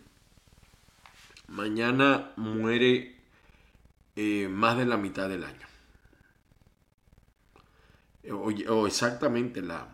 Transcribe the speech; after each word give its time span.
Mañana 1.50 2.32
muere 2.38 3.18
eh, 4.16 4.48
más 4.50 4.78
de 4.78 4.86
la 4.86 4.96
mitad 4.96 5.28
del 5.28 5.44
año. 5.44 5.68
O, 8.70 8.88
exactamente 8.88 9.62
la, 9.62 9.90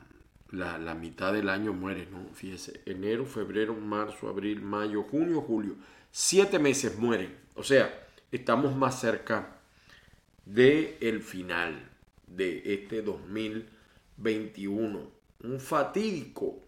la, 0.52 0.78
la, 0.78 0.94
mitad 0.94 1.34
del 1.34 1.50
año 1.50 1.74
muere, 1.74 2.08
¿no? 2.12 2.30
Fíjese, 2.36 2.84
enero, 2.86 3.26
febrero, 3.26 3.74
marzo, 3.74 4.30
abril, 4.30 4.62
mayo, 4.62 5.02
junio, 5.02 5.42
julio. 5.42 5.78
Siete 6.12 6.60
meses 6.60 6.96
mueren. 7.00 7.36
O 7.56 7.64
sea, 7.64 8.08
estamos 8.32 8.76
más 8.76 9.02
cerca 9.02 9.56
de 10.54 10.98
el 11.02 11.22
final 11.22 11.90
de 12.28 12.62
este 12.66 13.02
2021. 13.02 15.02
Un 15.44 15.60
fatídico 15.60 16.60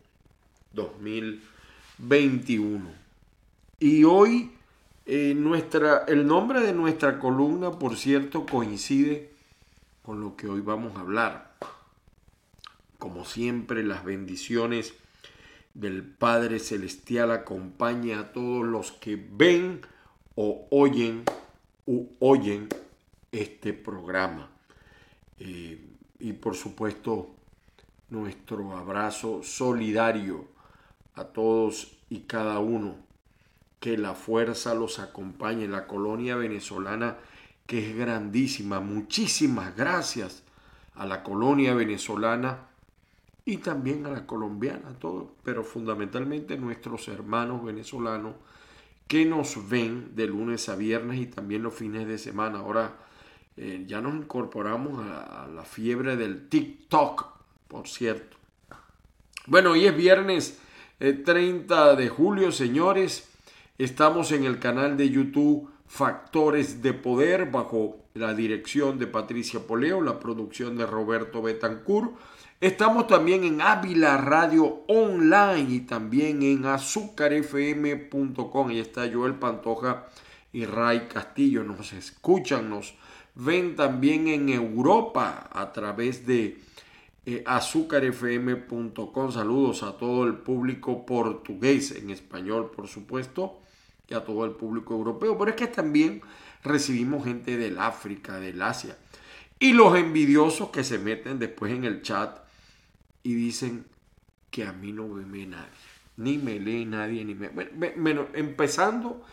2021. 0.74 2.90
Y 3.80 4.04
hoy 4.04 4.52
eh, 5.06 5.34
nuestra, 5.36 6.06
el 6.08 6.28
nombre 6.28 6.62
de 6.62 6.74
nuestra 6.74 7.20
columna, 7.20 7.72
por 7.72 7.98
cierto, 7.98 8.46
coincide 8.46 9.32
con 10.04 10.22
lo 10.22 10.36
que 10.36 10.48
hoy 10.48 10.62
vamos 10.62 10.96
a 10.96 11.02
hablar. 11.02 11.56
Como 13.00 13.26
siempre, 13.26 13.84
las 13.84 14.06
bendiciones 14.06 14.94
del 15.74 16.04
Padre 16.04 16.60
Celestial 16.60 17.32
acompaña 17.32 18.20
a 18.20 18.32
todos 18.32 18.64
los 18.66 18.92
que 18.92 19.16
ven 19.16 19.82
o 20.36 20.68
oyen 20.70 21.24
o 21.88 22.08
oyen 22.20 22.70
este 23.32 23.74
programa. 23.74 24.50
Eh, 25.40 25.80
y 26.20 26.34
por 26.34 26.56
supuesto, 26.56 27.36
nuestro 28.10 28.78
abrazo 28.78 29.42
solidario 29.44 30.48
a 31.16 31.26
todos 31.26 31.98
y 32.10 32.22
cada 32.22 32.60
uno. 32.60 32.96
Que 33.80 33.98
la 33.98 34.14
fuerza 34.14 34.76
los 34.76 35.00
acompañe. 35.00 35.68
La 35.68 35.88
colonia 35.88 36.36
venezolana 36.36 37.18
que 37.66 37.90
es 37.90 37.96
grandísima. 37.96 38.80
Muchísimas 38.80 39.76
gracias 39.76 40.44
a 40.96 41.06
la 41.06 41.24
colonia 41.24 41.74
venezolana 41.74 42.68
y 43.46 43.58
también 43.58 44.06
a 44.06 44.10
la 44.10 44.28
colombiana, 44.28 44.94
todo, 45.00 45.36
pero 45.44 45.64
fundamentalmente 45.64 46.58
nuestros 46.58 47.08
hermanos 47.08 47.64
venezolanos 47.64 48.36
que 49.08 49.26
nos 49.26 49.70
ven 49.70 50.16
de 50.16 50.28
lunes 50.28 50.70
a 50.70 50.76
viernes 50.76 51.20
y 51.20 51.26
también 51.28 51.64
los 51.64 51.74
fines 51.74 52.08
de 52.08 52.18
semana. 52.18 52.60
Ahora 52.60 52.94
eh, 53.58 53.84
ya 53.88 54.02
nos 54.02 54.16
incorporamos 54.16 55.00
a, 55.00 55.48
la 55.54 55.64
fiebre 55.64 56.16
del 56.16 56.50
TikTok, 56.50 57.26
por 57.68 57.88
cierto. 57.88 58.38
Bueno, 59.48 59.72
hoy 59.72 59.86
es 59.86 59.96
viernes 59.96 60.60
30 61.00 61.92
eh, 61.92 61.96
de 61.96 62.10
julio, 62.10 62.52
señores. 62.52 63.30
Estamos 63.78 64.32
en 64.32 64.46
el 64.46 64.60
canal 64.60 64.98
de 64.98 65.10
YouTube 65.10 65.70
Factores 65.88 66.82
de 66.82 66.94
Poder 66.94 67.52
bajo 67.52 67.98
la 68.14 68.34
dirección 68.34 69.00
de 69.00 69.08
Patricia 69.08 69.60
Poleo, 69.60 70.02
la 70.02 70.20
producción 70.20 70.78
de 70.78 70.86
Roberto 70.86 71.42
Betancourt. 71.42 72.14
Estamos 72.62 73.08
también 73.08 73.44
en 73.44 73.60
Ávila 73.60 74.16
Radio 74.18 74.84
Online 74.88 75.66
y 75.68 75.82
también 75.82 76.44
en 76.44 76.66
azúcarfm.com. 76.66 78.70
Ahí 78.70 78.80
está 78.80 79.12
Joel 79.12 79.34
Pantoja 79.34 80.08
y 80.54 80.66
Ray 80.66 81.08
Castillo. 81.08 81.64
Nos 81.64 81.92
escuchan, 81.94 82.70
nos 82.70 82.94
ven 83.36 83.76
también 83.76 84.28
en 84.28 84.50
Europa 84.50 85.50
a 85.52 85.72
través 85.72 86.26
de 86.26 86.60
eh, 87.26 87.44
azúcarfm.com. 87.46 89.32
Saludos 89.32 89.84
a 89.84 89.98
todo 89.98 90.26
el 90.26 90.36
público 90.36 91.06
portugués, 91.06 91.92
en 91.92 92.10
español 92.10 92.72
por 92.76 92.88
supuesto, 92.88 93.60
y 94.08 94.14
a 94.14 94.24
todo 94.24 94.46
el 94.46 94.52
público 94.52 94.94
europeo. 94.96 95.38
Pero 95.38 95.52
es 95.52 95.56
que 95.56 95.68
también 95.68 96.22
recibimos 96.64 97.24
gente 97.24 97.58
del 97.58 97.80
África, 97.80 98.40
del 98.40 98.62
Asia. 98.62 98.98
Y 99.60 99.74
los 99.74 99.96
envidiosos 99.96 100.70
que 100.70 100.84
se 100.84 100.98
meten 100.98 101.38
después 101.38 101.72
en 101.72 101.86
el 101.86 102.02
chat 102.02 102.40
y 103.24 103.36
dicen 103.36 103.86
que 104.50 104.66
a 104.66 104.74
mí 104.74 104.92
no 104.92 105.08
me 105.08 105.24
ve 105.24 105.46
nadie. 105.46 105.70
Ni 106.18 106.38
me 106.38 106.60
lee 106.60 106.86
nadie, 106.86 107.24
ni 107.24 107.36
me... 107.36 107.50
Bueno, 107.50 108.28
empezando 108.34 109.24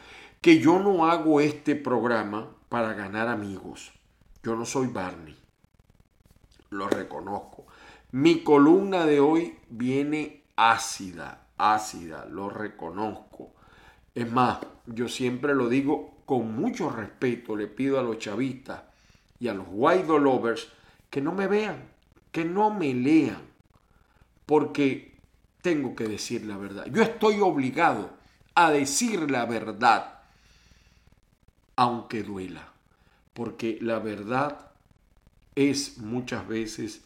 que 0.40 0.60
yo 0.60 0.78
no 0.78 1.06
hago 1.06 1.40
este 1.40 1.74
programa 1.74 2.50
para 2.68 2.94
ganar 2.94 3.28
amigos. 3.28 3.92
Yo 4.42 4.56
no 4.56 4.64
soy 4.64 4.88
Barney. 4.88 5.36
Lo 6.70 6.88
reconozco. 6.88 7.66
Mi 8.12 8.42
columna 8.42 9.04
de 9.04 9.20
hoy 9.20 9.58
viene 9.68 10.44
ácida, 10.56 11.46
ácida, 11.56 12.26
lo 12.26 12.48
reconozco. 12.48 13.54
Es 14.14 14.30
más, 14.30 14.58
yo 14.86 15.08
siempre 15.08 15.54
lo 15.54 15.68
digo 15.68 16.22
con 16.24 16.54
mucho 16.54 16.90
respeto, 16.90 17.56
le 17.56 17.68
pido 17.68 17.98
a 17.98 18.02
los 18.02 18.18
chavistas 18.18 18.82
y 19.38 19.48
a 19.48 19.54
los 19.54 19.66
white 19.70 20.06
lovers 20.18 20.68
que 21.10 21.20
no 21.20 21.32
me 21.32 21.46
vean, 21.46 21.90
que 22.32 22.44
no 22.44 22.70
me 22.70 22.92
lean, 22.92 23.40
porque 24.44 25.20
tengo 25.62 25.94
que 25.94 26.04
decir 26.04 26.44
la 26.44 26.56
verdad. 26.56 26.86
Yo 26.86 27.02
estoy 27.02 27.40
obligado 27.40 28.10
a 28.54 28.70
decir 28.70 29.30
la 29.30 29.46
verdad 29.46 30.17
aunque 31.78 32.24
duela, 32.24 32.72
porque 33.34 33.78
la 33.80 34.00
verdad 34.00 34.72
es 35.54 35.98
muchas 35.98 36.48
veces 36.48 37.04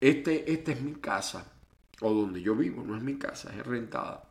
Este, 0.00 0.52
esta 0.52 0.72
es 0.72 0.80
mi 0.80 0.94
casa, 0.94 1.50
o 2.00 2.14
donde 2.14 2.40
yo 2.40 2.54
vivo, 2.54 2.84
no 2.84 2.96
es 2.96 3.02
mi 3.02 3.18
casa, 3.18 3.52
es 3.52 3.66
rentada. 3.66 4.22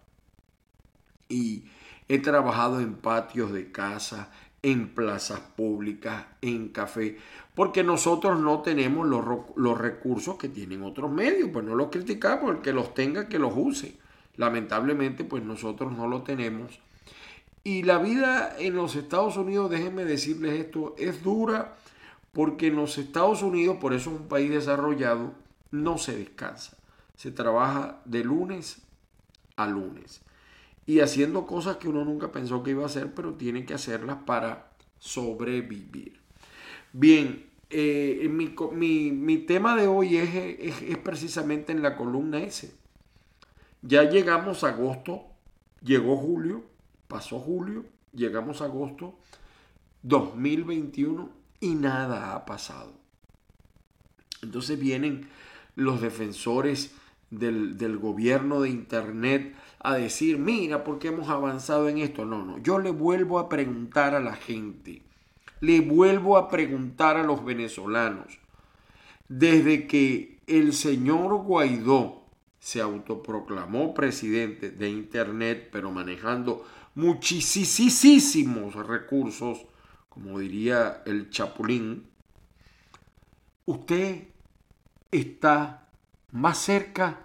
Y 1.27 1.65
he 2.07 2.19
trabajado 2.19 2.79
en 2.79 2.95
patios 2.95 3.51
de 3.51 3.69
casa, 3.71 4.31
en 4.61 4.89
plazas 4.89 5.39
públicas, 5.39 6.25
en 6.41 6.69
café, 6.69 7.17
porque 7.55 7.83
nosotros 7.83 8.39
no 8.39 8.61
tenemos 8.61 9.07
los, 9.07 9.23
los, 9.55 9.77
recursos 9.77 10.37
que 10.37 10.49
tienen 10.49 10.83
otros 10.83 11.11
medios, 11.11 11.49
pues 11.51 11.65
no 11.65 11.75
los 11.75 11.89
criticamos, 11.89 12.55
el 12.55 12.61
que 12.61 12.73
los 12.73 12.93
tenga, 12.93 13.27
que 13.27 13.39
los 13.39 13.53
use. 13.55 13.97
Lamentablemente, 14.35 15.23
pues 15.23 15.43
nosotros 15.43 15.91
no 15.91 16.07
lo 16.07 16.21
tenemos. 16.21 16.79
Y 17.63 17.83
la 17.83 17.97
vida 17.97 18.55
en 18.59 18.75
los 18.75 18.95
Estados 18.95 19.37
Unidos, 19.37 19.69
déjenme 19.69 20.05
decirles 20.05 20.59
esto, 20.59 20.95
es 20.97 21.23
dura 21.23 21.75
porque 22.31 22.67
en 22.67 22.75
los 22.75 22.97
Estados 22.97 23.41
Unidos, 23.41 23.77
por 23.81 23.93
eso 23.93 24.11
es 24.11 24.21
un 24.21 24.27
país 24.27 24.51
desarrollado, 24.51 25.33
no 25.71 25.97
se 25.97 26.15
descansa. 26.15 26.77
Se 27.15 27.31
trabaja 27.31 27.99
de 28.05 28.23
lunes 28.23 28.83
a 29.55 29.65
lunes. 29.67 30.21
Y 30.87 31.01
haciendo 31.01 31.45
cosas 31.45 31.77
que 31.77 31.87
uno 31.87 32.03
nunca 32.03 32.31
pensó 32.31 32.63
que 32.63 32.71
iba 32.71 32.81
a 32.81 32.87
hacer, 32.87 33.13
pero 33.13 33.35
tiene 33.35 33.65
que 33.65 33.75
hacerlas 33.75 34.17
para 34.25 34.71
sobrevivir. 34.97 36.19
Bien, 36.93 37.45
eh, 37.69 38.29
mi, 38.31 39.37
tema 39.39 39.75
de 39.75 39.87
hoy 39.87 40.17
es, 40.17 40.81
es, 40.81 40.97
precisamente 40.99 41.73
en 41.73 41.81
la 41.81 41.97
columna 41.97 42.39
S. 42.39 42.73
Ya 43.81 44.09
llegamos 44.09 44.63
a 44.63 44.69
agosto, 44.69 45.25
llegó 45.83 46.15
julio, 46.17 46.63
pasó 47.07 47.39
julio, 47.39 47.85
llegamos 48.13 48.61
a 48.61 48.65
agosto 48.65 49.19
2021 50.03 51.29
y 51.59 51.75
nada 51.75 52.33
ha 52.33 52.45
pasado. 52.45 52.93
Entonces 54.41 54.79
vienen 54.79 55.27
los 55.75 56.01
defensores 56.01 56.95
del, 57.29 57.77
del, 57.77 57.97
gobierno 57.97 58.61
de 58.61 58.69
Internet 58.69 59.55
a 59.79 59.95
decir, 59.95 60.37
mira, 60.37 60.83
¿por 60.83 60.99
qué 60.99 61.09
hemos 61.09 61.29
avanzado 61.29 61.87
en 61.89 61.99
esto? 61.99 62.25
No, 62.25 62.43
no, 62.43 62.57
yo 62.59 62.79
le 62.79 62.91
vuelvo 62.91 63.39
a 63.39 63.49
preguntar 63.49 64.15
a 64.15 64.19
la 64.19 64.35
gente, 64.35 65.01
le 65.61 65.81
vuelvo 65.81 66.37
a 66.37 66.49
preguntar 66.49 67.17
a 67.17 67.23
los 67.23 67.43
venezolanos, 67.45 68.39
desde 69.29 69.87
que 69.87 70.39
el 70.47 70.73
señor 70.73 71.43
Guaidó 71.43 72.23
se 72.59 72.81
autoproclamó 72.81 73.93
presidente 73.93 74.71
de 74.71 74.89
Internet, 74.89 75.69
pero 75.71 75.91
manejando 75.91 76.65
muchísimos 76.95 78.75
recursos, 78.75 79.65
como 80.09 80.39
diría 80.39 81.03
el 81.05 81.29
Chapulín, 81.29 82.07
usted 83.65 84.27
está 85.11 85.87
más 86.31 86.57
cerca 86.57 87.19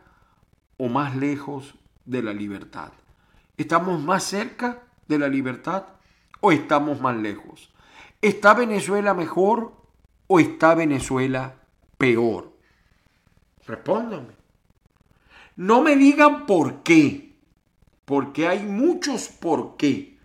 o 0.76 0.88
más 0.88 1.16
lejos 1.16 1.75
de 2.04 2.22
la 2.22 2.32
libertad. 2.32 2.93
¿Estamos 3.56 4.02
más 4.02 4.25
cerca 4.25 4.82
de 5.08 5.19
la 5.19 5.28
libertad 5.28 5.84
o 6.40 6.52
estamos 6.52 7.00
más 7.00 7.16
lejos? 7.16 7.72
¿Está 8.20 8.54
Venezuela 8.54 9.14
mejor 9.14 9.75
o 10.26 10.40
está 10.40 10.75
Venezuela 10.75 11.56
peor? 11.99 12.56
Respóndanme. 13.66 14.34
No 15.56 15.82
me 15.82 15.96
digan 15.96 16.46
por 16.46 16.82
qué, 16.82 17.37
porque 18.04 18.49
hay 18.49 18.64
muchos 18.64 19.28
por 19.28 19.76
qué. 19.76 20.19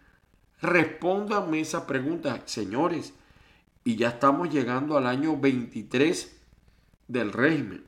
Respóndanme 0.61 1.59
esa 1.59 1.85
pregunta, 1.85 2.41
señores. 2.45 3.13
Y 3.83 3.95
ya 3.95 4.09
estamos 4.09 4.49
llegando 4.49 4.97
al 4.97 5.05
año 5.05 5.37
23 5.37 6.41
del 7.07 7.31
régimen. 7.31 7.85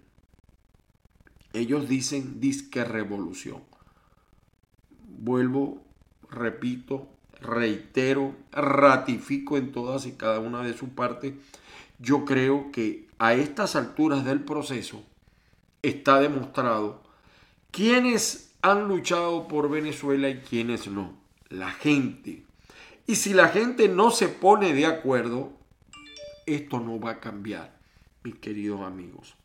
Ellos 1.54 1.90
dicen 1.90 2.40
disque 2.40 2.84
revolución 2.84 3.70
vuelvo, 5.20 5.84
repito, 6.30 7.08
reitero, 7.42 8.36
ratifico 8.52 9.58
en 9.58 9.72
todas 9.72 10.06
y 10.06 10.14
cada 10.14 10.40
una 10.40 10.64
de 10.64 10.78
sus 10.78 10.90
partes, 10.90 11.34
yo 12.00 12.26
creo 12.26 12.72
que 12.72 13.08
a 13.18 13.34
estas 13.34 13.76
alturas 13.76 14.24
del 14.24 14.42
proceso 14.42 15.04
está 15.82 16.20
demostrado 16.20 17.02
quiénes 17.72 18.54
han 18.62 18.88
luchado 18.88 19.48
por 19.48 19.70
Venezuela 19.70 20.30
y 20.30 20.40
quiénes 20.40 20.88
no. 20.88 21.18
La 21.50 21.72
gente. 21.72 22.44
Y 23.08 23.16
si 23.16 23.34
la 23.34 23.50
gente 23.50 23.88
no 23.88 24.12
se 24.12 24.28
pone 24.28 24.74
de 24.74 24.86
acuerdo, 24.86 25.52
esto 26.46 26.80
no 26.80 27.00
va 27.00 27.12
a 27.12 27.20
cambiar, 27.20 27.76
mis 28.24 28.36
queridos 28.36 28.82
amigos. 28.82 29.36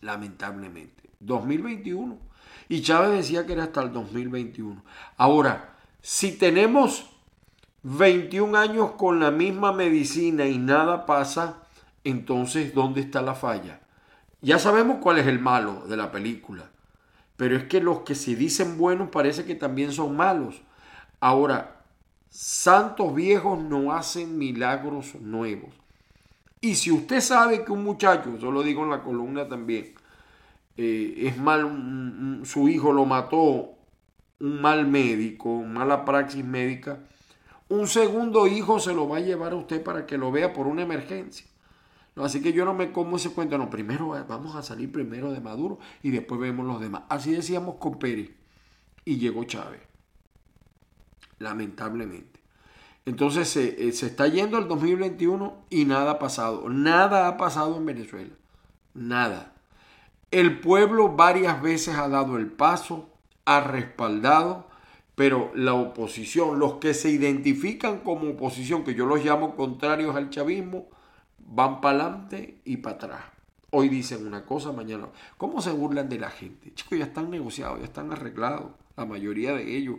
Lamentablemente. 0.00 1.10
2021 1.20 2.18
y 2.68 2.82
Chávez 2.82 3.12
decía 3.12 3.46
que 3.46 3.52
era 3.52 3.64
hasta 3.64 3.82
el 3.82 3.92
2021. 3.92 4.82
Ahora, 5.16 5.76
si 6.02 6.32
tenemos 6.32 7.06
21 7.82 8.58
años 8.58 8.92
con 8.92 9.20
la 9.20 9.30
misma 9.30 9.72
medicina 9.72 10.46
y 10.46 10.58
nada 10.58 11.06
pasa, 11.06 11.62
entonces 12.04 12.74
¿dónde 12.74 13.00
está 13.00 13.22
la 13.22 13.34
falla? 13.34 13.80
Ya 14.40 14.58
sabemos 14.58 14.98
cuál 15.00 15.18
es 15.18 15.26
el 15.26 15.38
malo 15.38 15.84
de 15.88 15.96
la 15.96 16.10
película, 16.10 16.70
pero 17.36 17.56
es 17.56 17.64
que 17.64 17.80
los 17.80 18.00
que 18.00 18.14
se 18.14 18.34
dicen 18.34 18.78
buenos 18.78 19.10
parece 19.10 19.44
que 19.44 19.54
también 19.54 19.92
son 19.92 20.16
malos. 20.16 20.60
Ahora, 21.20 21.82
santos 22.28 23.14
viejos 23.14 23.58
no 23.58 23.92
hacen 23.92 24.36
milagros 24.36 25.14
nuevos. 25.16 25.74
Y 26.60 26.74
si 26.74 26.90
usted 26.90 27.20
sabe 27.20 27.64
que 27.64 27.72
un 27.72 27.84
muchacho, 27.84 28.36
yo 28.38 28.50
lo 28.50 28.62
digo 28.62 28.82
en 28.82 28.90
la 28.90 29.02
columna 29.02 29.48
también, 29.48 29.94
eh, 30.76 31.14
es 31.26 31.38
mal, 31.38 32.42
su 32.44 32.68
hijo 32.68 32.92
lo 32.92 33.06
mató 33.06 33.76
un 34.40 34.60
mal 34.60 34.86
médico, 34.86 35.62
mala 35.62 36.04
praxis 36.04 36.44
médica, 36.44 37.00
un 37.68 37.88
segundo 37.88 38.46
hijo 38.46 38.78
se 38.78 38.94
lo 38.94 39.08
va 39.08 39.18
a 39.18 39.20
llevar 39.20 39.52
a 39.52 39.56
usted 39.56 39.82
para 39.82 40.06
que 40.06 40.18
lo 40.18 40.30
vea 40.30 40.52
por 40.52 40.66
una 40.66 40.82
emergencia. 40.82 41.46
así 42.16 42.40
que 42.42 42.52
yo 42.52 42.64
no 42.64 42.74
me 42.74 42.92
como 42.92 43.16
ese 43.16 43.30
cuento, 43.30 43.58
no, 43.58 43.70
primero 43.70 44.08
vamos 44.28 44.54
a 44.54 44.62
salir 44.62 44.92
primero 44.92 45.32
de 45.32 45.40
Maduro 45.40 45.78
y 46.02 46.10
después 46.10 46.40
vemos 46.40 46.66
los 46.66 46.80
demás. 46.80 47.04
Así 47.08 47.32
decíamos 47.32 47.76
con 47.76 47.98
Pérez 47.98 48.30
y 49.04 49.18
llegó 49.18 49.44
Chávez, 49.44 49.80
lamentablemente. 51.38 52.40
Entonces 53.06 53.48
se, 53.48 53.88
eh, 53.88 53.92
se 53.92 54.06
está 54.06 54.26
yendo 54.26 54.58
el 54.58 54.68
2021 54.68 55.64
y 55.70 55.84
nada 55.84 56.12
ha 56.12 56.18
pasado, 56.18 56.68
nada 56.68 57.28
ha 57.28 57.36
pasado 57.36 57.76
en 57.76 57.86
Venezuela, 57.86 58.34
nada. 58.94 59.55
El 60.30 60.60
pueblo 60.60 61.10
varias 61.10 61.62
veces 61.62 61.96
ha 61.96 62.08
dado 62.08 62.36
el 62.36 62.48
paso, 62.48 63.08
ha 63.44 63.60
respaldado, 63.60 64.66
pero 65.14 65.50
la 65.54 65.74
oposición, 65.74 66.58
los 66.58 66.74
que 66.74 66.94
se 66.94 67.10
identifican 67.10 68.00
como 68.00 68.30
oposición, 68.30 68.84
que 68.84 68.94
yo 68.94 69.06
los 69.06 69.24
llamo 69.24 69.56
contrarios 69.56 70.16
al 70.16 70.30
chavismo, 70.30 70.88
van 71.38 71.80
para 71.80 72.04
adelante 72.04 72.60
y 72.64 72.78
para 72.78 72.96
atrás. 72.96 73.20
Hoy 73.70 73.88
dicen 73.88 74.26
una 74.26 74.44
cosa, 74.44 74.72
mañana. 74.72 75.08
¿Cómo 75.38 75.60
se 75.62 75.70
burlan 75.70 76.08
de 76.08 76.18
la 76.18 76.30
gente? 76.30 76.72
Chicos, 76.74 76.98
ya 76.98 77.04
están 77.04 77.30
negociados, 77.30 77.78
ya 77.78 77.84
están 77.84 78.12
arreglados, 78.12 78.72
la 78.96 79.04
mayoría 79.04 79.54
de 79.54 79.76
ellos. 79.76 79.96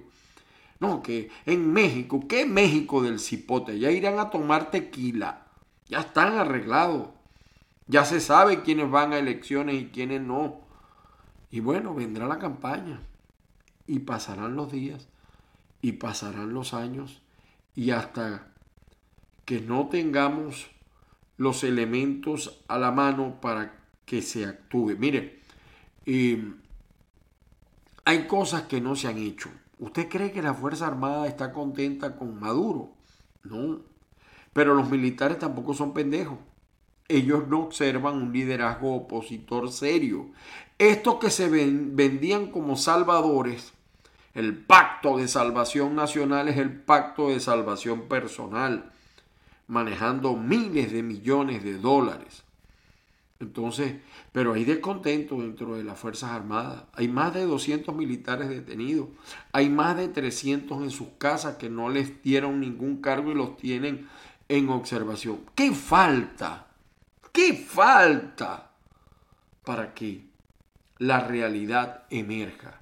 No, 0.79 1.01
que 1.01 1.29
en 1.45 1.73
México, 1.73 2.25
¿qué 2.27 2.45
México 2.45 3.01
del 3.01 3.19
cipote? 3.19 3.79
Ya 3.79 3.91
irán 3.91 4.19
a 4.19 4.29
tomar 4.29 4.71
tequila. 4.71 5.47
Ya 5.87 5.99
están 5.99 6.37
arreglados. 6.37 7.09
Ya 7.87 8.03
se 8.03 8.19
sabe 8.19 8.63
quiénes 8.63 8.91
van 8.91 9.13
a 9.13 9.19
elecciones 9.19 9.75
y 9.75 9.87
quiénes 9.87 10.21
no. 10.21 10.59
Y 11.49 11.61
bueno, 11.61 11.93
vendrá 11.95 12.27
la 12.27 12.37
campaña 12.37 12.99
y 13.85 13.99
pasarán 13.99 14.55
los 14.55 14.71
días 14.71 15.07
y 15.81 15.93
pasarán 15.93 16.53
los 16.53 16.73
años 16.73 17.21
y 17.75 17.91
hasta 17.91 18.49
que 19.45 19.61
no 19.61 19.87
tengamos 19.87 20.69
los 21.37 21.63
elementos 21.63 22.61
a 22.67 22.77
la 22.77 22.91
mano 22.91 23.39
para 23.39 23.79
que 24.05 24.21
se 24.21 24.45
actúe. 24.45 24.97
Mire, 24.97 25.39
eh, 26.05 26.53
hay 28.03 28.27
cosas 28.27 28.63
que 28.63 28.81
no 28.81 28.95
se 28.95 29.07
han 29.07 29.17
hecho. 29.17 29.49
¿Usted 29.79 30.09
cree 30.09 30.33
que 30.33 30.41
la 30.41 30.53
Fuerza 30.53 30.87
Armada 30.87 31.27
está 31.27 31.53
contenta 31.53 32.17
con 32.17 32.37
Maduro? 32.39 32.91
No. 33.43 33.79
Pero 34.51 34.73
los 34.73 34.89
militares 34.89 35.39
tampoco 35.39 35.73
son 35.73 35.93
pendejos 35.93 36.39
ellos 37.09 37.47
no 37.47 37.61
observan 37.61 38.15
un 38.15 38.33
liderazgo 38.33 38.95
opositor 38.95 39.71
serio. 39.71 40.27
Estos 40.77 41.15
que 41.15 41.29
se 41.29 41.47
vendían 41.49 42.51
como 42.51 42.75
salvadores, 42.75 43.73
El 44.37 44.55
pacto 44.55 45.17
de 45.17 45.27
salvación 45.27 45.95
nacional 45.95 46.47
es 46.47 46.57
el 46.57 46.71
pacto 46.71 47.29
de 47.29 47.39
salvación 47.39 48.03
personal, 48.03 48.91
manejando 49.65 50.35
miles 50.35 50.91
de 50.91 51.01
millones 51.01 51.63
de 51.63 51.79
dólares. 51.79 52.43
Entonces, 53.39 53.95
pero 54.31 54.53
hay 54.53 54.63
descontento 54.63 55.41
dentro 55.41 55.75
de 55.75 55.83
las 55.83 55.97
Fuerzas 55.97 56.29
Armadas. 56.33 56.83
Hay 56.93 57.07
más 57.07 57.33
de 57.33 57.45
200 57.47 57.95
militares 57.95 58.47
detenidos. 58.47 59.07
Hay 59.53 59.69
más 59.71 59.97
de 59.97 60.07
300 60.07 60.83
en 60.83 60.91
sus 60.91 61.07
casas 61.17 61.55
que 61.55 61.71
no 61.71 61.89
les 61.89 62.21
dieron 62.21 62.59
ningún 62.59 63.01
cargo 63.01 63.31
y 63.31 63.35
los 63.35 63.57
tienen 63.57 64.07
en 64.49 64.69
observación. 64.69 65.39
¿Qué 65.55 65.71
falta? 65.71 66.66
¿Qué 67.31 67.53
falta 67.53 68.71
para 69.63 69.93
que 69.93 70.27
la 70.99 71.19
realidad 71.19 72.05
emerja? 72.09 72.81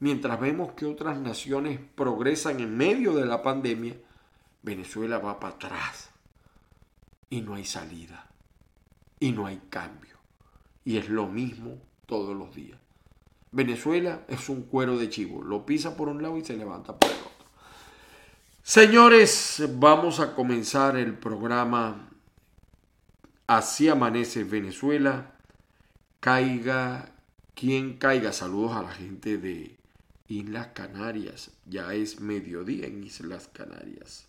Mientras 0.00 0.40
vemos 0.40 0.72
que 0.72 0.86
otras 0.86 1.18
naciones 1.18 1.78
progresan 1.94 2.60
en 2.60 2.76
medio 2.76 3.14
de 3.14 3.24
la 3.24 3.42
pandemia, 3.42 3.94
Venezuela 4.62 5.18
va 5.18 5.38
para 5.38 5.54
atrás 5.54 6.10
y 7.30 7.40
no 7.40 7.54
hay 7.54 7.64
salida 7.64 8.28
y 9.20 9.32
no 9.32 9.46
hay 9.46 9.60
cambio. 9.70 10.16
Y 10.84 10.96
es 10.96 11.08
lo 11.08 11.28
mismo 11.28 11.78
todos 12.06 12.36
los 12.36 12.54
días. 12.54 12.78
Venezuela 13.52 14.22
es 14.28 14.48
un 14.48 14.62
cuero 14.62 14.98
de 14.98 15.08
chivo, 15.08 15.42
lo 15.42 15.64
pisa 15.64 15.96
por 15.96 16.08
un 16.08 16.22
lado 16.22 16.36
y 16.36 16.44
se 16.44 16.56
levanta 16.56 16.98
por 16.98 17.10
el 17.10 17.16
otro. 17.18 17.46
Señores, 18.62 19.62
vamos 19.74 20.20
a 20.20 20.34
comenzar 20.34 20.96
el 20.96 21.16
programa 21.16 22.08
Así 23.56 23.86
amanece 23.86 24.44
Venezuela. 24.44 25.30
Caiga 26.20 27.12
quien 27.54 27.98
caiga. 27.98 28.32
Saludos 28.32 28.74
a 28.74 28.82
la 28.82 28.92
gente 28.92 29.36
de 29.36 29.76
Islas 30.26 30.68
Canarias. 30.72 31.50
Ya 31.66 31.92
es 31.92 32.18
mediodía 32.18 32.86
en 32.86 33.04
Islas 33.04 33.50
Canarias. 33.52 34.26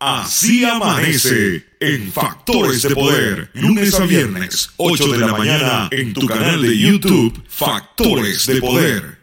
Así 0.00 0.64
amanece 0.64 1.64
en 1.78 2.10
Factores 2.10 2.82
de 2.82 2.96
Poder, 2.96 3.52
lunes 3.54 3.94
a 4.00 4.04
viernes, 4.04 4.70
8 4.78 5.12
de 5.12 5.18
la 5.18 5.28
mañana, 5.28 5.88
en 5.92 6.12
tu 6.12 6.26
canal 6.26 6.60
de 6.60 6.76
YouTube, 6.76 7.40
Factores 7.46 8.46
de 8.46 8.60
Poder. 8.60 9.18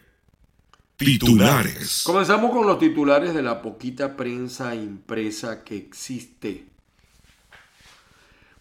Titulares. 0.96 2.02
Comenzamos 2.04 2.50
con 2.50 2.66
los 2.66 2.78
titulares 2.78 3.34
de 3.34 3.42
la 3.42 3.60
poquita 3.60 4.16
prensa 4.16 4.74
impresa 4.74 5.64
que 5.64 5.76
existe. 5.76 6.71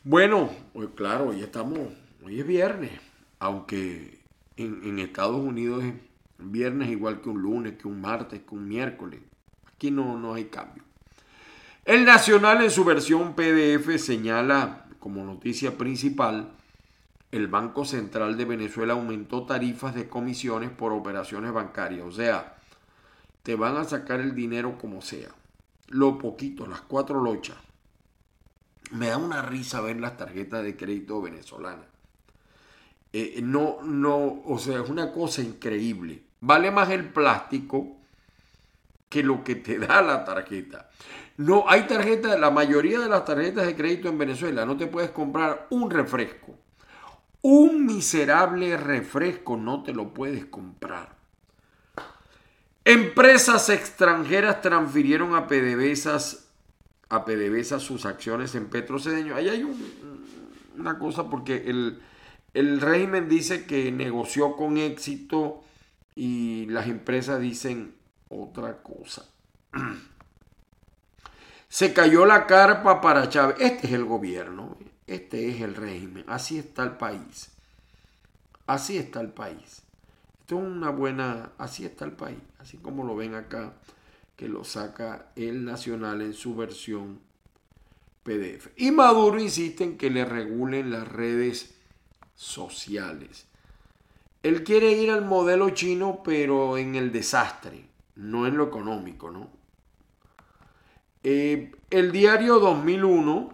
Bueno, 0.04 0.50
pues 0.74 0.90
claro, 0.96 1.28
hoy 1.28 1.42
estamos, 1.42 1.78
hoy 2.26 2.40
es 2.40 2.48
viernes, 2.48 2.90
aunque 3.38 4.18
en, 4.58 4.98
Estados 4.98 5.40
Unidos 5.40 5.84
es 5.84 5.94
viernes 6.40 6.90
igual 6.90 7.22
que 7.22 7.30
un 7.30 7.40
lunes, 7.40 7.74
que 7.78 7.88
un 7.88 8.02
martes, 8.02 8.42
que 8.42 8.56
un 8.56 8.68
miércoles. 8.68 9.20
Aquí 9.68 9.92
no, 9.92 10.18
no 10.18 10.34
hay 10.34 10.46
cambio. 10.46 10.84
El 11.86 12.04
Nacional 12.04 12.64
en 12.64 12.72
su 12.72 12.84
versión 12.84 13.36
PDF 13.36 14.00
señala 14.00 14.88
como 15.00 15.24
noticia 15.24 15.78
principal 15.78 16.52
el 17.32 17.46
Banco 17.46 17.86
Central 17.86 18.38
de 18.38 18.46
Venezuela 18.46 18.94
aumentó 18.94 19.46
tarifas 19.46 19.94
de 19.94 20.10
comisiones 20.10 20.72
por 20.72 20.94
operaciones 20.94 21.54
bancarias. 21.54 22.08
O 22.08 22.12
sea, 22.12 22.58
te 23.44 23.54
van 23.56 23.78
a 23.78 23.84
sacar 23.84 24.20
el 24.20 24.34
dinero 24.34 24.80
como 24.80 25.04
sea. 25.04 25.30
Lo 25.90 26.18
poquito, 26.18 26.66
las 26.66 26.82
cuatro 26.82 27.22
lochas. 27.22 27.58
Me 28.92 29.08
da 29.08 29.18
una 29.18 29.42
risa 29.42 29.82
ver 29.82 30.00
las 30.00 30.18
tarjetas 30.18 30.64
de 30.64 30.76
crédito 30.76 31.22
venezolanas. 31.22 31.86
Eh, 33.14 33.42
no, 33.44 33.82
no, 33.84 34.42
o 34.46 34.58
sea, 34.58 34.82
es 34.82 34.90
una 34.90 35.12
cosa 35.12 35.42
increíble. 35.42 36.24
Vale 36.40 36.72
más 36.72 36.90
el 36.90 37.10
plástico 37.10 37.98
que 39.10 39.24
lo 39.24 39.44
que 39.44 39.56
te 39.56 39.80
da 39.88 40.02
la 40.02 40.24
tarjeta. 40.24 40.90
No, 41.38 41.66
hay 41.68 41.88
tarjetas, 41.88 42.40
la 42.40 42.52
mayoría 42.52 43.00
de 43.00 43.10
las 43.10 43.26
tarjetas 43.26 43.66
de 43.66 43.76
crédito 43.76 44.10
en 44.10 44.18
Venezuela 44.18 44.66
no 44.66 44.78
te 44.78 44.88
puedes 44.88 45.12
comprar 45.12 45.68
un 45.72 45.90
refresco 45.90 46.56
un 47.42 47.86
miserable 47.86 48.78
refresco 48.78 49.58
no 49.58 49.84
te 49.84 49.94
lo 49.94 50.14
puedes 50.14 50.46
comprar. 50.46 51.16
Empresas 52.84 53.70
extranjeras 53.70 54.62
transfirieron 54.62 55.36
a 55.36 55.48
PDVSA, 55.48 56.18
a 57.12 57.26
PDVSA 57.26 57.80
sus 57.80 58.06
acciones 58.06 58.56
en 58.56 58.68
Petrocedeño. 58.68 59.36
Ahí 59.36 59.50
hay 59.50 59.68
una 60.78 60.98
cosa 60.98 61.30
porque 61.30 61.70
el, 61.70 62.02
el 62.54 62.80
régimen 62.80 63.28
dice 63.28 63.66
que 63.66 63.92
negoció 63.92 64.56
con 64.56 64.78
éxito 64.78 65.62
y 66.16 66.68
las 66.68 66.88
empresas 66.88 67.42
dicen 67.42 67.94
otra 68.30 68.82
cosa. 68.82 69.26
Se 71.68 71.94
cayó 71.94 72.26
la 72.26 72.48
carpa 72.48 73.02
para 73.02 73.28
Chávez. 73.28 73.58
Este 73.60 73.88
es 73.88 73.94
el 73.94 74.06
gobierno. 74.06 74.78
Este 75.06 75.50
es 75.50 75.62
el 75.62 75.76
régimen. 75.76 76.24
Así 76.28 76.58
está 76.58 76.84
el 76.84 76.92
país. 76.92 77.52
Así 78.68 78.98
está 78.98 79.20
el 79.20 79.30
país. 79.30 79.84
Esto 80.40 80.60
es 80.60 80.64
una 80.64 80.92
buena... 80.92 81.52
Así 81.58 81.86
está 81.86 82.06
el 82.06 82.14
país. 82.14 82.40
Así 82.60 82.78
como 82.78 83.04
lo 83.04 83.18
ven 83.18 83.36
acá, 83.36 83.74
que 84.42 84.50
lo 84.50 84.64
saca 84.64 85.28
el 85.36 85.64
Nacional 85.64 86.24
en 86.24 86.34
su 86.34 86.56
versión 86.56 87.20
PDF. 88.24 88.70
Y 88.76 88.90
Maduro 88.90 89.40
insiste 89.40 89.84
en 89.84 90.00
que 90.00 90.10
le 90.10 90.26
regulen 90.26 90.90
las 90.90 91.08
redes 91.08 91.76
sociales. 92.34 93.46
Él 94.42 94.64
quiere 94.64 94.94
ir 94.94 95.12
al 95.12 95.24
modelo 95.24 95.70
chino, 95.70 96.24
pero 96.24 96.80
en 96.80 96.96
el 96.96 97.12
desastre, 97.12 97.86
no 98.16 98.48
en 98.48 98.58
lo 98.58 98.64
económico, 98.64 99.30
¿no? 99.30 99.48
Eh, 101.22 101.72
el 101.92 102.12
diario 102.12 102.58
2001 102.58 103.54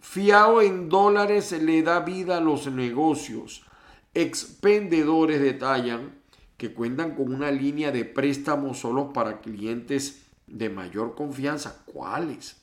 Fiado 0.00 0.62
en 0.62 0.88
dólares 0.88 1.52
le 1.52 1.82
da 1.82 2.00
vida 2.00 2.38
a 2.38 2.40
los 2.40 2.68
negocios. 2.68 3.66
Expendedores 4.14 5.42
detallan 5.42 6.15
que 6.56 6.72
cuentan 6.72 7.14
con 7.14 7.34
una 7.34 7.50
línea 7.50 7.92
de 7.92 8.04
préstamos 8.04 8.78
solo 8.78 9.12
para 9.12 9.40
clientes 9.40 10.22
de 10.46 10.70
mayor 10.70 11.14
confianza. 11.14 11.82
¿Cuáles? 11.86 12.56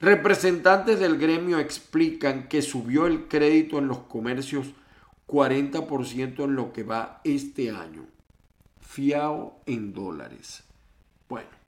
Representantes 0.00 0.98
del 0.98 1.18
gremio 1.18 1.58
explican 1.58 2.48
que 2.48 2.62
subió 2.62 3.06
el 3.06 3.28
crédito 3.28 3.78
en 3.78 3.88
los 3.88 3.98
comercios 4.00 4.68
40% 5.26 6.44
en 6.44 6.54
lo 6.56 6.72
que 6.72 6.82
va 6.82 7.20
este 7.24 7.70
año. 7.70 8.06
Fiado 8.80 9.60
en 9.66 9.92
dólares. 9.92 10.64
Bueno, 11.28 11.60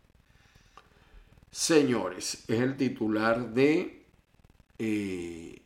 Señores, 1.52 2.44
es 2.48 2.60
el 2.60 2.78
titular 2.78 3.52
de 3.52 4.06
eh, 4.78 5.60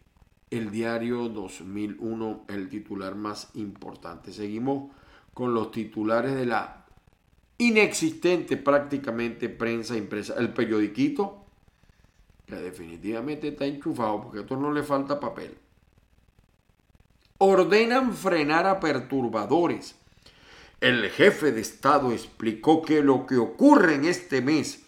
el 0.50 0.70
diario 0.70 1.28
2001, 1.28 2.44
el 2.48 2.68
titular 2.68 3.14
más 3.14 3.50
importante. 3.54 4.32
Seguimos 4.32 4.90
con 5.34 5.54
los 5.54 5.70
titulares 5.70 6.34
de 6.34 6.46
la 6.46 6.84
inexistente 7.58 8.56
prácticamente 8.56 9.48
prensa 9.48 9.96
impresa. 9.96 10.34
El 10.38 10.52
periodiquito, 10.52 11.44
que 12.46 12.56
definitivamente 12.56 13.48
está 13.48 13.64
enchufado 13.64 14.22
porque 14.22 14.38
a 14.38 14.42
esto 14.42 14.56
no 14.56 14.72
le 14.72 14.82
falta 14.82 15.18
papel. 15.18 15.56
Ordenan 17.38 18.14
frenar 18.14 18.66
a 18.66 18.80
perturbadores. 18.80 19.96
El 20.80 21.10
jefe 21.10 21.52
de 21.52 21.60
Estado 21.60 22.12
explicó 22.12 22.82
que 22.82 23.02
lo 23.02 23.26
que 23.26 23.36
ocurre 23.36 23.94
en 23.94 24.04
este 24.04 24.42
mes 24.42 24.84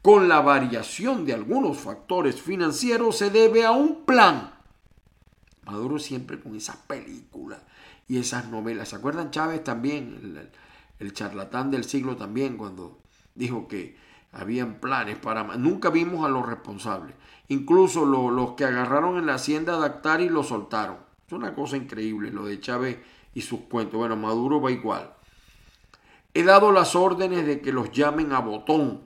con 0.00 0.28
la 0.28 0.40
variación 0.40 1.24
de 1.24 1.34
algunos 1.34 1.78
factores 1.78 2.40
financieros 2.40 3.18
se 3.18 3.30
debe 3.30 3.64
a 3.64 3.72
un 3.72 4.04
plan. 4.04 4.51
Maduro 5.64 5.98
siempre 5.98 6.40
con 6.40 6.56
esa 6.56 6.86
película 6.86 7.62
y 8.08 8.18
esas 8.18 8.48
novelas. 8.48 8.88
¿Se 8.88 8.96
acuerdan 8.96 9.30
Chávez 9.30 9.62
también? 9.62 10.50
El, 10.98 11.12
charlatán 11.12 11.70
del 11.70 11.84
siglo 11.84 12.16
también 12.16 12.56
cuando 12.56 13.00
dijo 13.34 13.66
que 13.66 13.96
habían 14.32 14.80
planes 14.80 15.18
para... 15.18 15.42
Nunca 15.56 15.90
vimos 15.90 16.24
a 16.24 16.28
los 16.28 16.46
responsables. 16.46 17.14
Incluso 17.48 18.06
los 18.06 18.52
que 18.52 18.64
agarraron 18.64 19.18
en 19.18 19.26
la 19.26 19.34
hacienda 19.34 19.78
de 19.78 19.86
Actar 19.86 20.20
y 20.20 20.28
lo 20.28 20.42
soltaron. 20.42 20.98
Es 21.26 21.32
una 21.32 21.54
cosa 21.54 21.76
increíble 21.76 22.30
lo 22.30 22.44
de 22.46 22.60
Chávez 22.60 22.98
y 23.34 23.42
sus 23.42 23.60
cuentos. 23.60 23.98
Bueno, 23.98 24.16
Maduro 24.16 24.60
va 24.60 24.70
igual. 24.70 25.12
He 26.34 26.44
dado 26.44 26.72
las 26.72 26.94
órdenes 26.94 27.46
de 27.46 27.60
que 27.60 27.72
los 27.72 27.90
llamen 27.90 28.32
a 28.32 28.40
botón 28.40 29.02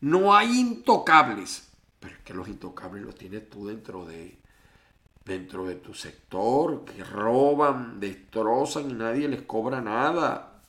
no 0.00 0.34
hay 0.34 0.60
intocables. 0.60 1.68
Pero 2.00 2.14
es 2.14 2.20
que 2.22 2.34
los 2.34 2.48
intocables 2.48 3.04
los 3.04 3.14
tienes 3.14 3.48
tú 3.48 3.66
dentro 3.66 4.04
de, 4.04 4.38
dentro 5.24 5.66
de 5.66 5.76
tu 5.76 5.94
sector, 5.94 6.84
que 6.84 7.02
roban, 7.02 7.98
destrozan 7.98 8.90
y 8.90 8.94
nadie 8.94 9.28
les 9.28 9.42
cobra 9.42 9.80
nada. 9.80 10.60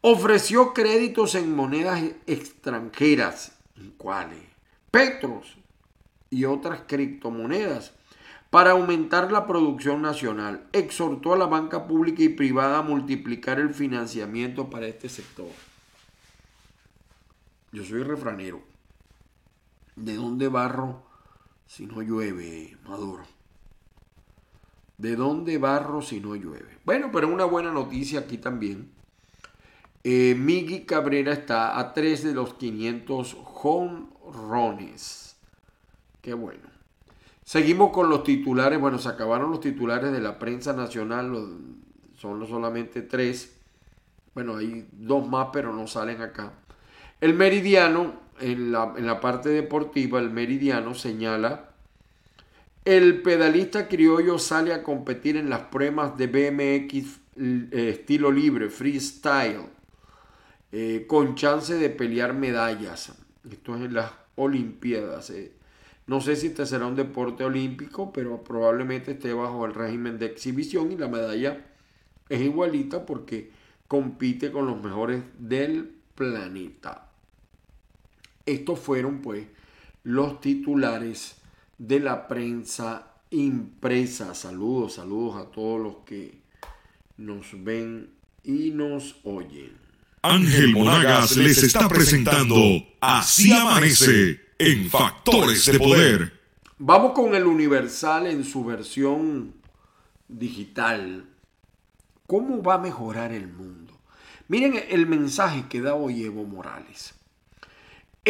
Ofreció 0.00 0.74
créditos 0.74 1.34
en 1.34 1.54
monedas 1.54 2.02
extranjeras. 2.26 3.52
¿En 3.76 3.90
cuáles? 3.92 4.42
Petros 4.90 5.56
y 6.30 6.44
otras 6.44 6.82
criptomonedas 6.86 7.92
para 8.50 8.72
aumentar 8.72 9.32
la 9.32 9.46
producción 9.46 10.02
nacional. 10.02 10.66
Exhortó 10.72 11.32
a 11.32 11.38
la 11.38 11.46
banca 11.46 11.86
pública 11.86 12.22
y 12.22 12.28
privada 12.28 12.78
a 12.78 12.82
multiplicar 12.82 13.58
el 13.58 13.74
financiamiento 13.74 14.70
para 14.70 14.86
este 14.86 15.08
sector. 15.08 15.50
Yo 17.72 17.84
soy 17.84 18.02
refranero. 18.02 18.62
¿De 19.96 20.14
dónde 20.14 20.48
barro 20.48 21.07
si 21.68 21.86
no 21.86 22.02
llueve, 22.02 22.76
Maduro? 22.84 23.22
¿De 24.96 25.14
dónde 25.14 25.58
barro 25.58 26.02
si 26.02 26.18
no 26.18 26.34
llueve? 26.34 26.78
Bueno, 26.84 27.10
pero 27.12 27.28
una 27.28 27.44
buena 27.44 27.70
noticia 27.70 28.18
aquí 28.20 28.38
también. 28.38 28.90
Eh, 30.02 30.34
Miggy 30.36 30.84
Cabrera 30.84 31.32
está 31.32 31.78
a 31.78 31.94
3 31.94 32.24
de 32.24 32.34
los 32.34 32.54
500 32.54 33.36
jonrones. 33.44 35.36
Qué 36.20 36.34
bueno. 36.34 36.68
Seguimos 37.44 37.92
con 37.92 38.10
los 38.10 38.24
titulares. 38.24 38.80
Bueno, 38.80 38.98
se 38.98 39.08
acabaron 39.08 39.50
los 39.50 39.60
titulares 39.60 40.10
de 40.10 40.20
la 40.20 40.38
prensa 40.38 40.72
nacional. 40.72 41.32
Son 42.16 42.46
solamente 42.46 43.02
tres. 43.02 43.56
Bueno, 44.34 44.56
hay 44.56 44.86
dos 44.92 45.26
más, 45.28 45.48
pero 45.52 45.72
no 45.72 45.86
salen 45.86 46.20
acá. 46.20 46.52
El 47.20 47.34
meridiano, 47.34 48.14
en 48.40 48.72
la, 48.72 48.94
en 48.96 49.06
la 49.06 49.20
parte 49.20 49.48
deportiva, 49.48 50.18
el 50.18 50.30
meridiano 50.30 50.94
señala, 50.94 51.70
el 52.84 53.20
pedalista 53.22 53.86
criollo 53.86 54.38
sale 54.38 54.72
a 54.72 54.82
competir 54.82 55.36
en 55.36 55.50
las 55.50 55.60
pruebas 55.64 56.16
de 56.16 56.26
BMX 56.26 57.20
eh, 57.36 57.90
estilo 57.90 58.32
libre, 58.32 58.68
freestyle, 58.70 59.66
eh, 60.72 61.04
con 61.06 61.34
chance 61.34 61.74
de 61.74 61.90
pelear 61.90 62.34
medallas. 62.34 63.12
Esto 63.50 63.76
es 63.76 63.82
en 63.82 63.94
las 63.94 64.10
Olimpiadas. 64.36 65.30
Eh. 65.30 65.52
No 66.06 66.20
sé 66.20 66.36
si 66.36 66.46
este 66.46 66.64
será 66.64 66.86
un 66.86 66.96
deporte 66.96 67.44
olímpico, 67.44 68.12
pero 68.12 68.42
probablemente 68.42 69.12
esté 69.12 69.32
bajo 69.32 69.66
el 69.66 69.74
régimen 69.74 70.18
de 70.18 70.26
exhibición 70.26 70.90
y 70.92 70.96
la 70.96 71.08
medalla 71.08 71.66
es 72.28 72.40
igualita 72.40 73.04
porque 73.04 73.50
compite 73.86 74.50
con 74.50 74.66
los 74.66 74.82
mejores 74.82 75.22
del 75.38 75.92
planeta. 76.14 77.07
Estos 78.48 78.78
fueron 78.80 79.20
pues 79.20 79.46
los 80.04 80.40
titulares 80.40 81.36
de 81.76 82.00
la 82.00 82.26
prensa 82.26 83.12
impresa. 83.30 84.34
Saludos, 84.34 84.94
saludos 84.94 85.36
a 85.36 85.50
todos 85.50 85.78
los 85.80 85.96
que 86.06 86.40
nos 87.18 87.46
ven 87.62 88.08
y 88.42 88.70
nos 88.70 89.16
oyen. 89.24 89.76
Ángel 90.22 90.72
Monagas 90.72 91.36
les 91.36 91.62
está 91.62 91.88
presentando 91.88 92.56
Así 93.00 93.52
amanece 93.52 94.40
en 94.58 94.88
Factores 94.88 95.66
de 95.66 95.78
Poder. 95.78 96.40
Vamos 96.78 97.12
con 97.12 97.34
el 97.34 97.44
Universal 97.44 98.28
en 98.28 98.44
su 98.44 98.64
versión 98.64 99.56
digital. 100.26 101.26
¿Cómo 102.26 102.62
va 102.62 102.74
a 102.74 102.78
mejorar 102.78 103.30
el 103.32 103.46
mundo? 103.48 103.92
Miren 104.48 104.82
el 104.88 105.06
mensaje 105.06 105.66
que 105.68 105.82
da 105.82 105.94
hoy 105.94 106.24
Evo 106.24 106.44
Morales. 106.44 107.17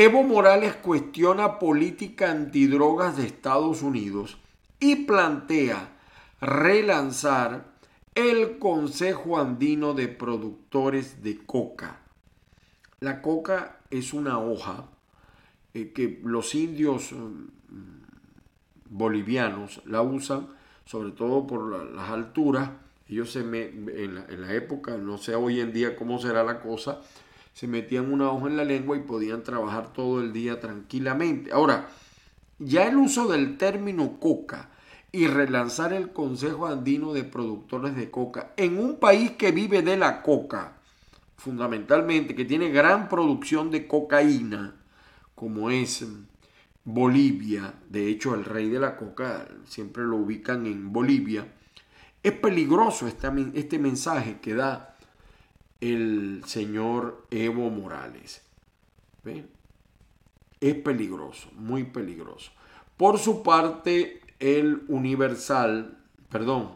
Evo 0.01 0.23
Morales 0.23 0.77
cuestiona 0.77 1.59
política 1.59 2.31
antidrogas 2.31 3.17
de 3.17 3.27
Estados 3.27 3.83
Unidos 3.83 4.39
y 4.79 4.95
plantea 5.07 5.89
relanzar 6.41 7.65
el 8.15 8.61
Consejo 8.61 9.41
Andino 9.41 9.95
de 9.95 10.07
Productores 10.07 11.25
de 11.25 11.39
Coca. 11.39 11.99
La 13.01 13.21
coca 13.23 13.81
es 13.91 14.13
una 14.13 14.39
hoja 14.39 14.85
eh, 15.75 15.91
que 15.93 16.21
los 16.23 16.55
indios 16.55 17.11
mm, 17.11 17.47
bolivianos 18.91 19.83
la 19.85 20.03
usan, 20.03 20.47
sobre 20.85 21.11
todo 21.11 21.45
por 21.45 21.93
las 21.93 22.09
alturas. 22.09 22.71
Ellos 23.09 23.35
en 23.35 24.15
la 24.15 24.55
época, 24.55 24.97
no 24.97 25.19
sé 25.19 25.35
hoy 25.35 25.59
en 25.59 25.73
día 25.73 25.97
cómo 25.97 26.21
será 26.21 26.45
la 26.45 26.61
cosa, 26.61 27.01
se 27.59 27.67
metían 27.67 28.13
una 28.13 28.31
hoja 28.31 28.47
en 28.47 28.57
la 28.57 28.65
lengua 28.65 28.97
y 28.97 29.01
podían 29.01 29.43
trabajar 29.43 29.93
todo 29.93 30.21
el 30.21 30.33
día 30.33 30.61
tranquilamente. 30.61 31.51
Ahora, 31.51 31.89
ya 32.61 32.87
el 32.87 32.97
uso 32.97 33.27
del 33.27 33.59
término 33.59 34.21
coca 34.21 34.71
y 35.11 35.27
relanzar 35.27 35.93
el 35.93 36.13
Consejo 36.13 36.69
Andino 36.69 37.13
de 37.13 37.25
Productores 37.25 37.97
de 37.97 38.13
Coca 38.13 38.53
en 38.57 38.79
un 38.79 39.01
país 39.01 39.33
que 39.33 39.51
vive 39.51 39.83
de 39.83 39.97
la 39.97 40.23
coca, 40.23 40.75
fundamentalmente, 41.37 42.37
que 42.37 42.45
tiene 42.45 42.71
gran 42.71 43.09
producción 43.09 43.73
de 43.73 43.89
cocaína, 43.89 44.77
como 45.35 45.69
es 45.69 46.07
Bolivia, 46.85 47.75
de 47.89 48.07
hecho 48.07 48.37
el 48.37 48.45
rey 48.45 48.69
de 48.69 48.79
la 48.79 48.97
coca 48.97 49.49
siempre 49.65 50.05
lo 50.05 50.19
ubican 50.19 50.65
en 50.67 50.93
Bolivia, 50.93 51.53
es 52.23 52.33
peligroso 52.35 53.09
este, 53.09 53.29
este 53.55 53.81
mensaje 53.81 54.39
que 54.41 54.55
da 54.55 54.88
el 55.81 56.43
señor 56.47 57.27
Evo 57.31 57.71
Morales. 57.71 58.43
Es 60.61 60.75
peligroso, 60.75 61.51
muy 61.55 61.85
peligroso. 61.85 62.51
Por 62.97 63.19
su 63.19 63.43
parte, 63.43 64.21
el 64.41 64.83
Universal, 64.89 65.99
perdón, 66.31 66.73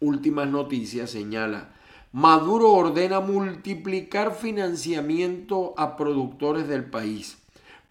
últimas 0.00 0.48
noticias 0.48 1.10
señala, 1.10 1.74
Maduro 2.12 2.72
ordena 2.72 3.20
multiplicar 3.20 4.34
financiamiento 4.34 5.74
a 5.76 5.96
productores 5.96 6.66
del 6.66 6.84
país. 6.84 7.38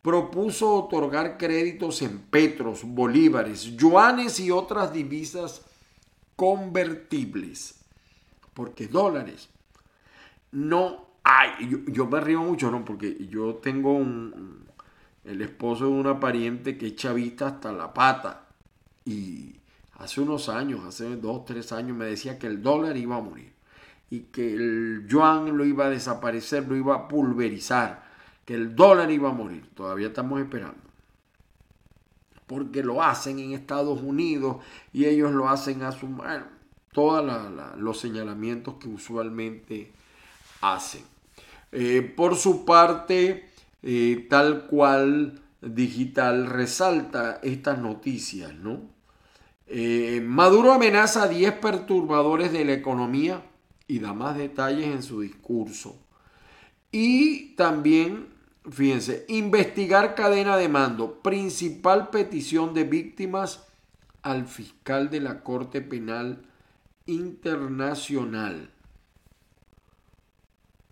Propuso 0.01 0.75
otorgar 0.75 1.38
créditos 1.38 2.01
en 2.01 2.19
petros, 2.19 2.84
bolívares, 2.84 3.77
yuanes 3.77 4.39
y 4.41 4.51
otras 4.51 4.91
divisas 4.91 5.62
convertibles. 6.36 7.75
Porque 8.53 8.88
dólares 8.88 9.49
no 10.51 11.09
hay. 11.23 11.83
Yo, 11.88 12.07
me 12.07 12.19
río 12.19 12.41
mucho, 12.41 12.71
¿no? 12.71 12.83
Porque 12.83 13.27
yo 13.27 13.55
tengo 13.55 13.93
un, 13.93 14.65
el 15.23 15.41
esposo 15.41 15.85
de 15.85 15.91
una 15.91 16.19
pariente 16.19 16.77
que 16.77 16.88
es 16.88 16.95
chavista 16.95 17.47
hasta 17.47 17.71
la 17.71 17.93
pata. 17.93 18.47
Y 19.05 19.55
hace 19.97 20.21
unos 20.21 20.49
años, 20.49 20.83
hace 20.85 21.15
dos, 21.15 21.45
tres 21.45 21.71
años, 21.71 21.95
me 21.95 22.05
decía 22.05 22.39
que 22.39 22.47
el 22.47 22.62
dólar 22.62 22.97
iba 22.97 23.17
a 23.17 23.21
morir. 23.21 23.53
Y 24.09 24.21
que 24.21 24.53
el 24.53 25.05
yuan 25.07 25.55
lo 25.55 25.65
iba 25.65 25.85
a 25.85 25.89
desaparecer, 25.89 26.67
lo 26.67 26.75
iba 26.75 26.95
a 26.95 27.07
pulverizar. 27.07 28.09
Que 28.45 28.55
el 28.55 28.75
dólar 28.75 29.12
iba 29.12 29.29
a 29.29 29.33
morir. 29.33 29.69
Todavía 29.75 30.07
estamos 30.07 30.39
esperando. 30.41 30.79
Porque 32.47 32.81
lo 32.81 33.03
hacen 33.03 33.38
en 33.38 33.51
Estados 33.51 34.01
Unidos 34.01 34.57
y 34.91 35.05
ellos 35.05 35.31
lo 35.31 35.47
hacen 35.47 35.83
a 35.83 35.91
su... 35.91 36.07
Bueno, 36.07 36.45
todos 36.91 37.23
los 37.77 37.99
señalamientos 37.99 38.75
que 38.75 38.88
usualmente 38.88 39.93
hacen. 40.61 41.03
Eh, 41.71 42.01
por 42.15 42.35
su 42.35 42.65
parte, 42.65 43.49
eh, 43.83 44.27
tal 44.29 44.65
cual 44.67 45.41
digital 45.61 46.47
resalta 46.47 47.39
estas 47.43 47.79
noticias, 47.79 48.53
¿no? 48.55 48.81
Eh, 49.67 50.21
Maduro 50.25 50.73
amenaza 50.73 51.23
a 51.23 51.27
10 51.27 51.53
perturbadores 51.53 52.51
de 52.51 52.65
la 52.65 52.73
economía 52.73 53.43
y 53.87 53.99
da 53.99 54.13
más 54.13 54.35
detalles 54.35 54.87
en 54.87 55.03
su 55.03 55.21
discurso. 55.21 55.99
Y 56.91 57.55
también, 57.55 58.29
fíjense, 58.69 59.25
investigar 59.27 60.15
cadena 60.15 60.57
de 60.57 60.69
mando, 60.69 61.21
principal 61.21 62.09
petición 62.09 62.73
de 62.73 62.83
víctimas 62.85 63.67
al 64.23 64.47
fiscal 64.47 65.11
de 65.11 65.19
la 65.19 65.43
Corte 65.43 65.81
Penal 65.81 66.41
Internacional 67.05 68.71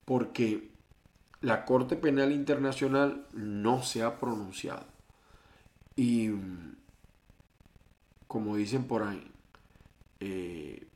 porque 0.07 0.71
la 1.41 1.65
Corte 1.65 1.97
Penal 1.97 2.31
Internacional 2.31 3.25
no 3.33 3.83
se 3.83 4.03
ha 4.03 4.17
pronunciado. 4.21 4.85
Y 5.97 6.31
como 8.25 8.55
dicen 8.55 8.85
por 8.85 9.03
ahí, 9.03 9.29
eh, 10.21 10.87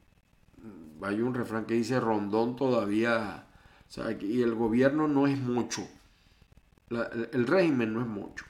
hay 1.01 1.19
un 1.19 1.33
refrán 1.33 1.65
que 1.65 1.73
dice 1.73 1.99
Rondón 1.99 2.55
todavía, 2.55 3.47
y 4.21 4.41
el 4.41 4.55
gobierno 4.55 5.09
no 5.09 5.27
es 5.27 5.37
mucho, 5.37 5.85
el 6.89 7.47
régimen 7.47 7.93
no 7.93 7.99
es 7.99 8.07
mucho. 8.07 8.45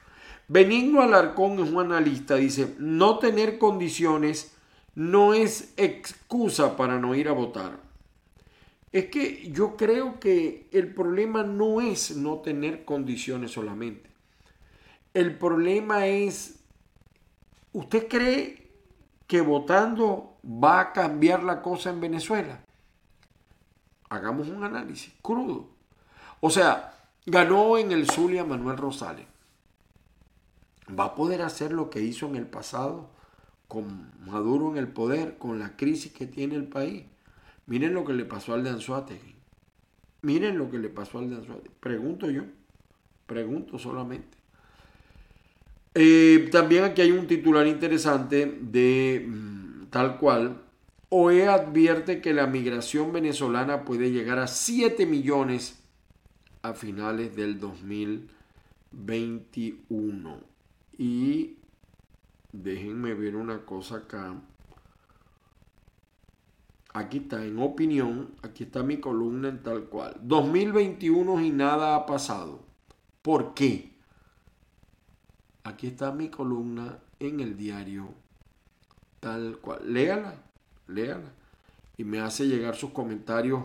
Benigno 0.46 1.02
Alarcón 1.02 1.58
es 1.58 1.72
un 1.72 1.80
analista, 1.80 2.36
dice, 2.36 2.76
no 2.78 3.18
tener 3.18 3.58
condiciones 3.58 4.54
no 4.94 5.34
es 5.34 5.74
excusa 5.76 6.76
para 6.76 7.00
no 7.00 7.16
ir 7.16 7.28
a 7.28 7.32
votar. 7.32 7.91
Es 8.92 9.06
que 9.06 9.50
yo 9.50 9.76
creo 9.76 10.20
que 10.20 10.68
el 10.70 10.94
problema 10.94 11.42
no 11.42 11.80
es 11.80 12.16
no 12.16 12.38
tener 12.38 12.84
condiciones 12.84 13.52
solamente. 13.52 14.10
El 15.14 15.38
problema 15.38 16.06
es, 16.06 16.60
¿usted 17.72 18.06
cree 18.08 18.70
que 19.26 19.40
votando 19.40 20.36
va 20.44 20.80
a 20.80 20.92
cambiar 20.92 21.42
la 21.42 21.62
cosa 21.62 21.90
en 21.90 22.00
Venezuela? 22.00 22.60
Hagamos 24.10 24.48
un 24.48 24.62
análisis 24.62 25.12
crudo. 25.22 25.70
O 26.40 26.50
sea, 26.50 26.98
ganó 27.24 27.78
en 27.78 27.92
el 27.92 28.10
Zulia 28.10 28.44
Manuel 28.44 28.76
Rosales. 28.76 29.26
¿Va 30.98 31.04
a 31.04 31.14
poder 31.14 31.40
hacer 31.40 31.72
lo 31.72 31.88
que 31.88 32.02
hizo 32.02 32.26
en 32.26 32.36
el 32.36 32.46
pasado 32.46 33.08
con 33.72 34.12
Maduro 34.26 34.70
en 34.70 34.76
el 34.76 34.88
poder, 34.88 35.38
con 35.38 35.58
la 35.58 35.78
crisis 35.78 36.12
que 36.12 36.26
tiene 36.26 36.56
el 36.56 36.68
país. 36.68 37.04
Miren 37.66 37.94
lo 37.94 38.04
que 38.04 38.12
le 38.12 38.24
pasó 38.24 38.54
al 38.54 38.64
de 38.64 38.70
Anzuategui. 38.70 39.34
Miren 40.22 40.58
lo 40.58 40.70
que 40.70 40.78
le 40.78 40.88
pasó 40.88 41.18
al 41.18 41.30
de 41.30 41.36
Anzuategui. 41.36 41.74
Pregunto 41.80 42.30
yo, 42.30 42.42
pregunto 43.26 43.78
solamente. 43.78 44.42
Eh, 45.94 46.48
también 46.50 46.84
aquí 46.84 47.02
hay 47.02 47.12
un 47.12 47.26
titular 47.26 47.66
interesante 47.66 48.58
de 48.60 49.26
mm, 49.26 49.86
tal 49.90 50.18
cual. 50.18 50.62
OE 51.10 51.46
advierte 51.46 52.22
que 52.22 52.32
la 52.32 52.46
migración 52.46 53.12
venezolana 53.12 53.84
puede 53.84 54.10
llegar 54.10 54.38
a 54.38 54.46
7 54.46 55.04
millones 55.04 55.82
a 56.62 56.72
finales 56.72 57.36
del 57.36 57.60
2021. 57.60 60.40
Y 60.96 61.56
déjenme 62.52 63.12
ver 63.12 63.36
una 63.36 63.66
cosa 63.66 63.96
acá. 63.96 64.34
Aquí 66.94 67.18
está, 67.18 67.44
en 67.44 67.58
opinión, 67.58 68.34
aquí 68.42 68.64
está 68.64 68.82
mi 68.82 68.98
columna 68.98 69.48
en 69.48 69.62
tal 69.62 69.84
cual. 69.84 70.16
2021 70.22 71.40
y 71.40 71.50
nada 71.50 71.96
ha 71.96 72.06
pasado. 72.06 72.60
¿Por 73.22 73.54
qué? 73.54 73.92
Aquí 75.64 75.86
está 75.86 76.12
mi 76.12 76.28
columna 76.28 76.98
en 77.18 77.40
el 77.40 77.56
diario 77.56 78.22
tal 79.22 79.58
cual. 79.58 79.80
Léala, 79.84 80.34
léala. 80.88 81.32
Y 81.96 82.04
me 82.04 82.20
hace 82.20 82.46
llegar 82.46 82.74
sus 82.74 82.90
comentarios 82.90 83.62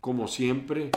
como 0.00 0.28
siempre. 0.28 0.92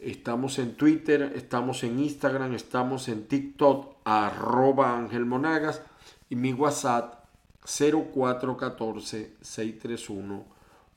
Estamos 0.00 0.58
en 0.58 0.74
Twitter, 0.76 1.34
estamos 1.36 1.84
en 1.84 2.00
Instagram, 2.00 2.54
estamos 2.54 3.08
en 3.08 3.28
TikTok, 3.28 3.98
arroba 4.04 4.96
Ángel 4.96 5.26
Monagas 5.26 5.82
y 6.30 6.36
mi 6.36 6.54
WhatsApp 6.54 7.26
0414-631. 7.64 10.44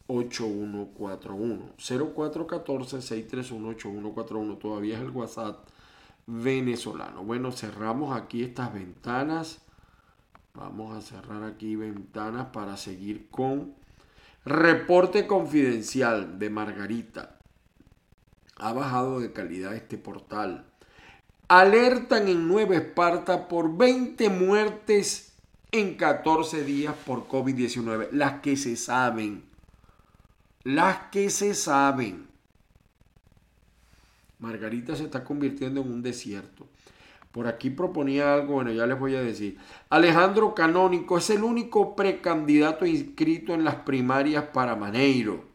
8141 0.07 1.73
0414-631-8141 1.77 4.59
todavía 4.59 4.95
es 4.95 5.01
el 5.01 5.09
WhatsApp 5.09 5.67
venezolano. 6.27 7.23
Bueno, 7.23 7.51
cerramos 7.51 8.15
aquí 8.15 8.43
estas 8.43 8.73
ventanas. 8.73 9.61
Vamos 10.53 10.95
a 10.95 11.01
cerrar 11.01 11.43
aquí 11.43 11.75
ventanas 11.75 12.47
para 12.47 12.77
seguir 12.77 13.27
con 13.29 13.73
reporte 14.45 15.27
confidencial 15.27 16.39
de 16.39 16.49
Margarita. 16.49 17.37
Ha 18.57 18.73
bajado 18.73 19.19
de 19.19 19.33
calidad 19.33 19.75
este 19.75 19.97
portal. 19.97 20.65
Alertan 21.47 22.27
en 22.27 22.47
Nueva 22.47 22.75
Esparta 22.75 23.47
por 23.47 23.75
20 23.75 24.29
muertes 24.29 25.33
en 25.71 25.95
14 25.95 26.63
días 26.63 26.95
por 27.05 27.27
COVID-19. 27.27 28.09
Las 28.11 28.41
que 28.41 28.55
se 28.55 28.75
saben. 28.77 29.54
Las 30.65 31.09
que 31.11 31.29
se 31.29 31.53
saben. 31.53 32.25
Margarita 34.39 34.95
se 34.95 35.03
está 35.03 35.23
convirtiendo 35.23 35.81
en 35.81 35.91
un 35.91 36.01
desierto. 36.01 36.65
Por 37.31 37.45
aquí 37.45 37.69
proponía 37.69 38.33
algo, 38.33 38.55
bueno, 38.55 38.71
ya 38.71 38.87
les 38.87 38.99
voy 38.99 39.15
a 39.15 39.21
decir. 39.21 39.59
Alejandro 39.91 40.55
Canónico 40.55 41.19
es 41.19 41.29
el 41.29 41.43
único 41.43 41.95
precandidato 41.95 42.83
inscrito 42.87 43.53
en 43.53 43.63
las 43.63 43.75
primarias 43.75 44.45
para 44.45 44.75
Maneiro. 44.75 45.45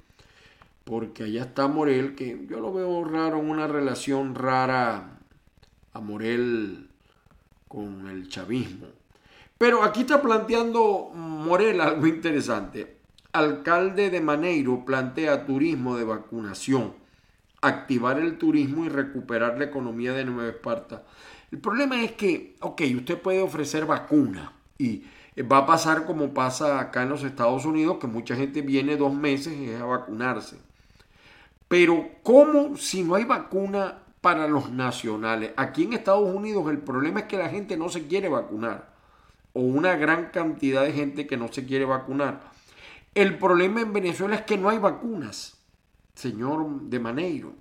Porque 0.85 1.25
allá 1.25 1.42
está 1.42 1.66
Morel, 1.66 2.14
que 2.14 2.46
yo 2.49 2.61
lo 2.61 2.73
veo 2.73 3.03
raro, 3.03 3.40
una 3.40 3.66
relación 3.66 4.37
rara 4.37 5.18
a 5.92 6.01
Morel 6.01 6.88
con 7.66 8.07
el 8.07 8.29
chavismo. 8.29 8.87
Pero 9.59 9.83
aquí 9.83 10.03
está 10.03 10.23
planteando 10.23 11.11
Morel 11.12 11.81
algo 11.81 12.07
interesante. 12.07 12.99
Alcalde 13.33 14.11
de 14.11 14.21
Maneiro 14.21 14.85
plantea 14.85 15.47
turismo 15.47 15.97
de 15.97 16.05
vacunación 16.05 17.01
activar 17.62 18.19
el 18.19 18.38
turismo 18.38 18.85
y 18.85 18.88
recuperar 18.88 19.59
la 19.59 19.64
economía 19.64 20.12
de 20.12 20.25
Nueva 20.25 20.51
Esparta. 20.51 21.03
El 21.51 21.59
problema 21.59 22.03
es 22.03 22.12
que, 22.12 22.57
ok, 22.61 22.83
usted 22.97 23.21
puede 23.21 23.43
ofrecer 23.43 23.85
vacuna 23.85 24.53
y 24.79 25.05
va 25.51 25.59
a 25.59 25.66
pasar 25.66 26.07
como 26.07 26.33
pasa 26.33 26.81
acá 26.81 27.03
en 27.03 27.11
los 27.11 27.23
Estados 27.23 27.64
Unidos, 27.64 27.99
que 28.01 28.07
mucha 28.07 28.37
gente 28.37 28.62
viene 28.62 28.97
dos 28.97 29.12
meses 29.12 29.81
a 29.81 29.85
vacunarse. 29.85 30.57
Pero 31.69 32.09
¿cómo 32.23 32.77
si 32.77 33.05
no 33.05 33.14
hay 33.14 33.25
vacuna 33.25 33.99
para 34.21 34.49
los 34.49 34.71
nacionales? 34.71 35.53
Aquí 35.57 35.85
en 35.85 35.93
Estados 35.93 36.35
Unidos 36.35 36.69
el 36.71 36.79
problema 36.79 37.21
es 37.21 37.27
que 37.27 37.37
la 37.37 37.49
gente 37.49 37.77
no 37.77 37.88
se 37.88 38.07
quiere 38.07 38.29
vacunar. 38.29 38.90
O 39.53 39.61
una 39.61 39.97
gran 39.97 40.27
cantidad 40.27 40.85
de 40.85 40.93
gente 40.93 41.27
que 41.27 41.37
no 41.37 41.53
se 41.53 41.66
quiere 41.66 41.85
vacunar. 41.85 42.40
El 43.14 43.38
problema 43.38 43.81
en 43.81 43.92
Venezuela 43.92 44.37
es 44.37 44.42
que 44.42 44.57
no 44.57 44.68
hay 44.68 44.79
vacunas 44.79 45.61
señor 46.20 46.83
de 46.83 47.01
Maneiro. 47.01 47.55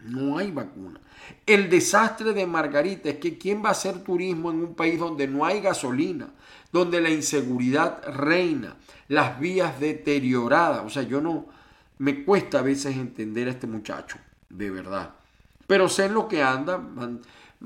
No 0.00 0.36
hay 0.36 0.50
vacuna. 0.50 1.00
El 1.46 1.70
desastre 1.70 2.34
de 2.34 2.46
Margarita 2.46 3.08
es 3.08 3.16
que 3.16 3.38
¿quién 3.38 3.64
va 3.64 3.68
a 3.68 3.72
hacer 3.72 4.04
turismo 4.04 4.50
en 4.50 4.60
un 4.60 4.74
país 4.74 4.98
donde 4.98 5.26
no 5.26 5.46
hay 5.46 5.60
gasolina, 5.60 6.28
donde 6.72 7.00
la 7.00 7.08
inseguridad 7.08 8.02
reina, 8.12 8.76
las 9.08 9.38
vías 9.40 9.80
deterioradas? 9.80 10.84
O 10.84 10.90
sea, 10.90 11.04
yo 11.04 11.22
no, 11.22 11.46
me 11.98 12.24
cuesta 12.24 12.58
a 12.58 12.62
veces 12.62 12.96
entender 12.96 13.48
a 13.48 13.52
este 13.52 13.66
muchacho, 13.66 14.18
de 14.50 14.70
verdad. 14.70 15.14
Pero 15.66 15.88
sé 15.88 16.06
en 16.06 16.14
lo 16.14 16.28
que 16.28 16.42
anda. 16.42 16.82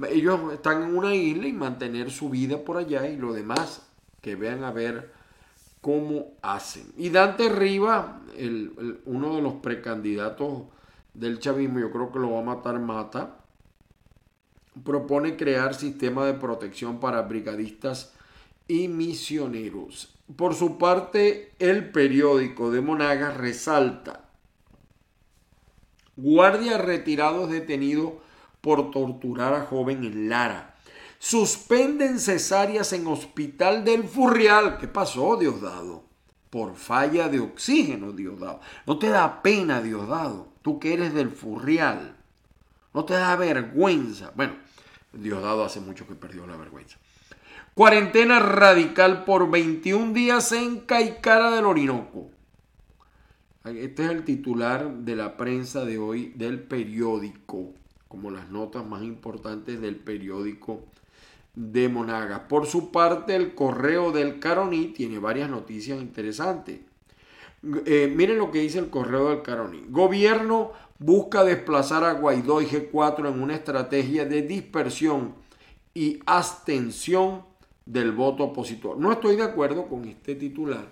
Ellos 0.09 0.53
están 0.53 0.85
en 0.85 0.97
una 0.97 1.13
isla 1.13 1.49
y 1.49 1.53
mantener 1.53 2.13
su 2.13 2.31
vida 2.31 2.59
por 2.59 2.77
allá 2.77 3.09
y 3.09 3.17
lo 3.17 3.33
demás, 3.33 3.83
que 4.21 4.37
vean 4.37 4.63
a 4.63 4.71
ver 4.71 5.13
cómo 5.81 6.33
hacen. 6.43 6.93
Y 6.97 7.11
Dante 7.11 7.49
Riva, 7.49 8.21
uno 9.05 9.37
de 9.37 9.43
los 9.43 9.55
precandidatos 9.55 10.65
del 11.15 11.39
chavismo, 11.39 11.81
yo 11.81 11.91
creo 11.91 12.13
que 12.13 12.19
lo 12.19 12.33
va 12.33 12.41
a 12.41 12.57
matar 12.57 12.79
Mata, 12.79 13.37
propone 14.85 15.37
crear 15.37 15.75
sistema 15.75 16.25
de 16.25 16.35
protección 16.35 17.01
para 17.01 17.23
brigadistas 17.23 18.15
y 18.69 18.89
misioneros. 18.89 20.15
Por 20.37 20.55
su 20.55 20.79
parte, 20.79 21.53
el 21.59 21.91
periódico 21.91 22.71
de 22.71 22.81
Monagas 22.81 23.37
resalta 23.37 24.29
guardia 26.19 26.79
retirado 26.79 27.47
detenido 27.47 28.21
por 28.61 28.91
torturar 28.91 29.55
a 29.55 29.65
joven 29.65 30.05
en 30.05 30.29
Lara. 30.29 30.75
Suspenden 31.19 32.21
cesáreas 32.21 32.93
en 32.93 33.07
hospital 33.09 33.85
del 33.85 34.05
Furrial. 34.05 34.79
¿Qué 34.79 34.87
pasó, 34.87 35.37
Diosdado? 35.37 36.05
Por 36.49 36.77
falla 36.77 37.29
de 37.29 37.41
oxígeno, 37.41 38.13
Diosdado. 38.13 38.61
No 38.87 38.99
te 38.99 39.09
da 39.09 39.43
pena, 39.43 39.83
Diosdado. 39.83 40.49
Tú 40.63 40.79
que 40.79 40.95
eres 40.95 41.13
del 41.13 41.31
Furrial. 41.31 42.17
No 42.95 43.05
te 43.05 43.15
da 43.15 43.35
vergüenza. 43.35 44.33
Bueno, 44.37 44.55
Diosdado 45.13 45.65
hace 45.65 45.81
mucho 45.81 46.07
que 46.07 46.15
perdió 46.15 46.47
la 46.47 46.57
vergüenza. 46.57 46.99
Cuarentena 47.75 48.39
radical 48.39 49.25
por 49.25 49.51
21 49.51 50.13
días 50.13 50.53
en 50.53 50.81
Caicara 50.81 51.51
del 51.51 51.67
Orinoco. 51.67 52.31
Este 53.65 54.05
es 54.05 54.11
el 54.11 54.25
titular 54.25 54.89
de 54.89 55.17
la 55.17 55.37
prensa 55.37 55.85
de 55.85 55.99
hoy 55.99 56.33
del 56.37 56.61
periódico, 56.61 57.75
como 58.07 58.31
las 58.31 58.49
notas 58.49 58.87
más 58.87 59.03
importantes 59.03 59.81
del 59.81 59.97
periódico 59.97 60.85
de 61.59 61.89
Monagas. 61.89 62.43
Por 62.49 62.67
su 62.67 62.93
parte, 62.93 63.35
el 63.35 63.57
correo 63.57 64.13
del 64.13 64.39
Caroní 64.39 64.87
tiene 64.87 65.19
varias 65.19 65.51
noticias 65.51 66.01
interesantes. 66.01 66.79
Eh, 67.85 68.13
miren 68.15 68.39
lo 68.39 68.53
que 68.53 68.61
dice 68.61 68.79
el 68.79 68.91
correo 68.91 69.31
del 69.31 69.43
Caroní. 69.43 69.83
Gobierno 69.89 70.71
busca 71.01 71.43
desplazar 71.43 72.05
a 72.05 72.13
Guaidó 72.13 72.63
y 72.63 72.67
G4 72.67 73.29
en 73.29 73.43
una 73.43 73.57
estrategia 73.57 74.25
de 74.25 74.43
dispersión 74.43 75.35
y 75.95 76.21
abstención 76.27 77.43
del 77.85 78.13
voto 78.13 78.45
opositor. 78.45 78.97
No 78.97 79.11
estoy 79.11 79.35
de 79.35 79.43
acuerdo 79.43 79.89
con 79.89 80.05
este 80.05 80.37
titular, 80.37 80.87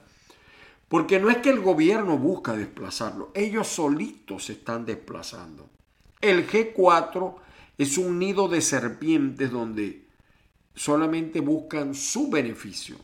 porque 0.88 1.20
no 1.20 1.30
es 1.30 1.36
que 1.36 1.50
el 1.50 1.60
gobierno 1.60 2.18
busca 2.18 2.56
desplazarlo, 2.56 3.30
ellos 3.34 3.68
solitos 3.68 4.46
se 4.46 4.54
están 4.54 4.84
desplazando. 4.84 5.68
El 6.20 6.48
G4 6.48 7.34
es 7.78 7.98
un 7.98 8.18
nido 8.18 8.48
de 8.48 8.60
serpientes 8.60 9.52
donde 9.52 10.05
solamente 10.76 11.40
buscan 11.40 11.94
su 11.94 12.30
beneficio. 12.30 12.96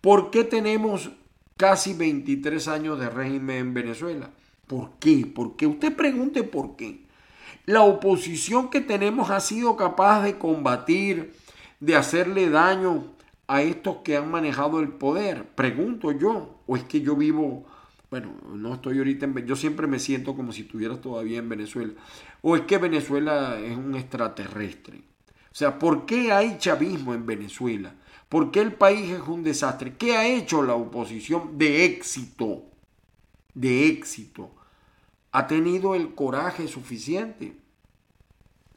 ¿Por 0.00 0.30
qué 0.30 0.44
tenemos 0.44 1.10
casi 1.56 1.92
23 1.92 2.68
años 2.68 2.98
de 2.98 3.10
régimen 3.10 3.56
en 3.56 3.74
Venezuela? 3.74 4.30
¿Por 4.66 4.92
qué? 4.98 5.30
Porque 5.32 5.66
usted 5.66 5.94
pregunte 5.94 6.42
por 6.42 6.76
qué. 6.76 7.04
La 7.66 7.82
oposición 7.82 8.70
que 8.70 8.80
tenemos 8.80 9.30
ha 9.30 9.40
sido 9.40 9.76
capaz 9.76 10.22
de 10.22 10.38
combatir, 10.38 11.34
de 11.80 11.96
hacerle 11.96 12.48
daño 12.48 13.04
a 13.48 13.62
estos 13.62 13.98
que 13.98 14.16
han 14.16 14.30
manejado 14.30 14.80
el 14.80 14.88
poder. 14.88 15.44
Pregunto 15.54 16.12
yo, 16.12 16.60
o 16.66 16.76
es 16.76 16.84
que 16.84 17.00
yo 17.00 17.16
vivo, 17.16 17.64
bueno, 18.10 18.32
no 18.52 18.74
estoy 18.74 18.98
ahorita 18.98 19.26
en, 19.26 19.46
yo 19.46 19.56
siempre 19.56 19.86
me 19.86 19.98
siento 19.98 20.36
como 20.36 20.52
si 20.52 20.62
estuviera 20.62 21.00
todavía 21.00 21.38
en 21.38 21.48
Venezuela, 21.48 21.92
o 22.42 22.56
es 22.56 22.62
que 22.62 22.78
Venezuela 22.78 23.58
es 23.58 23.76
un 23.76 23.94
extraterrestre. 23.96 25.00
O 25.56 25.58
sea, 25.58 25.78
¿por 25.78 26.04
qué 26.04 26.32
hay 26.32 26.58
chavismo 26.58 27.14
en 27.14 27.24
Venezuela? 27.24 27.94
¿Por 28.28 28.50
qué 28.50 28.60
el 28.60 28.74
país 28.74 29.10
es 29.10 29.22
un 29.22 29.42
desastre? 29.42 29.96
¿Qué 29.96 30.14
ha 30.14 30.26
hecho 30.26 30.62
la 30.62 30.74
oposición 30.74 31.56
de 31.56 31.86
éxito? 31.86 32.64
De 33.54 33.86
éxito. 33.86 34.50
¿Ha 35.32 35.46
tenido 35.46 35.94
el 35.94 36.14
coraje 36.14 36.68
suficiente? 36.68 37.56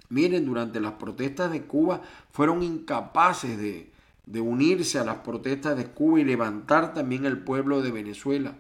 Miren, 0.08 0.46
durante 0.46 0.80
las 0.80 0.94
protestas 0.94 1.52
de 1.52 1.64
Cuba 1.64 2.02
fueron 2.32 2.64
incapaces 2.64 3.58
de, 3.58 3.92
de 4.26 4.40
unirse 4.40 5.00
a 5.00 5.04
las 5.04 5.18
protestas 5.18 5.76
de 5.76 5.88
Cuba 5.88 6.22
y 6.22 6.24
levantar 6.24 6.94
también 6.94 7.26
el 7.26 7.40
pueblo 7.40 7.82
de 7.82 7.92
Venezuela. 7.92 8.56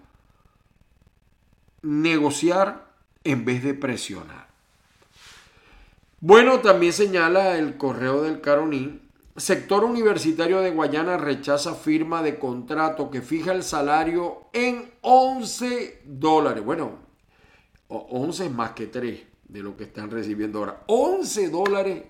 Negociar 1.83 2.91
en 3.23 3.45
vez 3.45 3.63
de 3.63 3.75
presionar. 3.75 4.48
Bueno, 6.21 6.59
también 6.59 6.93
señala 6.93 7.57
el 7.57 7.77
correo 7.77 8.21
del 8.21 8.41
Caroní, 8.41 9.01
sector 9.37 9.83
universitario 9.85 10.59
de 10.61 10.71
Guayana 10.71 11.17
rechaza 11.17 11.75
firma 11.75 12.21
de 12.21 12.37
contrato 12.37 13.09
que 13.09 13.21
fija 13.21 13.53
el 13.53 13.63
salario 13.63 14.49
en 14.51 14.91
11 15.01 16.01
dólares. 16.05 16.63
Bueno, 16.63 16.99
11 17.87 18.45
es 18.45 18.51
más 18.51 18.71
que 18.71 18.87
3 18.87 19.21
de 19.47 19.63
lo 19.63 19.77
que 19.77 19.85
están 19.85 20.11
recibiendo 20.11 20.59
ahora. 20.59 20.83
11 20.87 21.49
dólares 21.49 22.03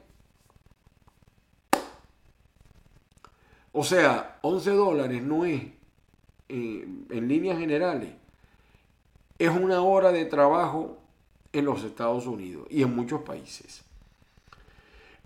O 3.72 3.84
sea, 3.84 4.40
11 4.42 4.72
dólares 4.72 5.24
no 5.24 5.46
es, 5.46 5.62
eh, 6.50 6.88
en 7.10 7.28
líneas 7.28 7.60
generales, 7.60 8.14
es 9.38 9.50
una 9.50 9.82
hora 9.82 10.12
de 10.12 10.26
trabajo 10.26 10.98
en 11.54 11.66
los 11.66 11.84
Estados 11.84 12.26
Unidos 12.26 12.68
y 12.70 12.82
en 12.82 12.96
muchos 12.96 13.22
países. 13.22 13.86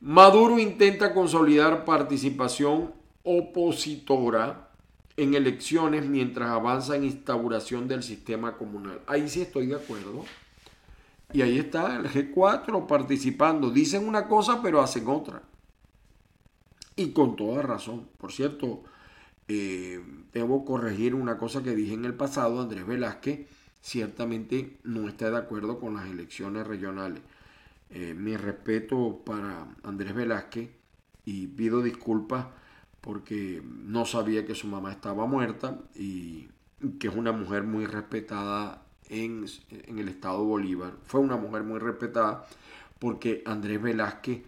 Maduro 0.03 0.59
intenta 0.59 1.13
consolidar 1.13 1.85
participación 1.85 2.91
opositora 3.23 4.67
en 5.15 5.33
elecciones 5.33 6.05
mientras 6.05 6.49
avanza 6.49 6.97
en 6.97 7.05
instauración 7.05 7.87
del 7.87 8.03
sistema 8.03 8.57
comunal. 8.57 8.99
Ahí 9.07 9.29
sí 9.29 9.41
estoy 9.41 9.67
de 9.67 9.75
acuerdo. 9.75 10.25
Y 11.31 11.41
ahí 11.41 11.57
está 11.57 11.95
el 11.95 12.09
G4 12.09 12.85
participando. 12.85 13.71
Dicen 13.71 14.05
una 14.05 14.27
cosa 14.27 14.61
pero 14.61 14.81
hacen 14.81 15.07
otra. 15.07 15.41
Y 16.97 17.11
con 17.11 17.37
toda 17.37 17.61
razón. 17.61 18.09
Por 18.17 18.33
cierto, 18.33 18.83
eh, 19.47 20.03
debo 20.33 20.65
corregir 20.65 21.15
una 21.15 21.37
cosa 21.37 21.63
que 21.63 21.73
dije 21.73 21.93
en 21.93 22.03
el 22.03 22.13
pasado. 22.13 22.59
Andrés 22.59 22.85
Velázquez 22.85 23.47
ciertamente 23.79 24.79
no 24.83 25.07
está 25.07 25.31
de 25.31 25.37
acuerdo 25.37 25.79
con 25.79 25.95
las 25.95 26.07
elecciones 26.07 26.67
regionales. 26.67 27.21
Eh, 27.95 28.15
mi 28.15 28.35
respeto 28.35 29.21
para 29.23 29.67
Andrés 29.83 30.15
Velázquez 30.15 30.67
y 31.25 31.45
pido 31.45 31.83
disculpas 31.83 32.47
porque 33.01 33.61
no 33.63 34.05
sabía 34.05 34.47
que 34.47 34.55
su 34.55 34.65
mamá 34.65 34.91
estaba 34.91 35.27
muerta 35.27 35.79
y 35.93 36.47
que 36.99 37.07
es 37.07 37.15
una 37.15 37.31
mujer 37.31 37.61
muy 37.61 37.85
respetada 37.85 38.83
en, 39.09 39.45
el 39.69 40.09
estado 40.09 40.43
Bolívar. 40.43 40.93
Fue 41.03 41.21
una 41.21 41.37
mujer 41.37 41.61
muy 41.61 41.77
respetada 41.77 42.47
porque 42.97 43.43
Andrés 43.45 43.79
Velázquez 43.79 44.41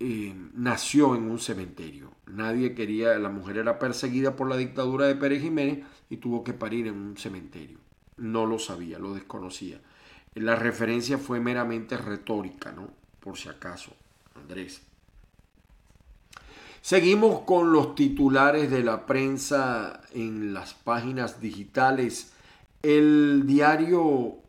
eh, 0.00 0.34
nació 0.54 1.16
en 1.16 1.30
un 1.30 1.38
cementerio. 1.38 2.12
Nadie 2.26 2.74
quería, 2.74 3.18
la 3.18 3.28
mujer 3.28 3.58
era 3.58 3.78
perseguida 3.78 4.36
por 4.36 4.48
la 4.48 4.56
dictadura 4.56 5.06
de 5.06 5.16
Pérez 5.16 5.42
Jiménez 5.42 5.84
y 6.08 6.16
tuvo 6.16 6.42
que 6.42 6.54
parir 6.54 6.86
en 6.86 6.94
un 6.94 7.18
cementerio. 7.18 7.78
No 8.16 8.46
lo 8.46 8.58
sabía, 8.58 8.98
lo 8.98 9.12
desconocía. 9.12 9.82
La 10.36 10.54
referencia 10.54 11.18
fue 11.18 11.40
meramente 11.40 11.96
retórica, 11.96 12.70
¿no? 12.70 12.88
Por 13.20 13.36
si 13.36 13.48
acaso, 13.48 13.92
Andrés. 14.34 14.82
Seguimos 16.80 17.40
con 17.40 17.72
los 17.72 17.96
titulares 17.96 18.70
de 18.70 18.84
la 18.84 19.06
prensa 19.06 20.02
en 20.12 20.54
las 20.54 20.74
páginas 20.74 21.40
digitales. 21.40 22.32
El 22.82 23.44
diario.com 23.46 24.42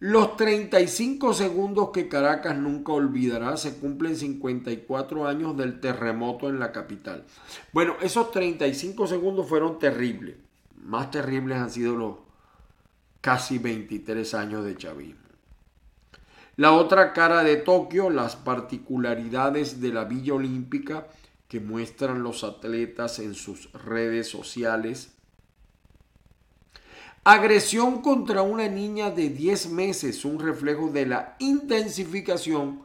los 0.00 0.36
35 0.36 1.34
segundos 1.34 1.90
que 1.92 2.06
Caracas 2.08 2.56
nunca 2.56 2.92
olvidará 2.92 3.56
se 3.56 3.78
cumplen 3.78 4.14
54 4.14 5.26
años 5.26 5.56
del 5.56 5.80
terremoto 5.80 6.48
en 6.48 6.60
la 6.60 6.70
capital. 6.70 7.24
Bueno, 7.72 7.96
esos 8.00 8.30
35 8.30 9.08
segundos 9.08 9.48
fueron 9.48 9.80
terribles. 9.80 10.36
Más 10.84 11.10
terribles 11.10 11.58
han 11.58 11.70
sido 11.70 11.96
los 11.96 12.14
casi 13.20 13.58
23 13.58 14.34
años 14.34 14.64
de 14.64 14.76
chavismo. 14.76 15.20
La 16.56 16.72
otra 16.72 17.12
cara 17.12 17.44
de 17.44 17.56
Tokio, 17.56 18.10
las 18.10 18.36
particularidades 18.36 19.80
de 19.80 19.92
la 19.92 20.04
Villa 20.04 20.34
Olímpica 20.34 21.06
que 21.46 21.60
muestran 21.60 22.22
los 22.22 22.44
atletas 22.44 23.20
en 23.20 23.34
sus 23.34 23.72
redes 23.72 24.28
sociales 24.28 25.12
Agresión 27.30 28.00
contra 28.00 28.40
una 28.40 28.68
niña 28.68 29.10
de 29.10 29.28
10 29.28 29.68
meses, 29.72 30.24
un 30.24 30.40
reflejo 30.40 30.88
de 30.90 31.04
la 31.04 31.36
intensificación 31.40 32.80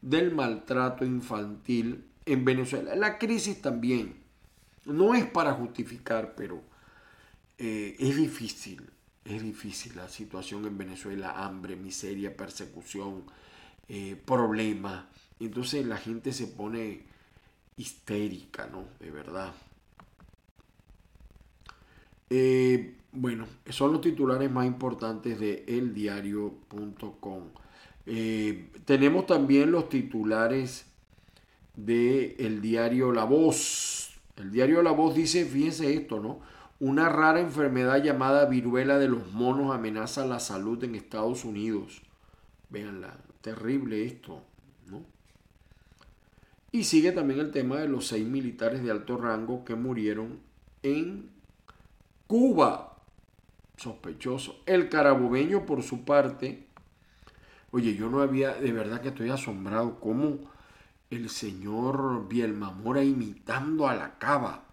del 0.00 0.32
maltrato 0.32 1.04
infantil 1.04 2.04
en 2.24 2.44
Venezuela. 2.44 2.94
La 2.94 3.18
crisis 3.18 3.60
también 3.60 4.22
no 4.84 5.14
es 5.14 5.26
para 5.26 5.52
justificar, 5.52 6.36
pero 6.36 6.62
eh, 7.58 7.96
es 7.98 8.16
difícil, 8.16 8.88
es 9.28 9.42
difícil 9.42 9.92
la 9.96 10.08
situación 10.08 10.64
en 10.66 10.78
Venezuela, 10.78 11.44
hambre, 11.44 11.76
miseria, 11.76 12.36
persecución, 12.36 13.24
eh, 13.88 14.16
problemas. 14.24 15.04
Entonces 15.38 15.84
la 15.86 15.98
gente 15.98 16.32
se 16.32 16.46
pone 16.46 17.02
histérica, 17.76 18.68
¿no? 18.72 18.84
De 18.98 19.10
verdad. 19.10 19.52
Eh, 22.30 22.94
bueno, 23.12 23.46
son 23.68 23.92
los 23.92 24.00
titulares 24.00 24.50
más 24.50 24.66
importantes 24.66 25.38
de 25.38 25.64
eldiario.com. 25.66 27.44
Eh, 28.06 28.70
tenemos 28.84 29.26
también 29.26 29.70
los 29.70 29.88
titulares 29.88 30.86
de 31.76 32.36
el 32.38 32.60
diario 32.60 33.12
La 33.12 33.24
Voz. 33.24 34.10
El 34.36 34.50
diario 34.50 34.82
La 34.82 34.92
Voz 34.92 35.14
dice, 35.14 35.44
fíjense 35.44 35.92
esto, 35.92 36.20
¿no? 36.20 36.40
Una 36.80 37.08
rara 37.08 37.40
enfermedad 37.40 38.02
llamada 38.02 38.46
viruela 38.46 38.98
de 38.98 39.08
los 39.08 39.32
monos 39.32 39.74
amenaza 39.74 40.24
la 40.26 40.38
salud 40.38 40.82
en 40.84 40.94
Estados 40.94 41.44
Unidos. 41.44 42.02
Véanla, 42.70 43.16
terrible 43.40 44.04
esto, 44.04 44.42
¿no? 44.86 45.02
Y 46.70 46.84
sigue 46.84 47.12
también 47.12 47.40
el 47.40 47.50
tema 47.50 47.78
de 47.78 47.88
los 47.88 48.06
seis 48.06 48.26
militares 48.26 48.84
de 48.84 48.90
alto 48.90 49.16
rango 49.16 49.64
que 49.64 49.74
murieron 49.74 50.38
en 50.82 51.30
Cuba 52.28 52.98
sospechoso. 53.76 54.60
El 54.66 54.88
carabobeño, 54.88 55.64
por 55.64 55.82
su 55.82 56.04
parte, 56.04 56.66
oye, 57.70 57.94
yo 57.94 58.10
no 58.10 58.20
había, 58.20 58.54
de 58.54 58.72
verdad 58.72 59.00
que 59.00 59.08
estoy 59.08 59.30
asombrado 59.30 59.98
cómo 59.98 60.38
el 61.10 61.30
señor 61.30 62.28
Bielmamora 62.28 63.02
imitando 63.02 63.88
a 63.88 63.94
la 63.94 64.18
cava. 64.18 64.67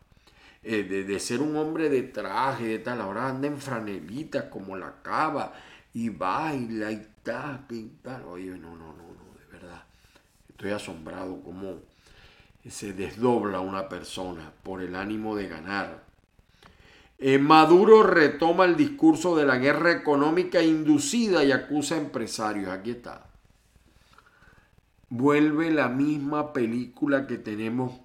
Eh, 0.68 0.84
de, 0.84 1.20
ser 1.20 1.42
un 1.42 1.56
hombre 1.58 1.90
de 1.90 2.02
traje, 2.02 2.66
de 2.66 2.80
tal, 2.80 3.00
ahora 3.00 3.30
anda 3.30 3.48
en 3.48 3.60
franelita 3.60 4.50
como 4.50 4.76
la 4.76 4.96
cava 5.04 5.54
y 5.94 6.10
baila 6.10 6.92
y 6.92 7.08
tal, 7.22 7.66
y 7.70 7.84
tal. 8.02 8.24
Oye, 8.24 8.50
no, 8.50 8.72
no, 8.72 8.88
no, 8.88 9.04
no, 9.04 9.40
de 9.40 9.46
verdad. 9.52 9.84
Estoy 10.50 10.72
asombrado 10.72 11.40
cómo 11.44 11.82
se 12.68 12.94
desdobla 12.94 13.60
una 13.60 13.88
persona 13.88 14.52
por 14.64 14.82
el 14.82 14.96
ánimo 14.96 15.36
de 15.36 15.48
ganar 15.48 16.06
eh, 17.18 17.38
Maduro 17.38 18.04
retoma 18.04 18.66
el 18.66 18.76
discurso 18.76 19.38
de 19.38 19.46
la 19.46 19.58
guerra 19.58 19.92
económica 19.92 20.62
inducida 20.62 21.44
y 21.44 21.52
acusa 21.52 21.96
a 21.96 22.00
empresarios. 22.00 22.70
Aquí 22.70 22.92
está. 22.92 23.28
Vuelve 25.10 25.72
la 25.72 25.88
misma 25.88 26.52
película 26.52 27.26
que 27.26 27.38
tenemos 27.38 28.02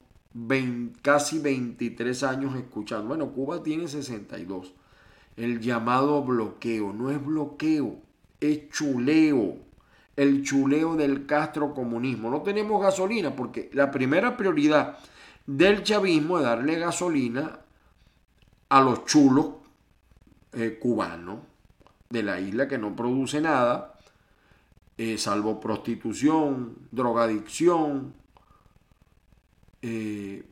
casi 1.02 1.38
23 1.38 2.22
años 2.22 2.56
escuchando. 2.56 3.08
Bueno, 3.08 3.32
Cuba 3.32 3.62
tiene 3.62 3.88
62. 3.88 4.72
El 5.36 5.60
llamado 5.60 6.22
bloqueo. 6.22 6.92
No 6.92 7.10
es 7.10 7.24
bloqueo, 7.24 7.96
es 8.40 8.68
chuleo. 8.70 9.56
El 10.16 10.42
chuleo 10.42 10.96
del 10.96 11.26
Castro 11.26 11.74
comunismo. 11.74 12.30
No 12.30 12.42
tenemos 12.42 12.82
gasolina 12.82 13.34
porque 13.34 13.70
la 13.72 13.90
primera 13.90 14.36
prioridad 14.36 14.98
del 15.46 15.82
chavismo 15.82 16.38
es 16.38 16.44
darle 16.44 16.78
gasolina 16.78 17.60
a 18.68 18.80
los 18.80 19.04
chulos 19.04 19.46
eh, 20.52 20.78
cubanos 20.80 21.38
de 22.08 22.22
la 22.22 22.40
isla 22.40 22.66
que 22.68 22.78
no 22.78 22.96
produce 22.96 23.40
nada, 23.40 23.94
eh, 24.98 25.16
salvo 25.16 25.60
prostitución, 25.60 26.76
drogadicción, 26.90 28.14
eh, 29.82 30.44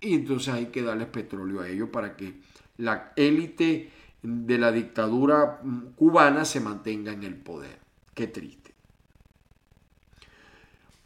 y 0.00 0.14
entonces 0.14 0.54
hay 0.54 0.66
que 0.66 0.82
darles 0.82 1.08
petróleo 1.08 1.60
a 1.60 1.68
ellos 1.68 1.88
para 1.90 2.16
que 2.16 2.34
la 2.76 3.12
élite 3.16 3.90
de 4.22 4.58
la 4.58 4.72
dictadura 4.72 5.60
cubana 5.96 6.44
se 6.44 6.60
mantenga 6.60 7.12
en 7.12 7.24
el 7.24 7.34
poder. 7.34 7.78
Qué 8.14 8.26
triste. 8.26 8.74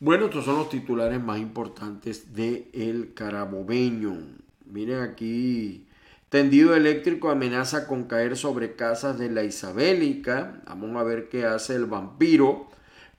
Bueno, 0.01 0.25
estos 0.27 0.45
son 0.45 0.57
los 0.57 0.69
titulares 0.69 1.23
más 1.23 1.39
importantes 1.39 2.35
de 2.35 2.69
El 2.73 3.15
Carabobeño. 3.15 4.19
Miren 4.67 5.01
aquí, 5.01 5.87
tendido 6.29 6.75
eléctrico 6.75 7.31
amenaza 7.31 7.87
con 7.87 8.05
caer 8.05 8.37
sobre 8.37 8.75
casas 8.75 9.19
de 9.19 9.31
la 9.31 9.45
Isabélica. 9.45 10.61
Vamos 10.67 10.97
a 10.97 11.05
ver 11.05 11.29
qué 11.29 11.45
hace 11.45 11.77
el 11.77 11.87
vampiro. 11.87 12.69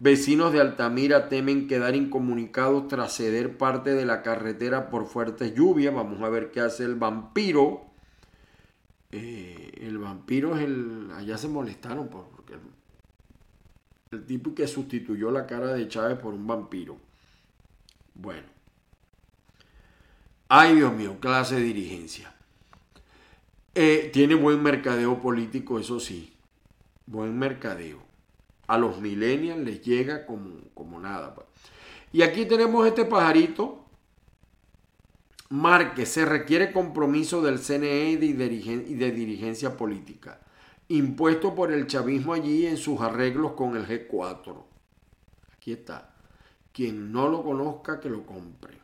Vecinos 0.03 0.51
de 0.51 0.59
Altamira 0.59 1.29
temen 1.29 1.65
quedar 1.65 1.95
incomunicados 1.95 2.89
tras 2.89 3.15
ceder 3.15 3.57
parte 3.57 3.91
de 3.91 4.05
la 4.05 4.21
carretera 4.21 4.89
por 4.89 5.07
fuertes 5.07 5.55
lluvias. 5.55 5.95
Vamos 5.95 6.21
a 6.21 6.27
ver 6.27 6.51
qué 6.51 6.59
hace 6.59 6.83
el 6.83 6.95
vampiro. 6.95 7.85
Eh, 9.11 9.71
el 9.79 9.97
vampiro 9.99 10.57
es 10.57 10.63
el... 10.63 11.09
Allá 11.15 11.37
se 11.37 11.47
molestaron 11.47 12.09
porque 12.09 12.55
el 14.11 14.25
tipo 14.25 14.53
que 14.53 14.67
sustituyó 14.67 15.31
la 15.31 15.47
cara 15.47 15.67
de 15.67 15.87
Chávez 15.87 16.19
por 16.19 16.33
un 16.33 16.45
vampiro. 16.47 16.97
Bueno. 18.13 18.49
Ay, 20.49 20.75
Dios 20.75 20.93
mío, 20.93 21.15
clase 21.21 21.55
de 21.55 21.61
dirigencia. 21.61 22.35
Eh, 23.73 24.09
tiene 24.11 24.35
buen 24.35 24.61
mercadeo 24.61 25.21
político, 25.21 25.79
eso 25.79 26.01
sí. 26.01 26.33
Buen 27.05 27.39
mercadeo. 27.39 28.12
A 28.67 28.77
los 28.77 28.99
millennials 28.99 29.61
les 29.63 29.81
llega 29.81 30.25
como, 30.25 30.61
como 30.73 30.99
nada. 30.99 31.35
Pues. 31.35 31.47
Y 32.11 32.21
aquí 32.21 32.45
tenemos 32.45 32.87
este 32.87 33.05
pajarito. 33.05 33.85
Marque, 35.49 36.05
se 36.05 36.25
requiere 36.25 36.71
compromiso 36.71 37.41
del 37.41 37.59
CNE 37.59 38.11
y 38.11 38.33
de 38.33 39.11
dirigencia 39.11 39.77
política 39.77 40.39
impuesto 40.87 41.55
por 41.55 41.71
el 41.71 41.87
chavismo 41.87 42.33
allí 42.33 42.67
en 42.67 42.77
sus 42.77 43.01
arreglos 43.01 43.53
con 43.53 43.75
el 43.75 43.87
G4. 43.87 44.55
Aquí 45.55 45.73
está. 45.73 46.13
Quien 46.71 47.11
no 47.11 47.29
lo 47.29 47.43
conozca, 47.43 47.99
que 47.99 48.09
lo 48.09 48.25
compre. 48.25 48.81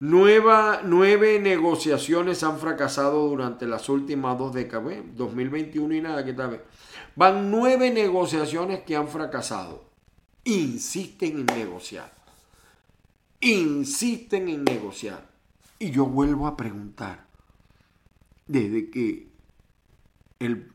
Nueva, 0.00 0.80
nueve 0.82 1.38
negociaciones 1.40 2.42
han 2.42 2.58
fracasado 2.58 3.28
durante 3.28 3.66
las 3.66 3.88
últimas 3.88 4.38
dos 4.38 4.54
décadas. 4.54 4.96
2021 5.14 5.94
y 5.94 6.00
nada, 6.00 6.24
¿qué 6.24 6.32
tal? 6.32 6.62
Van 7.16 7.50
nueve 7.50 7.90
negociaciones 7.90 8.80
que 8.80 8.96
han 8.96 9.08
fracasado. 9.08 9.84
Insisten 10.44 11.40
en 11.40 11.46
negociar. 11.46 12.12
Insisten 13.40 14.48
en 14.48 14.64
negociar. 14.64 15.28
Y 15.78 15.90
yo 15.90 16.06
vuelvo 16.06 16.46
a 16.46 16.56
preguntar 16.56 17.26
desde 18.46 18.90
que 18.90 19.28
el 20.38 20.72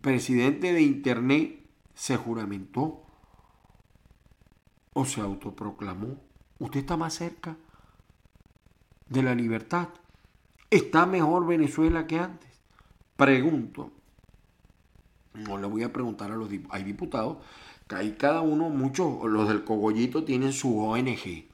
presidente 0.00 0.72
de 0.72 0.82
Internet 0.82 1.64
se 1.94 2.16
juramentó 2.16 3.02
o 4.92 5.04
se 5.04 5.20
autoproclamó. 5.20 6.20
Usted 6.58 6.80
está 6.80 6.96
más 6.96 7.14
cerca 7.14 7.56
de 9.08 9.22
la 9.22 9.34
libertad. 9.34 9.88
¿Está 10.70 11.06
mejor 11.06 11.46
Venezuela 11.46 12.06
que 12.06 12.18
antes? 12.18 12.50
Pregunto. 13.16 13.92
No 15.46 15.58
le 15.58 15.66
voy 15.66 15.82
a 15.82 15.92
preguntar 15.92 16.30
a 16.30 16.36
los 16.36 16.48
diputados. 16.48 16.76
Hay 16.76 16.84
diputados 16.84 17.36
que 17.86 17.96
hay 17.96 18.12
cada 18.12 18.40
uno, 18.42 18.68
muchos, 18.68 19.24
los 19.24 19.48
del 19.48 19.64
cogollito 19.64 20.24
tienen 20.24 20.52
su 20.52 20.78
ONG 20.78 21.46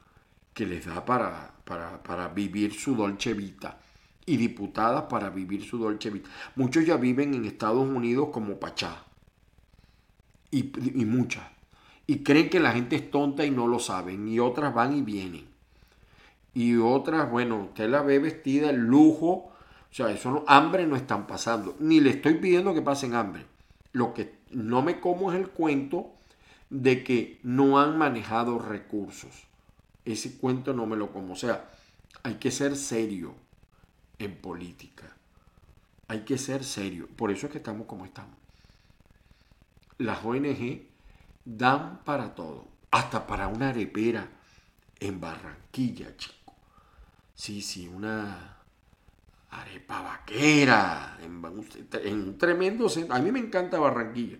que 0.52 0.66
les 0.66 0.86
da 0.86 1.04
para, 1.04 1.52
para, 1.64 2.02
para 2.02 2.28
vivir 2.28 2.72
su 2.74 2.94
dolce 2.94 3.34
vita 3.34 3.78
y 4.26 4.36
diputadas 4.36 5.04
para 5.04 5.30
vivir 5.30 5.64
su 5.64 5.78
dolce 5.78 6.10
vida. 6.10 6.28
Muchos 6.56 6.86
ya 6.86 6.96
viven 6.96 7.34
en 7.34 7.44
Estados 7.44 7.86
Unidos 7.86 8.28
como 8.32 8.58
Pachá. 8.58 9.04
Y, 10.50 10.72
y 11.00 11.04
muchas. 11.04 11.44
Y 12.06 12.18
creen 12.18 12.48
que 12.48 12.60
la 12.60 12.72
gente 12.72 12.96
es 12.96 13.10
tonta 13.10 13.44
y 13.44 13.50
no 13.50 13.66
lo 13.66 13.78
saben. 13.78 14.28
Y 14.28 14.38
otras 14.38 14.72
van 14.74 14.96
y 14.96 15.02
vienen. 15.02 15.46
Y 16.54 16.76
otras, 16.76 17.30
bueno, 17.30 17.64
usted 17.64 17.88
la 17.88 18.02
ve 18.02 18.18
vestida 18.18 18.70
en 18.70 18.86
lujo. 18.86 19.28
O 19.28 19.50
sea, 19.90 20.10
eso 20.10 20.30
no, 20.30 20.44
hambre 20.46 20.86
no 20.86 20.96
están 20.96 21.26
pasando. 21.26 21.76
Ni 21.80 22.00
le 22.00 22.10
estoy 22.10 22.34
pidiendo 22.34 22.72
que 22.74 22.82
pasen 22.82 23.14
hambre. 23.14 23.46
Lo 23.94 24.12
que 24.12 24.34
no 24.50 24.82
me 24.82 24.98
como 24.98 25.32
es 25.32 25.38
el 25.38 25.48
cuento 25.50 26.12
de 26.68 27.04
que 27.04 27.38
no 27.44 27.78
han 27.78 27.96
manejado 27.96 28.58
recursos. 28.58 29.46
Ese 30.04 30.36
cuento 30.36 30.74
no 30.74 30.84
me 30.84 30.96
lo 30.96 31.12
como. 31.12 31.34
O 31.34 31.36
sea, 31.36 31.70
hay 32.24 32.34
que 32.34 32.50
ser 32.50 32.76
serio 32.76 33.36
en 34.18 34.36
política. 34.36 35.16
Hay 36.08 36.24
que 36.24 36.38
ser 36.38 36.64
serio. 36.64 37.08
Por 37.16 37.30
eso 37.30 37.46
es 37.46 37.52
que 37.52 37.58
estamos 37.58 37.86
como 37.86 38.04
estamos. 38.04 38.36
Las 39.98 40.24
ONG 40.24 40.82
dan 41.44 42.00
para 42.04 42.34
todo. 42.34 42.66
Hasta 42.90 43.28
para 43.28 43.46
una 43.46 43.68
arepera 43.68 44.28
en 44.98 45.20
Barranquilla, 45.20 46.16
chico. 46.16 46.52
Sí, 47.36 47.62
sí, 47.62 47.86
una 47.86 48.63
arepa 49.60 50.02
vaquera. 50.02 51.18
En, 51.22 51.44
un 51.44 52.38
tremendo 52.38 52.88
centro. 52.88 53.14
A 53.14 53.20
mí 53.20 53.30
me 53.32 53.38
encanta 53.38 53.78
Barranquilla. 53.78 54.38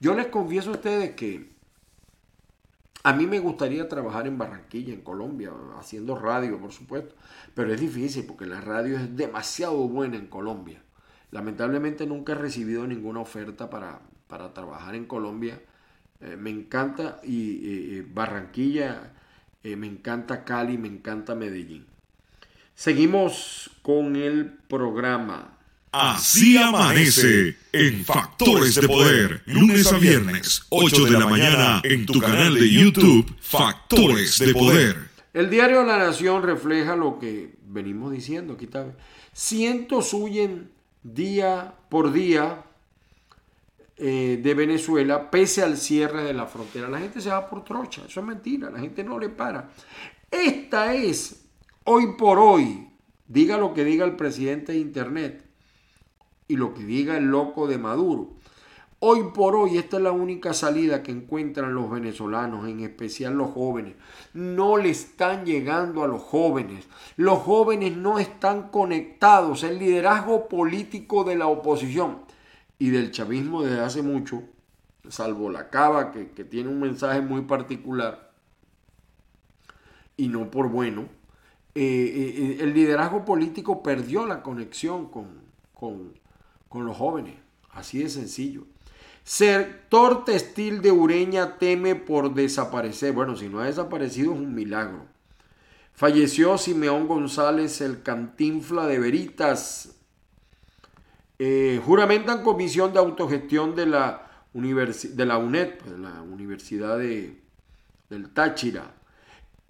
Yo 0.00 0.14
les 0.14 0.26
confieso 0.26 0.70
a 0.70 0.74
ustedes 0.74 1.14
que 1.14 1.54
a 3.02 3.12
mí 3.12 3.26
me 3.26 3.38
gustaría 3.38 3.88
trabajar 3.88 4.26
en 4.26 4.36
Barranquilla, 4.36 4.92
en 4.92 5.02
Colombia, 5.02 5.52
haciendo 5.78 6.16
radio, 6.16 6.58
por 6.58 6.72
supuesto, 6.72 7.14
pero 7.54 7.72
es 7.72 7.80
difícil 7.80 8.24
porque 8.26 8.46
la 8.46 8.60
radio 8.60 8.96
es 8.96 9.16
demasiado 9.16 9.76
buena 9.88 10.16
en 10.16 10.26
Colombia. 10.26 10.82
Lamentablemente 11.30 12.06
nunca 12.06 12.32
he 12.32 12.36
recibido 12.36 12.86
ninguna 12.86 13.20
oferta 13.20 13.70
para, 13.70 14.00
para 14.26 14.52
trabajar 14.52 14.94
en 14.94 15.06
Colombia. 15.06 15.60
Eh, 16.20 16.36
me 16.36 16.50
encanta 16.50 17.20
y 17.22 18.00
Barranquilla, 18.00 19.12
eh, 19.62 19.74
me 19.74 19.88
encanta 19.88 20.44
Cali, 20.44 20.78
me 20.78 20.86
encanta 20.86 21.34
Medellín. 21.34 21.86
Seguimos 22.76 23.75
con 23.86 24.16
el 24.16 24.46
programa. 24.66 25.56
Así 25.92 26.58
amanece 26.58 27.56
en 27.70 28.04
Factores 28.04 28.74
de 28.74 28.88
Poder, 28.88 29.44
lunes 29.46 29.92
a 29.92 29.98
viernes, 29.98 30.66
8 30.70 31.04
de 31.04 31.10
la 31.12 31.28
mañana, 31.28 31.80
en 31.84 32.04
tu 32.04 32.18
canal 32.18 32.56
de 32.56 32.68
YouTube, 32.68 33.32
Factores 33.40 34.40
de 34.40 34.52
Poder. 34.52 34.96
El 35.32 35.50
diario 35.50 35.84
La 35.84 35.98
Nación 35.98 36.42
refleja 36.42 36.96
lo 36.96 37.20
que 37.20 37.54
venimos 37.68 38.10
diciendo 38.10 38.54
aquí 38.54 38.64
está. 38.64 38.86
Cientos 39.32 40.12
huyen 40.12 40.68
día 41.04 41.72
por 41.88 42.12
día 42.12 42.64
eh, 43.98 44.40
de 44.42 44.54
Venezuela 44.54 45.30
pese 45.30 45.62
al 45.62 45.76
cierre 45.76 46.24
de 46.24 46.34
la 46.34 46.46
frontera. 46.46 46.88
La 46.88 46.98
gente 46.98 47.20
se 47.20 47.28
va 47.28 47.48
por 47.48 47.62
trocha, 47.62 48.02
eso 48.08 48.18
es 48.18 48.26
mentira, 48.26 48.68
la 48.68 48.80
gente 48.80 49.04
no 49.04 49.16
le 49.16 49.28
para. 49.28 49.70
Esta 50.28 50.92
es, 50.92 51.44
hoy 51.84 52.16
por 52.18 52.40
hoy, 52.40 52.85
diga 53.28 53.58
lo 53.58 53.74
que 53.74 53.84
diga 53.84 54.04
el 54.04 54.16
presidente 54.16 54.72
de 54.72 54.78
Internet, 54.78 55.46
y 56.48 56.56
lo 56.56 56.74
que 56.74 56.84
diga 56.84 57.16
el 57.16 57.26
loco 57.26 57.66
de 57.66 57.78
Maduro. 57.78 58.30
Hoy 58.98 59.24
por 59.34 59.54
hoy 59.54 59.76
esta 59.76 59.98
es 59.98 60.02
la 60.02 60.12
única 60.12 60.54
salida 60.54 61.02
que 61.02 61.12
encuentran 61.12 61.74
los 61.74 61.90
venezolanos, 61.90 62.66
en 62.66 62.80
especial 62.80 63.34
los 63.34 63.50
jóvenes. 63.50 63.94
No 64.32 64.78
le 64.78 64.88
están 64.88 65.44
llegando 65.44 66.02
a 66.02 66.08
los 66.08 66.22
jóvenes. 66.22 66.86
Los 67.16 67.40
jóvenes 67.40 67.96
no 67.96 68.18
están 68.18 68.70
conectados. 68.70 69.64
El 69.64 69.78
liderazgo 69.78 70.48
político 70.48 71.24
de 71.24 71.36
la 71.36 71.46
oposición 71.46 72.20
y 72.78 72.88
del 72.88 73.10
chavismo 73.10 73.62
desde 73.62 73.80
hace 73.80 74.02
mucho, 74.02 74.42
salvo 75.08 75.50
la 75.50 75.68
cava 75.68 76.10
que, 76.10 76.24
tiene 76.44 76.70
un 76.70 76.80
mensaje 76.80 77.20
muy 77.20 77.42
particular 77.42 78.32
y 80.16 80.28
no 80.28 80.50
por 80.50 80.70
bueno, 80.70 81.06
eh, 81.76 82.56
eh, 82.56 82.58
el 82.60 82.74
liderazgo 82.74 83.24
político 83.24 83.82
perdió 83.82 84.26
la 84.26 84.42
conexión 84.42 85.06
con, 85.10 85.42
con 85.74 86.86
los 86.86 86.96
jóvenes. 86.96 87.34
Así 87.70 87.98
de 88.02 88.08
sencillo. 88.08 88.64
Sector 89.22 90.24
textil 90.24 90.80
de 90.80 90.92
Ureña 90.92 91.58
teme 91.58 91.94
por 91.94 92.32
desaparecer. 92.32 93.12
Bueno, 93.12 93.36
si 93.36 93.48
no 93.48 93.60
ha 93.60 93.66
desaparecido 93.66 94.32
es 94.32 94.38
un 94.38 94.54
milagro. 94.54 95.04
Falleció 95.92 96.56
Simeón 96.58 97.08
González, 97.08 97.80
el 97.80 98.02
cantinfla 98.02 98.86
de 98.86 98.98
Veritas. 98.98 99.96
Eh, 101.38 101.80
juramentan 101.84 102.42
comisión 102.42 102.92
de 102.92 102.98
autogestión 102.98 103.74
de 103.74 103.86
la, 103.86 104.30
de 104.52 105.26
la 105.26 105.38
UNED, 105.38 105.78
pues, 105.78 105.90
de 105.90 105.98
la 105.98 106.22
Universidad 106.22 106.98
de, 106.98 107.38
del 108.08 108.30
Táchira. 108.30 108.94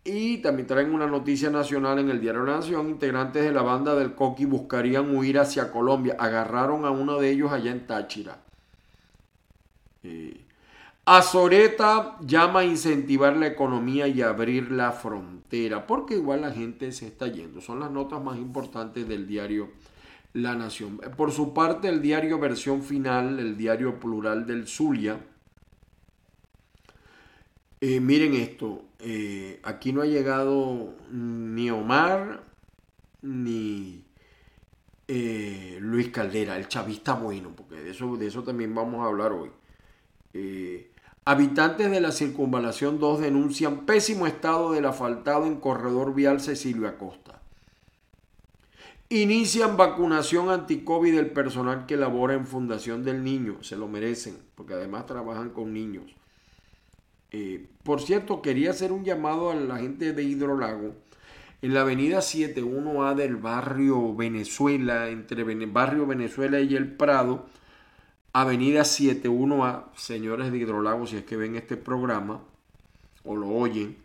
Y 0.07 0.39
también 0.39 0.69
traen 0.69 0.95
una 0.95 1.09
noticia 1.09 1.51
nacional 1.51 1.99
en 1.99 2.11
el 2.11 2.21
diario 2.21 2.45
La 2.45 2.57
Nación. 2.57 2.89
Integrantes 2.89 3.43
de 3.43 3.51
la 3.51 3.63
banda 3.63 3.97
del 3.97 4.15
Coqui 4.15 4.45
buscarían 4.45 5.15
huir 5.15 5.39
hacia 5.39 5.73
Colombia. 5.73 6.17
Agarraron 6.19 6.85
a 6.85 6.91
uno 6.91 7.19
de 7.19 7.31
ellos 7.31 7.51
allá 7.51 7.73
en 7.73 7.87
Táchira. 7.87 8.39
Eh, 10.05 10.45
Azoreta 11.05 12.19
llama 12.21 12.61
a 12.61 12.65
incentivar 12.65 13.37
la 13.37 13.49
economía 13.49 14.07
y 14.07 14.23
abrir 14.23 14.71
la 14.71 14.93
frontera. 14.93 15.87
Porque 15.89 16.15
igual 16.15 16.43
la 16.43 16.53
gente 16.53 16.93
se 16.93 17.07
está 17.07 17.27
yendo. 17.27 17.61
Son 17.61 17.81
las 17.81 17.91
notas 17.91 18.23
más 18.23 18.39
importantes 18.39 19.09
del 19.09 19.27
diario 19.27 19.71
La 20.33 20.55
Nación. 20.55 20.99
Por 21.17 21.33
su 21.33 21.53
parte, 21.53 21.89
el 21.89 22.01
diario 22.01 22.39
Versión 22.39 22.83
Final, 22.83 23.41
el 23.41 23.57
diario 23.57 23.99
plural 23.99 24.47
del 24.47 24.69
Zulia 24.69 25.19
Eh, 27.81 28.01
miren 28.01 28.35
esto, 28.35 28.85
eh, 29.01 29.61
aquí 29.63 29.93
no 29.93 30.01
ha 30.01 30.07
llegado 30.07 30.95
ni 31.11 31.71
Omar 31.71 32.43
ni 33.21 34.03
eh, 35.09 35.79
Luis 35.81 36.09
Caldera, 36.09 36.57
el 36.57 36.69
chavista 36.69 37.15
bueno, 37.15 37.51
porque 37.55 37.77
de 37.77 37.91
eso, 37.91 38.17
de 38.17 38.29
eso 38.29 38.43
también 38.43 38.75
vamos 38.75 39.05
a 39.05 39.09
hablar 39.09 39.33
hoy. 39.33 39.51
habitantes 41.25 41.91
de 41.91 42.01
la 42.01 42.13
circunvalación 42.13 42.99
2 42.99 43.21
denuncian 43.21 43.85
pésimo 43.85 44.27
estado 44.27 44.73
del 44.73 44.87
asfaltado 44.87 45.47
en 45.47 45.57
corredor 45.57 46.15
vial 46.15 46.41
Cecilio 46.41 46.89
Acosta. 46.89 47.41
Inician 49.09 49.77
vacunación 49.77 50.51
anti-COVID 50.51 51.15
del 51.15 51.31
personal 51.31 51.87
que 51.87 51.97
labora 51.97 52.35
en 52.35 52.47
Fundación 52.47 53.05
del 53.05 53.23
Niño. 53.23 53.63
Se 53.63 53.77
lo 53.77 53.87
merecen, 53.87 54.39
porque 54.55 54.75
además 54.75 55.07
trabajan 55.07 55.51
con 55.51 55.73
niños. 55.73 56.17
Eh, 57.33 57.67
por 57.83 58.01
cierto, 58.01 58.43
quería 58.43 58.71
hacer 58.71 58.93
un 58.93 59.05
llamado 59.05 59.51
a 59.51 59.55
la 59.55 59.79
gente 59.79 60.13
de 60.13 60.23
Hidrolago. 60.23 60.95
En 61.63 61.75
la 61.75 61.83
avenida 61.83 62.19
71A 62.19 63.15
del 63.15 63.37
barrio 63.37 64.15
Venezuela, 64.15 65.09
entre 65.09 65.45
barrio 65.67 66.07
Venezuela 66.07 66.61
y 66.61 66.77
el 66.77 66.93
Prado, 66.93 67.47
avenida 68.33 68.83
71A, 68.83 69.87
señores 69.97 70.53
de 70.53 70.59
Hidrolago, 70.59 71.07
si 71.07 71.17
es 71.17 71.25
que 71.25 71.37
ven 71.37 71.57
este 71.57 71.77
programa 71.77 72.43
o 73.25 73.35
lo 73.35 73.49
oyen, 73.49 73.97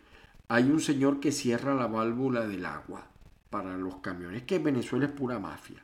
hay 0.48 0.64
un 0.64 0.80
señor 0.80 1.20
que 1.20 1.32
cierra 1.32 1.74
la 1.74 1.86
válvula 1.86 2.46
del 2.46 2.66
agua 2.66 3.06
para 3.50 3.76
los 3.76 3.96
camiones. 3.96 4.42
que 4.42 4.58
Venezuela 4.58 5.06
es 5.06 5.12
pura 5.12 5.38
mafia. 5.38 5.82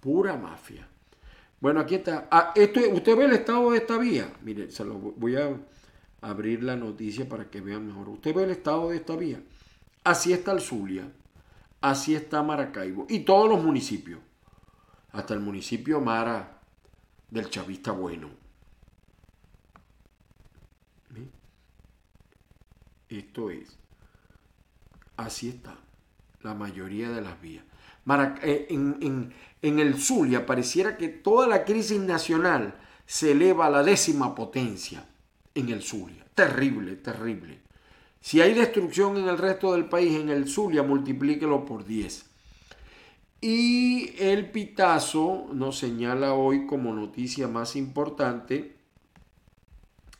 Pura 0.00 0.36
mafia. 0.36 0.88
Bueno, 1.60 1.80
aquí 1.80 1.96
está. 1.96 2.28
Ah, 2.30 2.54
¿Usted 2.56 3.16
ve 3.16 3.24
el 3.24 3.32
estado 3.32 3.70
de 3.70 3.78
esta 3.78 3.98
vía? 3.98 4.32
Mire, 4.42 4.70
se 4.70 4.84
lo 4.84 4.94
voy 4.94 5.36
a 5.36 5.50
abrir 6.20 6.62
la 6.62 6.76
noticia 6.76 7.28
para 7.28 7.50
que 7.50 7.60
vean 7.60 7.86
mejor. 7.86 8.08
Usted 8.08 8.34
ve 8.34 8.44
el 8.44 8.50
estado 8.50 8.90
de 8.90 8.96
esta 8.96 9.16
vía. 9.16 9.40
Así 10.04 10.32
está 10.32 10.52
el 10.52 10.60
Zulia, 10.60 11.10
así 11.80 12.14
está 12.14 12.42
Maracaibo 12.42 13.06
y 13.08 13.20
todos 13.20 13.48
los 13.48 13.62
municipios, 13.62 14.20
hasta 15.12 15.34
el 15.34 15.40
municipio 15.40 16.00
Mara 16.00 16.60
del 17.30 17.50
Chavista 17.50 17.92
Bueno. 17.92 18.30
Esto 23.08 23.50
es, 23.50 23.78
así 25.16 25.48
está 25.48 25.76
la 26.42 26.52
mayoría 26.52 27.10
de 27.10 27.22
las 27.22 27.40
vías. 27.40 27.64
Eh, 28.42 28.66
en, 28.70 29.34
en 29.62 29.78
el 29.78 29.98
Zulia 29.98 30.44
pareciera 30.44 30.96
que 30.96 31.08
toda 31.08 31.46
la 31.46 31.64
crisis 31.64 32.00
nacional 32.00 32.74
se 33.06 33.32
eleva 33.32 33.66
a 33.66 33.70
la 33.70 33.82
décima 33.82 34.34
potencia 34.34 35.06
en 35.54 35.68
el 35.70 35.82
Zulia. 35.82 36.24
Terrible, 36.34 36.96
terrible. 36.96 37.58
Si 38.20 38.40
hay 38.40 38.54
destrucción 38.54 39.16
en 39.16 39.28
el 39.28 39.38
resto 39.38 39.72
del 39.72 39.86
país, 39.86 40.14
en 40.18 40.28
el 40.28 40.48
Zulia, 40.48 40.82
multiplíquelo 40.82 41.64
por 41.64 41.84
10. 41.84 42.26
Y 43.40 44.10
el 44.18 44.50
Pitazo 44.50 45.46
nos 45.52 45.78
señala 45.78 46.34
hoy 46.34 46.66
como 46.66 46.92
noticia 46.92 47.46
más 47.46 47.76
importante 47.76 48.76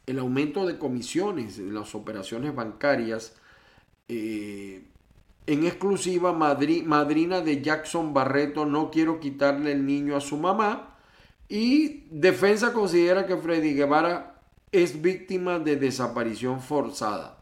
el 0.07 0.18
aumento 0.18 0.66
de 0.66 0.79
comisiones 0.79 1.59
en 1.59 1.74
las 1.74 1.95
operaciones 1.95 2.55
bancarias. 2.55 3.35
Eh, 4.09 4.83
en 5.47 5.66
exclusiva, 5.66 6.33
madrina 6.33 7.41
de 7.41 7.61
Jackson 7.61 8.14
Barreto, 8.14 8.64
no 8.64 8.91
quiero 8.91 9.20
quitarle 9.20 9.72
el 9.72 9.85
niño 9.85 10.16
a 10.16 10.20
su 10.20 10.37
mamá. 10.37 10.97
Y 11.49 12.05
Defensa 12.11 12.72
considera 12.72 13.26
que 13.26 13.37
Freddy 13.37 13.74
Guevara 13.74 14.38
es 14.72 15.00
víctima 15.00 15.58
de 15.58 15.76
desaparición 15.76 16.60
forzada. 16.60 17.38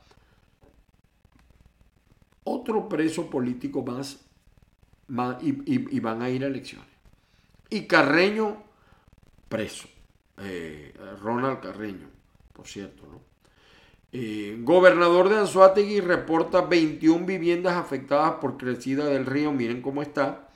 Otro 2.45 2.89
preso 2.89 3.29
político 3.29 3.83
más, 3.83 4.19
y, 5.43 6.01
van 6.01 6.23
a 6.23 6.31
ir 6.31 6.45
a 6.45 6.47
elecciones. 6.47 6.89
Y 7.71 7.87
Carreño 7.87 8.63
preso. 9.49 9.89
Eh, 10.39 10.95
Ronald 11.21 11.61
Carreño, 11.61 12.09
por 12.53 12.67
cierto, 12.67 13.03
¿no? 13.11 13.21
Eh, 14.13 14.57
gobernador 14.61 15.29
de 15.29 15.39
Anzuategui 15.39 16.01
reporta 16.01 16.63
21 16.63 17.27
viviendas 17.27 17.77
afectadas 17.77 18.37
por 18.41 18.57
crecida 18.57 19.07
del 19.07 19.27
río. 19.27 19.53
Miren 19.53 19.83
cómo 19.83 20.03
está. 20.03 20.49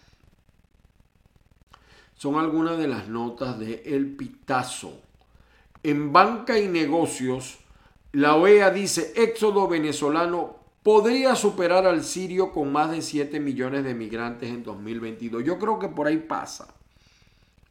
Son 2.14 2.36
algunas 2.36 2.78
de 2.78 2.88
las 2.88 3.08
notas 3.08 3.58
de 3.58 3.82
El 3.84 4.14
Pitazo. 4.14 5.09
En 5.83 6.12
banca 6.12 6.59
y 6.59 6.68
negocios, 6.68 7.59
la 8.12 8.35
OEA 8.37 8.70
dice 8.70 9.12
éxodo 9.16 9.66
venezolano 9.68 10.57
podría 10.83 11.35
superar 11.35 11.87
al 11.87 12.03
sirio 12.03 12.53
con 12.53 12.72
más 12.72 12.91
de 12.91 13.03
7 13.03 13.41
millones 13.41 13.85
de 13.85 13.95
migrantes 13.95 14.51
en 14.51 14.62
2022. 14.62 15.45
Yo 15.45 15.59
creo 15.59 15.78
que 15.78 15.89
por 15.89 16.07
ahí 16.07 16.18
pasa. 16.18 16.74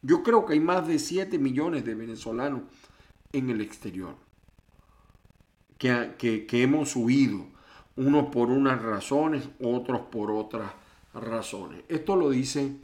Yo 0.02 0.22
creo 0.22 0.46
que 0.46 0.54
hay 0.54 0.60
más 0.60 0.86
de 0.86 0.98
7 0.98 1.38
millones 1.38 1.84
de 1.84 1.94
venezolanos 1.94 2.62
en 3.32 3.50
el 3.50 3.60
exterior 3.60 4.14
que, 5.78 6.46
que 6.46 6.62
hemos 6.62 6.96
huido, 6.96 7.46
unos 7.96 8.26
por 8.30 8.50
unas 8.50 8.82
razones, 8.82 9.48
otros 9.62 10.02
por 10.10 10.30
otras 10.30 10.70
razones. 11.14 11.82
Esto 11.88 12.16
lo 12.16 12.30
dice 12.30 12.76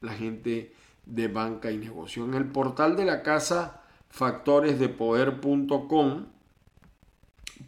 la 0.00 0.14
gente 0.14 0.72
de 1.06 1.28
banca 1.28 1.70
y 1.70 1.78
negocio. 1.78 2.24
En 2.24 2.34
el 2.34 2.46
portal 2.46 2.96
de 2.96 3.04
la 3.04 3.22
casa 3.22 3.82
factoresdepoder.com. 4.10 6.26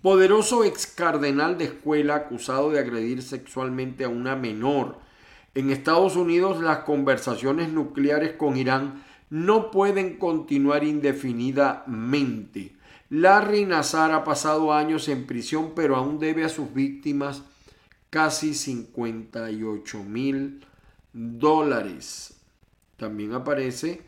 Poderoso 0.02 0.64
ex 0.64 0.86
cardenal 0.86 1.58
de 1.58 1.64
escuela 1.64 2.14
acusado 2.16 2.70
de 2.70 2.78
agredir 2.78 3.22
sexualmente 3.22 4.04
a 4.04 4.08
una 4.08 4.36
menor. 4.36 4.98
En 5.54 5.70
Estados 5.70 6.16
Unidos 6.16 6.62
las 6.62 6.80
conversaciones 6.80 7.72
nucleares 7.72 8.34
con 8.34 8.56
Irán 8.56 9.02
no 9.30 9.70
pueden 9.70 10.16
continuar 10.16 10.84
indefinidamente. 10.84 12.76
Larry 13.10 13.64
Nazar 13.64 14.12
ha 14.12 14.22
pasado 14.22 14.72
años 14.72 15.08
en 15.08 15.26
prisión, 15.26 15.72
pero 15.74 15.96
aún 15.96 16.20
debe 16.20 16.44
a 16.44 16.48
sus 16.48 16.72
víctimas 16.72 17.42
casi 18.10 18.54
58 18.54 20.04
mil 20.04 20.64
dólares. 21.12 22.36
También 22.96 23.32
aparece 23.32 24.02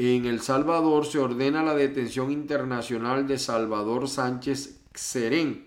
en 0.00 0.26
El 0.26 0.40
Salvador 0.40 1.06
se 1.06 1.18
ordena 1.18 1.64
la 1.64 1.74
detención 1.74 2.30
internacional 2.30 3.26
de 3.26 3.36
Salvador 3.36 4.08
Sánchez 4.08 4.78
Serén. 4.94 5.66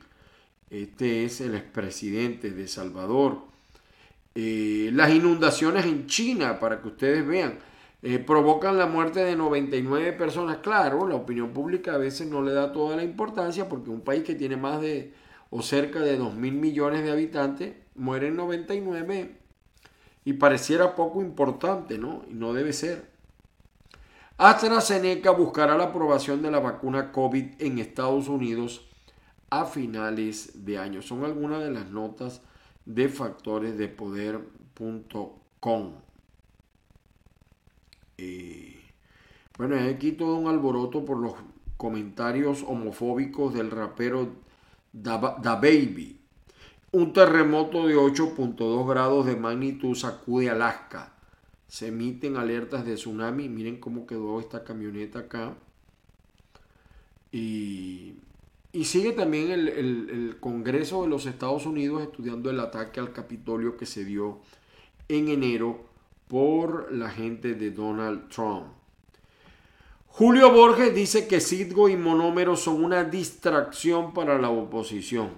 Este 0.69 1.25
es 1.25 1.41
el 1.41 1.53
expresidente 1.53 2.51
de 2.51 2.69
Salvador. 2.69 3.39
Eh, 4.33 4.89
las 4.93 5.11
inundaciones 5.13 5.85
en 5.85 6.07
China, 6.07 6.61
para 6.61 6.81
que 6.81 6.87
ustedes 6.87 7.27
vean, 7.27 7.59
eh, 8.03 8.19
provocan 8.19 8.77
la 8.77 8.85
muerte 8.85 9.21
de 9.21 9.35
99 9.35 10.13
personas. 10.13 10.59
Claro, 10.59 11.09
la 11.09 11.15
opinión 11.15 11.51
pública 11.51 11.95
a 11.95 11.97
veces 11.97 12.29
no 12.29 12.41
le 12.41 12.53
da 12.53 12.71
toda 12.71 12.95
la 12.95 13.03
importancia 13.03 13.67
porque 13.67 13.89
un 13.89 13.99
país 13.99 14.23
que 14.23 14.35
tiene 14.35 14.55
más 14.55 14.79
de 14.79 15.13
o 15.49 15.61
cerca 15.61 15.99
de 15.99 16.15
2 16.15 16.35
mil 16.35 16.53
millones 16.53 17.03
de 17.03 17.11
habitantes, 17.11 17.75
mueren 17.95 18.37
99 18.37 19.35
y 20.23 20.33
pareciera 20.33 20.95
poco 20.95 21.21
importante, 21.21 21.97
¿no? 21.97 22.23
Y 22.31 22.33
no 22.33 22.53
debe 22.53 22.71
ser. 22.71 23.10
AstraZeneca 24.41 25.29
buscará 25.29 25.77
la 25.77 25.83
aprobación 25.83 26.41
de 26.41 26.49
la 26.49 26.59
vacuna 26.59 27.11
COVID 27.11 27.61
en 27.61 27.77
Estados 27.77 28.27
Unidos 28.27 28.83
a 29.51 29.65
finales 29.65 30.65
de 30.65 30.79
año. 30.79 31.03
Son 31.03 31.23
algunas 31.23 31.61
de 31.61 31.69
las 31.69 31.91
notas 31.91 32.41
de 32.83 33.07
factores 33.07 33.77
de 33.77 33.87
poder.com. 33.87 35.21
Eh, 38.17 38.81
bueno, 39.59 39.75
aquí 39.87 40.13
todo 40.13 40.37
un 40.37 40.47
alboroto 40.47 41.05
por 41.05 41.17
los 41.19 41.35
comentarios 41.77 42.63
homofóbicos 42.63 43.53
del 43.53 43.69
rapero 43.69 44.29
Da, 44.91 45.37
da 45.39 45.53
Baby. 45.53 46.19
Un 46.91 47.13
terremoto 47.13 47.85
de 47.85 47.95
8.2 47.95 48.89
grados 48.89 49.27
de 49.27 49.35
magnitud 49.35 49.93
sacude 49.93 50.49
Alaska 50.49 51.13
se 51.71 51.87
emiten 51.87 52.35
alertas 52.35 52.85
de 52.85 52.95
tsunami. 52.95 53.47
Miren 53.47 53.77
cómo 53.77 54.05
quedó 54.05 54.41
esta 54.41 54.65
camioneta 54.65 55.19
acá. 55.19 55.55
Y, 57.31 58.15
sigue 58.83 59.13
también 59.13 59.51
el, 59.51 59.69
el, 59.69 60.37
Congreso 60.41 61.03
de 61.03 61.07
los 61.07 61.25
Estados 61.25 61.65
Unidos 61.65 62.01
estudiando 62.01 62.49
el 62.49 62.59
ataque 62.59 62.99
al 62.99 63.13
Capitolio 63.13 63.77
que 63.77 63.85
se 63.85 64.03
dio 64.03 64.41
en 65.07 65.29
enero 65.29 65.85
por 66.27 66.91
la 66.91 67.09
gente 67.09 67.53
de 67.53 67.71
Donald 67.71 68.27
Trump. 68.27 68.65
Julio 70.07 70.51
Borges 70.51 70.93
dice 70.93 71.25
que 71.25 71.39
Citgo 71.39 71.87
y 71.87 71.95
monómeros 71.95 72.59
son 72.59 72.83
una 72.83 73.05
distracción 73.05 74.13
para 74.13 74.37
la 74.37 74.49
oposición. 74.49 75.29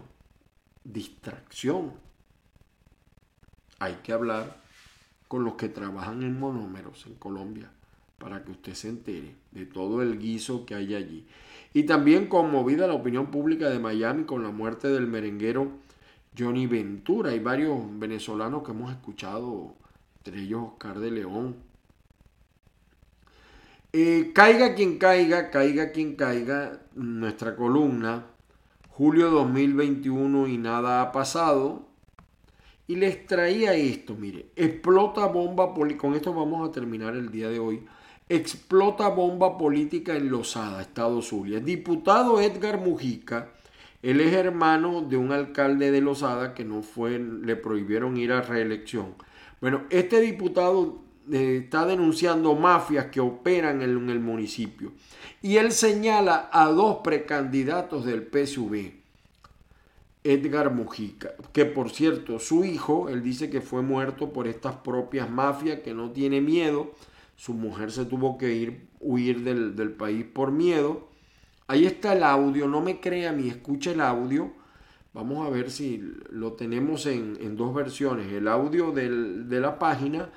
Distracción. 0.83 1.93
Hay 3.77 3.99
que 4.01 4.13
hablar 4.13 4.62
con 5.33 5.45
los 5.45 5.55
que 5.55 5.67
trabajan 5.67 6.21
en 6.21 6.39
monómeros 6.39 7.07
en 7.07 7.15
Colombia 7.15 7.67
para 8.19 8.43
que 8.43 8.51
usted 8.51 8.75
se 8.75 8.89
entere 8.89 9.33
de 9.49 9.65
todo 9.65 10.03
el 10.03 10.19
guiso 10.19 10.63
que 10.63 10.75
hay 10.75 10.93
allí. 10.93 11.25
Y 11.73 11.87
también 11.87 12.27
conmovida 12.27 12.85
la 12.85 12.93
opinión 12.93 13.31
pública 13.31 13.71
de 13.71 13.79
Miami 13.79 14.25
con 14.25 14.43
la 14.43 14.51
muerte 14.51 14.89
del 14.89 15.07
merenguero 15.07 15.71
Johnny 16.37 16.67
Ventura. 16.67 17.31
Hay 17.31 17.39
varios 17.39 17.79
venezolanos 17.97 18.61
que 18.61 18.73
hemos 18.73 18.91
escuchado, 18.91 19.73
entre 20.17 20.43
ellos 20.43 20.65
Oscar 20.73 20.99
de 20.99 21.09
León. 21.09 21.55
Eh, 23.91 24.33
caiga 24.35 24.75
quien 24.75 24.99
caiga, 24.99 25.49
caiga 25.49 25.91
quien 25.91 26.15
caiga, 26.15 26.79
nuestra 26.93 27.55
columna, 27.55 28.27
julio 28.87 29.31
2021 29.31 30.45
y 30.45 30.59
nada 30.59 31.01
ha 31.01 31.11
pasado. 31.11 31.91
Y 32.87 32.95
les 32.95 33.25
traía 33.25 33.73
esto, 33.75 34.15
mire, 34.15 34.47
explota 34.55 35.25
bomba, 35.27 35.73
con 35.97 36.15
esto 36.15 36.33
vamos 36.33 36.67
a 36.67 36.71
terminar 36.71 37.15
el 37.15 37.31
día 37.31 37.49
de 37.49 37.59
hoy. 37.59 37.83
Explota 38.27 39.07
bomba 39.09 39.57
política 39.57 40.15
en 40.15 40.29
Lozada, 40.29 40.81
Estado 40.81 41.21
Zulia. 41.21 41.59
Diputado 41.59 42.41
Edgar 42.41 42.79
Mujica, 42.79 43.51
él 44.01 44.19
es 44.19 44.33
hermano 44.33 45.01
de 45.01 45.15
un 45.15 45.31
alcalde 45.31 45.91
de 45.91 46.01
Lozada 46.01 46.53
que 46.53 46.65
no 46.65 46.81
fue, 46.81 47.19
le 47.19 47.55
prohibieron 47.55 48.17
ir 48.17 48.33
a 48.33 48.41
reelección. 48.41 49.15
Bueno, 49.61 49.83
este 49.89 50.19
diputado 50.19 51.03
eh, 51.31 51.61
está 51.63 51.85
denunciando 51.85 52.53
mafias 52.53 53.05
que 53.05 53.21
operan 53.21 53.81
en, 53.81 54.09
el 54.09 54.19
municipio. 54.19 54.91
Y 55.41 55.55
él 55.55 55.71
señala 55.71 56.49
a 56.51 56.67
dos 56.67 56.97
precandidatos 57.01 58.03
del 58.03 58.23
PSV. 58.23 59.02
Edgar 60.23 60.73
Mujica, 60.73 61.31
que 61.51 61.65
por 61.65 61.89
cierto, 61.89 62.39
su 62.39 62.63
hijo, 62.63 63.09
él 63.09 63.23
dice 63.23 63.49
que 63.49 63.61
fue 63.61 63.81
muerto 63.81 64.31
por 64.31 64.47
estas 64.47 64.75
propias 64.75 65.29
mafias, 65.29 65.79
que 65.79 65.93
no 65.93 66.11
tiene 66.11 66.41
miedo. 66.41 66.91
Su 67.35 67.53
mujer 67.53 67.91
se 67.91 68.05
tuvo 68.05 68.37
que 68.37 68.53
ir, 68.53 68.87
huir 68.99 69.43
del, 69.43 69.75
del 69.75 69.91
país 69.91 70.25
por 70.25 70.51
miedo. 70.51 71.09
Ahí 71.67 71.85
está 71.85 72.13
el 72.13 72.23
audio, 72.23 72.67
no 72.67 72.81
me 72.81 72.99
crea 72.99 73.31
ni 73.31 73.49
escucha 73.49 73.91
el 73.91 74.01
audio. 74.01 74.51
Vamos 75.13 75.45
a 75.45 75.49
ver 75.49 75.69
si 75.69 76.01
lo 76.31 76.53
tenemos 76.53 77.05
en, 77.05 77.55
dos 77.55 77.73
versiones, 77.73 78.33
el 78.33 78.47
audio 78.47 78.91
de 78.91 79.59
la 79.59 79.77
página 79.77 80.29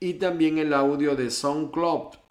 y 0.00 0.14
también 0.14 0.58
el 0.58 0.74
audio 0.74 1.16
de 1.16 1.30
SoundCloud. 1.30 2.27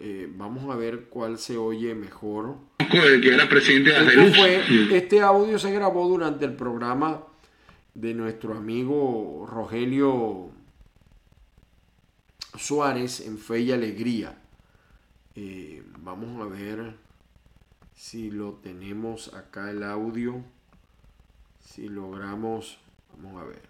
Eh, 0.00 0.30
vamos 0.32 0.70
a 0.70 0.76
ver 0.76 1.06
cuál 1.08 1.38
se 1.38 1.56
oye 1.56 1.94
mejor. 1.94 2.56
que 2.78 3.34
era 3.34 3.48
presidente 3.48 3.90
de 3.90 4.96
este 4.96 5.20
audio 5.20 5.58
se 5.58 5.72
grabó 5.72 6.08
durante 6.08 6.44
el 6.44 6.54
programa 6.54 7.24
de 7.94 8.14
nuestro 8.14 8.54
amigo 8.56 9.44
Rogelio 9.50 10.52
Suárez 12.56 13.20
en 13.20 13.38
Fe 13.38 13.60
y 13.60 13.72
Alegría. 13.72 14.38
Eh, 15.34 15.82
vamos 15.98 16.40
a 16.40 16.48
ver 16.48 16.94
si 17.94 18.30
lo 18.30 18.52
tenemos 18.54 19.34
acá 19.34 19.70
el 19.70 19.82
audio. 19.82 20.44
Si 21.60 21.88
logramos, 21.88 22.78
vamos 23.16 23.42
a 23.42 23.44
ver. 23.46 23.67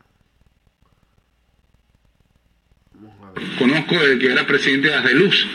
Conozco 3.58 3.98
de 3.98 4.18
que 4.18 4.26
era 4.32 4.46
presidente 4.46 4.88
de 4.88 4.94
Adeluz. 4.94 5.46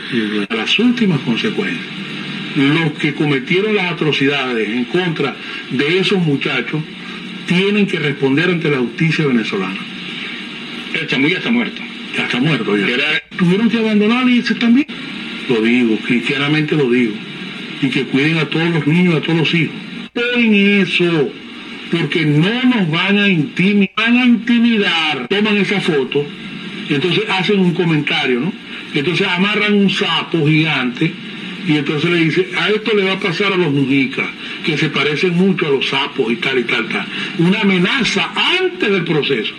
A 0.49 0.55
las 0.55 0.77
últimas 0.79 1.19
consecuencias. 1.21 1.85
Los 2.55 2.93
que 2.93 3.13
cometieron 3.13 3.75
las 3.75 3.93
atrocidades 3.93 4.69
en 4.69 4.85
contra 4.85 5.35
de 5.71 5.99
esos 5.99 6.21
muchachos 6.23 6.81
tienen 7.47 7.87
que 7.87 7.99
responder 7.99 8.49
ante 8.49 8.69
la 8.69 8.77
justicia 8.77 9.25
venezolana. 9.25 9.79
El 10.93 11.07
chamuy 11.07 11.31
ya 11.31 11.37
está 11.37 11.51
muerto. 11.51 11.81
Ya 12.15 12.25
está 12.25 12.39
muerto 12.39 12.77
ya. 12.77 12.87
Tuvieron 13.37 13.69
que 13.69 13.79
abandonar 13.79 14.29
y 14.29 14.39
ese 14.39 14.55
también. 14.55 14.87
Lo 15.49 15.61
digo, 15.61 15.97
cristianamente 16.05 16.75
lo 16.75 16.89
digo. 16.89 17.13
Y 17.81 17.87
que 17.87 18.03
cuiden 18.03 18.37
a 18.37 18.45
todos 18.45 18.69
los 18.69 18.87
niños, 18.87 19.15
a 19.15 19.21
todos 19.21 19.39
los 19.39 19.53
hijos. 19.53 19.75
En 20.35 20.53
eso, 20.53 21.33
porque 21.91 22.25
no 22.25 22.63
nos 22.63 22.91
van 22.91 23.17
a 23.17 23.27
intimidar, 23.27 23.89
van 23.97 24.17
a 24.17 24.25
intimidar. 24.25 25.27
Toman 25.27 25.57
esa 25.57 25.81
foto 25.81 26.25
entonces 26.89 27.23
hacen 27.29 27.59
un 27.59 27.73
comentario, 27.73 28.39
¿no? 28.39 28.53
Entonces 28.93 29.27
amarran 29.27 29.73
un 29.73 29.89
sapo 29.89 30.45
gigante 30.45 31.11
y 31.67 31.77
entonces 31.77 32.09
le 32.09 32.17
dice, 32.25 32.49
a 32.59 32.69
esto 32.69 32.95
le 32.95 33.05
va 33.05 33.13
a 33.13 33.19
pasar 33.19 33.53
a 33.53 33.57
los 33.57 33.71
mujicas, 33.71 34.27
que 34.65 34.77
se 34.77 34.89
parecen 34.89 35.35
mucho 35.35 35.67
a 35.67 35.69
los 35.69 35.87
sapos 35.87 36.31
y 36.31 36.35
tal 36.35 36.59
y 36.59 36.63
tal, 36.63 36.87
tal. 36.89 37.05
Una 37.39 37.61
amenaza 37.61 38.31
antes 38.61 38.91
del 38.91 39.03
proceso. 39.05 39.53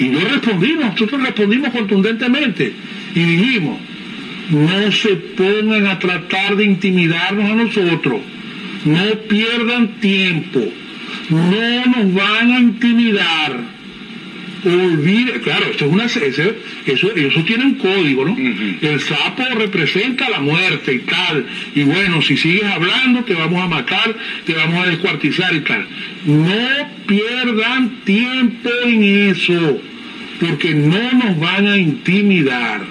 Y 0.00 0.04
no 0.04 0.20
respondimos, 0.20 0.86
nosotros 0.86 1.22
respondimos 1.22 1.70
contundentemente 1.70 2.72
y 3.14 3.20
dijimos, 3.20 3.78
no 4.50 4.92
se 4.92 5.16
pongan 5.16 5.86
a 5.86 5.98
tratar 5.98 6.56
de 6.56 6.64
intimidarnos 6.64 7.50
a 7.50 7.54
nosotros, 7.54 8.20
no 8.84 9.10
pierdan 9.28 10.00
tiempo, 10.00 10.60
no 11.30 11.86
nos 11.86 12.14
van 12.14 12.52
a 12.52 12.58
intimidar 12.58 13.73
olvide, 14.70 15.40
claro, 15.40 15.66
esto 15.70 15.86
es 15.86 15.92
una, 15.92 16.04
eso, 16.06 17.14
eso 17.14 17.44
tiene 17.44 17.64
un 17.64 17.74
código, 17.74 18.24
¿no? 18.24 18.36
El 18.36 19.00
sapo 19.00 19.44
representa 19.56 20.28
la 20.30 20.40
muerte 20.40 20.94
y 20.94 20.98
tal, 21.00 21.46
y 21.74 21.82
bueno, 21.82 22.22
si 22.22 22.36
sigues 22.36 22.64
hablando 22.64 23.24
te 23.24 23.34
vamos 23.34 23.62
a 23.62 23.68
matar, 23.68 24.16
te 24.46 24.54
vamos 24.54 24.86
a 24.86 24.90
descuartizar 24.90 25.54
y 25.54 25.60
tal. 25.60 25.86
No 26.24 26.90
pierdan 27.06 28.04
tiempo 28.04 28.70
en 28.84 29.02
eso, 29.30 29.80
porque 30.40 30.74
no 30.74 31.12
nos 31.12 31.38
van 31.38 31.66
a 31.66 31.76
intimidar, 31.76 32.82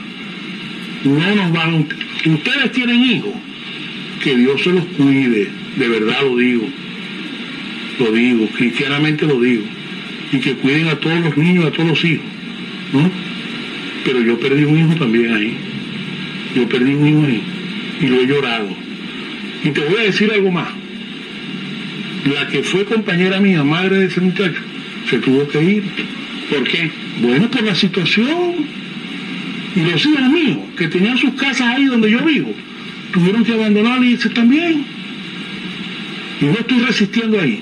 no 1.03 1.35
nos 1.35 1.51
van 1.51 1.73
a... 1.73 2.29
Ustedes 2.29 2.71
tienen 2.71 3.03
hijos, 3.03 3.33
que 4.23 4.37
Dios 4.37 4.61
se 4.63 4.71
los 4.71 4.85
cuide, 4.85 5.49
de 5.75 5.87
verdad 5.89 6.21
lo 6.23 6.37
digo, 6.37 6.69
lo 7.99 8.11
digo, 8.11 8.47
cristianamente 8.55 9.25
lo 9.25 9.39
digo 9.39 9.63
y 10.33 10.39
que 10.39 10.55
cuiden 10.55 10.87
a 10.87 10.95
todos 10.95 11.19
los 11.19 11.37
niños, 11.37 11.65
a 11.65 11.71
todos 11.71 11.89
los 11.89 12.03
hijos. 12.03 12.25
¿no? 12.91 13.09
Pero 14.03 14.21
yo 14.21 14.39
perdí 14.39 14.63
un 14.63 14.79
hijo 14.79 14.95
también 14.95 15.31
ahí. 15.31 15.55
Yo 16.55 16.67
perdí 16.67 16.95
un 16.95 17.07
hijo 17.07 17.23
ahí 17.25 17.43
y 18.01 18.07
lo 18.07 18.19
he 18.19 18.25
llorado. 18.25 18.75
Y 19.63 19.69
te 19.69 19.81
voy 19.81 19.95
a 19.99 20.03
decir 20.03 20.31
algo 20.31 20.51
más. 20.51 20.69
La 22.33 22.47
que 22.47 22.63
fue 22.63 22.83
compañera 22.85 23.39
mía, 23.39 23.63
madre 23.63 23.99
de 23.99 24.05
ese 24.07 24.21
muchacho, 24.21 24.59
se 25.07 25.19
tuvo 25.19 25.47
que 25.47 25.63
ir. 25.63 25.83
¿Por 26.49 26.63
qué? 26.63 26.89
Bueno, 27.21 27.49
por 27.49 27.61
la 27.61 27.75
situación. 27.75 28.55
Y 29.75 29.81
los 29.81 30.05
hijos 30.05 30.29
míos, 30.29 30.57
que 30.77 30.87
tenían 30.87 31.17
sus 31.17 31.33
casas 31.33 31.75
ahí 31.75 31.85
donde 31.85 32.09
yo 32.09 32.23
vivo, 32.23 32.53
tuvieron 33.11 33.43
que 33.43 33.53
abandonar 33.53 34.03
y 34.03 34.13
irse 34.13 34.29
también. 34.29 34.83
Y 36.41 36.45
no 36.45 36.53
estoy 36.53 36.79
resistiendo 36.79 37.39
ahí. 37.39 37.61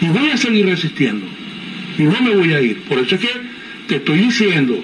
Y 0.00 0.06
voy 0.06 0.30
a 0.30 0.36
seguir 0.36 0.66
resistiendo 0.66 1.37
y 1.98 2.02
no 2.02 2.20
me 2.20 2.30
voy 2.30 2.52
a 2.52 2.60
ir. 2.60 2.80
Por 2.82 2.98
eso 2.98 3.16
es 3.16 3.20
que 3.20 3.30
te 3.88 3.96
estoy 3.96 4.18
diciendo, 4.18 4.82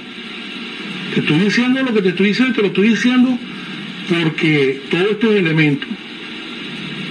te 1.14 1.20
estoy 1.20 1.38
diciendo 1.38 1.82
lo 1.82 1.94
que 1.94 2.02
te 2.02 2.08
estoy 2.08 2.28
diciendo, 2.28 2.54
te 2.54 2.60
lo 2.62 2.66
estoy 2.68 2.88
diciendo 2.88 3.38
porque 4.08 4.80
todos 4.90 5.12
estos 5.12 5.34
elementos 5.34 5.88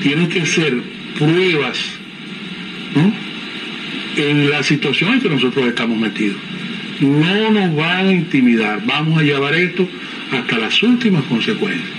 tienen 0.01 0.27
que 0.27 0.45
ser 0.45 0.73
pruebas 1.17 1.79
en 4.17 4.49
la 4.49 4.61
situación 4.61 5.13
en 5.13 5.21
que 5.21 5.29
nosotros 5.29 5.65
estamos 5.65 5.97
metidos. 5.97 6.37
No 6.99 7.51
nos 7.51 7.75
van 7.75 8.07
a 8.07 8.11
intimidar, 8.11 8.81
vamos 8.85 9.19
a 9.19 9.23
llevar 9.23 9.55
esto 9.55 9.87
hasta 10.31 10.59
las 10.59 10.81
últimas 10.83 11.23
consecuencias. 11.23 11.89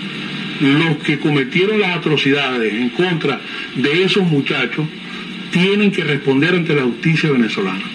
Los 0.60 0.98
que 0.98 1.18
cometieron 1.18 1.80
las 1.80 1.96
atrocidades 1.96 2.72
en 2.72 2.90
contra 2.90 3.40
de 3.74 4.04
esos 4.04 4.24
muchachos 4.24 4.86
tienen 5.50 5.90
que 5.90 6.04
responder 6.04 6.54
ante 6.54 6.74
la 6.74 6.82
justicia 6.82 7.30
venezolana. 7.30 7.93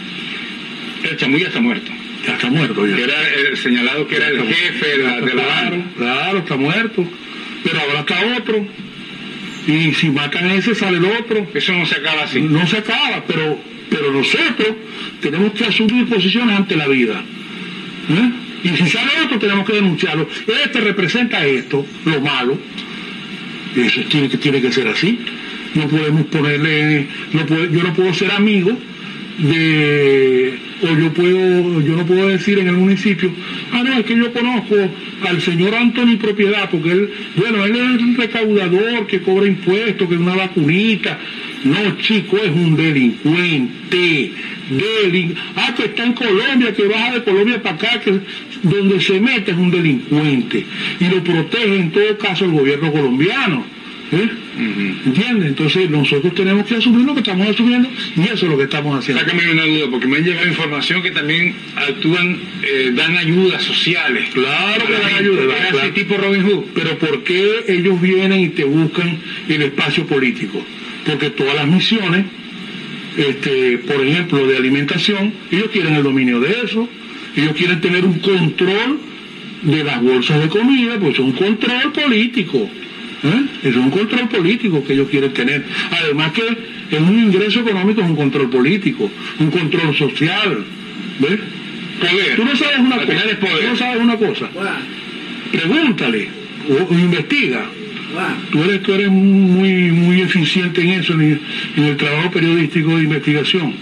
El 1.03 1.17
chamuy 1.17 1.41
ya 1.41 1.47
está 1.47 1.61
muerto. 1.61 1.91
Ya 2.25 2.33
está 2.33 2.49
muerto 2.49 2.85
ya. 2.85 2.97
Era 2.97 3.27
el 3.49 3.57
señalado 3.57 4.07
que 4.07 4.15
era 4.15 4.27
el 4.27 4.41
jefe 4.43 4.87
de 4.87 4.97
la, 4.97 5.21
de 5.21 5.31
claro, 5.31 5.83
claro, 5.97 6.37
está 6.39 6.55
muerto. 6.57 7.05
Pero 7.63 7.79
ahora 7.79 7.99
está 7.99 8.37
otro. 8.37 8.65
Y 9.67 9.93
si 9.93 10.09
matan 10.09 10.45
a 10.45 10.55
ese, 10.55 10.75
sale 10.75 10.97
el 10.97 11.05
otro. 11.05 11.47
Eso 11.53 11.73
no 11.73 11.85
se 11.85 11.95
acaba 11.95 12.23
así. 12.23 12.41
No 12.41 12.65
se 12.67 12.77
acaba, 12.77 13.23
pero, 13.27 13.59
pero 13.89 14.11
nosotros 14.11 14.75
tenemos 15.21 15.53
que 15.53 15.65
asumir 15.65 16.07
posiciones 16.07 16.55
ante 16.55 16.75
la 16.75 16.87
vida. 16.87 17.23
¿eh? 18.09 18.31
Y 18.63 18.69
si 18.69 18.89
sale 18.89 19.11
otro, 19.23 19.39
tenemos 19.39 19.65
que 19.65 19.73
denunciarlo. 19.73 20.27
Este 20.65 20.81
representa 20.81 21.45
esto, 21.45 21.85
lo 22.05 22.21
malo. 22.21 22.57
Eso 23.75 24.01
tiene 24.09 24.29
que, 24.29 24.37
tiene 24.37 24.61
que 24.61 24.71
ser 24.71 24.87
así. 24.87 25.19
No 25.75 25.87
podemos 25.87 26.25
ponerle, 26.25 27.07
no 27.31 27.45
yo 27.47 27.83
no 27.83 27.93
puedo 27.93 28.13
ser 28.13 28.31
amigo 28.31 28.77
de 29.39 30.59
o 30.81 30.97
yo 30.97 31.13
puedo 31.13 31.81
yo 31.81 31.95
no 31.95 32.05
puedo 32.05 32.27
decir 32.27 32.59
en 32.59 32.67
el 32.67 32.75
municipio 32.75 33.31
ah 33.71 33.83
no 33.83 33.93
es 33.93 34.05
que 34.05 34.15
yo 34.15 34.31
conozco 34.33 34.75
al 35.27 35.41
señor 35.41 35.75
Anthony 35.75 36.17
propiedad 36.19 36.69
porque 36.69 36.91
él 36.91 37.09
bueno 37.35 37.65
él 37.65 37.75
es 37.75 38.01
un 38.01 38.17
recaudador 38.17 39.07
que 39.07 39.21
cobra 39.21 39.47
impuestos 39.47 40.07
que 40.07 40.15
es 40.15 40.19
una 40.19 40.35
vacunita 40.35 41.19
no 41.63 41.97
chico 41.97 42.37
es 42.37 42.49
un 42.49 42.75
delincuente 42.75 44.33
ah 45.55 45.73
que 45.75 45.85
está 45.85 46.03
en 46.05 46.13
Colombia 46.13 46.73
que 46.73 46.87
baja 46.87 47.13
de 47.13 47.23
Colombia 47.23 47.61
para 47.61 47.75
acá 47.75 47.99
que 48.01 48.19
donde 48.63 48.99
se 49.01 49.19
mete 49.21 49.51
es 49.51 49.57
un 49.57 49.71
delincuente 49.71 50.65
y 50.99 51.05
lo 51.05 51.23
protege 51.23 51.75
en 51.77 51.91
todo 51.91 52.17
caso 52.17 52.45
el 52.45 52.51
gobierno 52.51 52.91
colombiano 52.91 53.65
¿Eh? 54.11 54.29
¿Entiendes? 54.59 55.49
Entonces 55.49 55.89
nosotros 55.89 56.33
tenemos 56.35 56.65
que 56.65 56.75
asumir 56.75 57.05
lo 57.05 57.13
que 57.13 57.21
estamos 57.21 57.47
asumiendo 57.47 57.89
y 58.15 58.21
eso 58.23 58.33
es 58.33 58.43
lo 58.43 58.57
que 58.57 58.63
estamos 58.63 58.99
haciendo. 58.99 59.23
Sácame 59.23 59.51
una 59.51 59.65
duda, 59.65 59.87
porque 59.89 60.07
me 60.07 60.17
han 60.17 60.23
llegado 60.25 60.47
información 60.47 61.01
que 61.01 61.11
también 61.11 61.55
actúan, 61.75 62.37
eh, 62.63 62.91
dan 62.93 63.17
ayudas 63.17 63.63
sociales. 63.63 64.29
Claro 64.33 64.85
que 64.85 64.93
dan 64.93 65.01
gente, 65.03 65.19
ayuda, 65.19 65.55
que 65.55 65.61
hace 65.61 65.71
claro. 65.71 65.93
tipo 65.93 66.17
Robin 66.17 66.43
Hood. 66.43 66.63
Pero 66.75 66.97
¿por 66.97 67.23
qué 67.23 67.63
ellos 67.67 68.01
vienen 68.01 68.41
y 68.41 68.49
te 68.49 68.65
buscan 68.65 69.17
el 69.47 69.61
espacio 69.61 70.05
político? 70.05 70.61
Porque 71.05 71.29
todas 71.29 71.55
las 71.55 71.67
misiones, 71.67 72.25
este, 73.17 73.77
por 73.79 74.05
ejemplo, 74.05 74.45
de 74.45 74.57
alimentación, 74.57 75.33
ellos 75.51 75.69
quieren 75.71 75.95
el 75.95 76.03
dominio 76.03 76.41
de 76.41 76.55
eso, 76.65 76.89
ellos 77.35 77.53
quieren 77.53 77.79
tener 77.79 78.03
un 78.03 78.19
control 78.19 78.99
de 79.61 79.83
las 79.83 80.01
bolsas 80.01 80.41
de 80.41 80.49
comida, 80.49 80.97
pues 80.99 81.13
es 81.13 81.19
un 81.19 81.31
control 81.31 81.93
político. 81.93 82.69
¿Eh? 83.23 83.45
Es 83.63 83.75
un 83.75 83.89
control 83.89 84.29
político 84.29 84.83
que 84.83 84.93
ellos 84.93 85.09
quieren 85.09 85.33
tener. 85.33 85.63
Además 85.91 86.31
que 86.31 86.41
es 86.91 86.99
un 86.99 87.17
ingreso 87.19 87.61
económico, 87.61 88.01
es 88.01 88.07
un 88.07 88.15
control 88.15 88.49
político, 88.49 89.11
un 89.39 89.51
control 89.51 89.95
social. 89.95 90.63
¿Ves? 91.19 91.39
Poder. 91.99 92.35
Tú 92.35 92.45
no 92.45 92.55
sabes 92.55 92.79
una 92.79 92.95
cosa. 92.97 93.07
poder. 93.07 93.39
Tú 93.39 93.67
no 93.67 93.75
sabes 93.75 94.01
una 94.01 94.17
cosa. 94.17 94.49
Pregúntale 95.51 96.29
o, 96.69 96.93
o 96.93 96.97
investiga. 96.97 97.65
Tú 98.51 98.63
eres, 98.63 98.81
tú 98.81 98.93
eres 98.93 99.09
muy, 99.09 99.91
muy 99.91 100.21
eficiente 100.21 100.81
en 100.81 100.89
eso, 100.99 101.13
en 101.13 101.21
el, 101.21 101.41
en 101.77 101.83
el 101.83 101.97
trabajo 101.97 102.31
periodístico 102.31 102.95
de 102.97 103.03
investigación. 103.03 103.73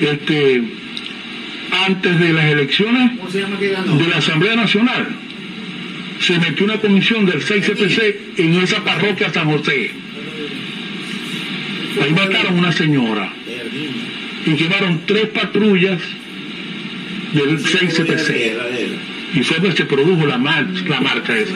Este, 0.00 0.62
antes 1.86 2.18
de 2.18 2.32
las 2.32 2.44
elecciones 2.46 3.12
¿Cómo 3.16 3.30
se 3.30 3.40
llama 3.40 3.58
que 3.58 3.68
ganó? 3.68 3.96
de 3.96 4.08
la 4.08 4.16
Asamblea 4.16 4.56
Nacional, 4.56 5.08
se 6.20 6.38
metió 6.38 6.64
una 6.66 6.76
comisión 6.78 7.24
del 7.26 7.40
6CPC 7.42 8.14
en 8.38 8.54
esa 8.54 8.82
parroquia 8.84 9.32
San 9.32 9.50
José. 9.50 9.90
Ahí 12.02 12.12
mataron 12.12 12.58
una 12.58 12.72
señora 12.72 13.32
y 14.46 14.54
quemaron 14.54 15.00
tres 15.06 15.26
patrullas 15.28 16.00
del 17.32 17.58
6CPC. 17.58 18.52
Y 19.34 19.42
fue 19.42 19.58
donde 19.58 19.76
se 19.76 19.84
produjo 19.84 20.26
la, 20.26 20.38
mar- 20.38 20.66
la 20.88 21.00
marcha 21.00 21.36
esa. 21.38 21.54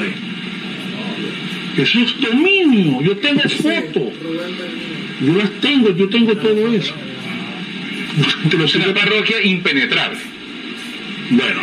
Eso 1.76 1.98
es 1.98 2.20
dominio. 2.20 3.02
Yo 3.02 3.16
tengo 3.16 3.40
fotos. 3.48 4.12
Yo 5.20 5.34
las 5.36 5.50
tengo, 5.60 5.96
yo 5.96 6.08
tengo 6.08 6.36
todo 6.36 6.72
eso. 6.72 6.94
Te 8.48 8.56
lo 8.56 8.64
Es 8.64 8.74
una 8.76 8.94
parroquia 8.94 9.42
impenetrable 9.42 10.18
Bueno, 11.30 11.62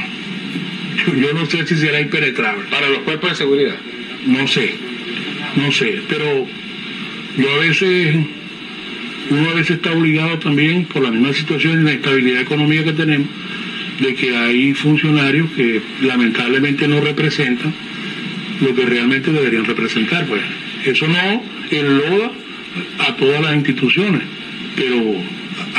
yo, 1.19 1.33
no 1.33 1.45
sé 1.45 1.65
si 1.65 1.75
será 1.75 1.99
impenetrable. 2.01 2.65
para 2.69 2.89
los 2.89 2.99
cuerpos 2.99 3.31
de 3.31 3.35
seguridad. 3.35 3.75
No 4.25 4.47
sé, 4.47 4.73
no 5.55 5.71
sé. 5.71 6.01
Pero 6.07 6.47
yo 7.37 7.53
a 7.53 7.57
veces, 7.59 8.15
uno 9.29 9.49
a 9.49 9.53
veces 9.53 9.77
está 9.77 9.91
obligado 9.91 10.39
también 10.39 10.85
por 10.85 11.01
la 11.01 11.11
misma 11.11 11.33
situación 11.33 11.83
de 11.83 11.93
inestabilidad 11.93 12.41
económica 12.41 12.83
que 12.83 12.93
tenemos, 12.93 13.27
de 13.99 14.15
que 14.15 14.35
hay 14.35 14.73
funcionarios 14.73 15.49
que 15.51 15.81
lamentablemente 16.01 16.87
no 16.87 17.01
representan 17.01 17.73
lo 18.61 18.75
que 18.75 18.85
realmente 18.85 19.31
deberían 19.31 19.65
representar. 19.65 20.25
Pues 20.27 20.41
eso 20.85 21.07
no 21.07 21.43
enloda 21.71 22.31
a 22.99 23.15
todas 23.15 23.41
las 23.41 23.55
instituciones, 23.55 24.21
pero 24.75 25.15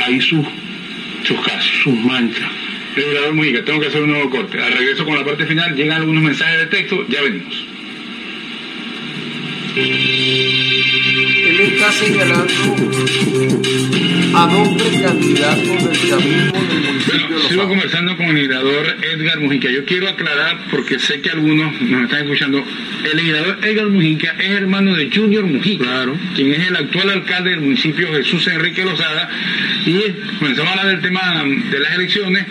hay 0.05 0.21
sus, 0.21 0.45
sus 1.23 1.39
casos, 1.41 1.71
sus 1.83 1.95
manchas. 1.95 2.62
Legislador 2.95 3.33
Mujica, 3.33 3.65
tengo 3.65 3.79
que 3.79 3.87
hacer 3.87 4.01
un 4.01 4.11
nuevo 4.11 4.29
corte. 4.29 4.61
Al 4.61 4.73
regreso 4.73 5.05
con 5.05 5.15
la 5.15 5.25
parte 5.25 5.45
final 5.45 5.75
llegan 5.75 6.01
algunos 6.01 6.23
mensajes 6.23 6.59
de 6.59 6.65
texto, 6.67 7.05
ya 7.07 7.21
venimos. 7.21 7.65
Él 9.75 11.59
está 11.59 11.91
señalando 11.91 12.53
a 14.35 14.47
dos 14.47 14.67
precandidatos 14.81 15.83
del 15.83 16.09
chavismo 16.09 16.53
del 16.53 16.81
municipio 16.81 17.17
Bueno, 17.17 17.27
de 17.27 17.33
Los 17.33 17.47
sigo 17.47 17.67
conversando 17.67 18.17
con 18.17 18.27
el 18.27 18.35
legislador 18.35 18.97
Edgar 19.01 19.39
Mujica. 19.39 19.69
Yo 19.69 19.85
quiero 19.85 20.09
aclarar, 20.09 20.59
porque 20.69 20.99
sé 20.99 21.21
que 21.21 21.31
algunos 21.31 21.81
nos 21.81 22.03
están 22.03 22.23
escuchando, 22.23 22.63
el 23.03 23.17
legislador 23.17 23.59
Edgar 23.63 23.89
Mujica 23.89 24.35
es 24.39 24.51
hermano 24.51 24.95
de 24.95 25.09
Junior 25.11 25.45
Mujica, 25.45 26.05
quien 26.35 26.53
es 26.53 26.67
el 26.67 26.75
actual 26.75 27.09
alcalde 27.09 27.51
del 27.51 27.61
municipio 27.61 28.13
Jesús 28.13 28.47
Enrique 28.47 28.83
Lozada. 28.83 29.29
Y 29.85 30.01
comenzamos 30.39 30.69
a 30.69 30.79
hablar 30.79 30.87
del 30.93 31.01
tema 31.01 31.43
de 31.71 31.79
las 31.79 31.93
elecciones 31.95 32.45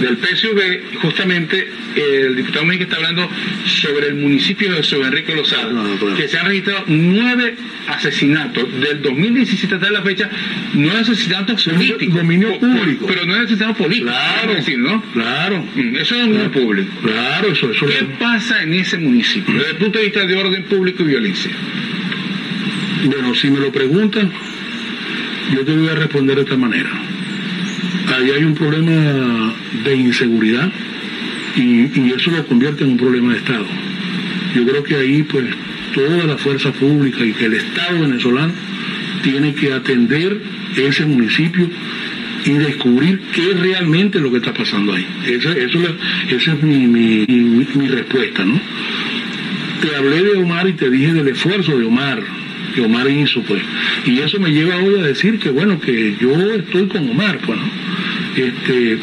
del 0.00 0.16
PSV, 0.16 0.98
justamente 1.00 1.68
el 1.96 2.34
diputado 2.36 2.64
Mujica 2.64 2.84
está 2.84 2.96
hablando 2.96 3.28
sobre 3.66 4.08
el 4.08 4.14
municipio 4.16 4.72
de 4.72 4.78
Enrique 5.06 5.34
Lozada, 5.34 5.70
No, 5.72 5.84
no, 5.84 5.96
claro. 5.96 6.16
que 6.16 6.26
se 6.28 6.38
han 6.38 6.46
registrado 6.46 6.84
nueve 6.88 7.54
asesinatos 7.86 8.64
del 8.80 9.02
2017 9.02 9.74
hasta 9.74 9.90
la 9.90 10.02
fecha, 10.02 10.28
nueve 10.74 10.98
asesinatos 11.00 11.64
políticos. 11.64 12.14
dominio 12.16 12.58
público. 12.58 13.06
Pero 13.06 13.26
no 13.26 13.34
es 13.36 13.40
asesinato 13.42 13.74
político. 13.84 14.08
Claro. 14.10 14.50
es 14.52 14.56
decir, 14.58 14.78
¿no? 14.78 15.02
Claro, 15.12 15.64
Mm, 15.74 15.96
Eso 15.96 16.14
es 16.14 16.20
dominio 16.22 16.50
público. 16.50 16.92
claro, 17.02 17.52
eso, 17.52 17.70
eso 17.70 17.86
¿Qué 17.86 18.04
pasa 18.18 18.62
en 18.62 18.74
ese 18.74 18.98
municipio 18.98 19.54
desde 19.54 19.70
el 19.70 19.76
punto 19.76 19.98
de 19.98 20.04
vista 20.06 20.26
de 20.26 20.34
orden 20.36 20.64
público 20.64 21.02
y 21.02 21.06
violencia? 21.06 21.50
Bueno, 23.04 23.34
si 23.34 23.50
me 23.50 23.60
lo 23.60 23.70
preguntan, 23.70 24.30
yo 25.54 25.64
te 25.64 25.72
voy 25.72 25.88
a 25.88 25.94
responder 25.94 26.36
de 26.36 26.42
esta 26.42 26.56
manera. 26.56 26.90
Ahí 28.16 28.30
hay 28.30 28.44
un 28.44 28.54
problema 28.54 29.52
de 29.84 29.96
inseguridad 29.96 30.70
y, 31.56 31.84
eso 32.14 32.30
lo 32.30 32.46
convierte 32.46 32.84
en 32.84 32.90
un 32.90 32.96
problema 32.96 33.32
de 33.32 33.38
Estado. 33.38 33.66
Yo 34.54 34.64
creo 34.66 34.82
que 34.84 34.94
ahí, 34.96 35.22
pues, 35.24 35.44
toda 35.94 36.24
la 36.24 36.36
fuerza 36.36 36.72
pública 36.72 37.24
y 37.24 37.32
que 37.32 37.46
el 37.46 37.54
Estado 37.54 38.00
venezolano 38.00 38.52
tiene 39.22 39.54
que 39.54 39.72
atender 39.72 40.40
ese 40.76 41.06
municipio 41.06 41.68
y 42.44 42.50
descubrir 42.50 43.20
qué 43.34 43.52
es 43.52 43.60
realmente 43.60 44.20
lo 44.20 44.30
que 44.30 44.36
está 44.38 44.52
pasando 44.52 44.92
ahí. 44.92 45.06
Esa, 45.26 45.52
eso 45.52 45.78
la- 45.80 46.36
esa 46.36 46.52
es 46.52 46.62
mi- 46.62 46.86
mi 46.86 47.88
respuesta, 47.88 48.44
¿no? 48.44 48.60
te 49.80 49.94
hablé 49.96 50.22
de 50.22 50.32
Omar 50.42 50.66
y 50.68 50.72
te 50.72 50.88
dije 50.88 51.12
del 51.12 51.28
esfuerzo 51.28 51.76
de 51.78 51.84
Omar, 51.84 52.22
que 52.74 52.80
Omar 52.82 53.08
hizo, 53.10 53.42
pues. 53.42 53.62
Y 54.04 54.18
eso 54.18 54.38
me 54.40 54.50
lleva 54.50 54.76
hoy 54.76 54.98
a 54.98 55.02
decir 55.02 55.38
que, 55.38 55.50
bueno, 55.50 55.80
que 55.80 56.16
yo 56.20 56.32
estoy 56.54 56.88
con 56.88 57.08
Omar, 57.08 57.38
pues. 57.44 57.58
Este, 58.36 58.98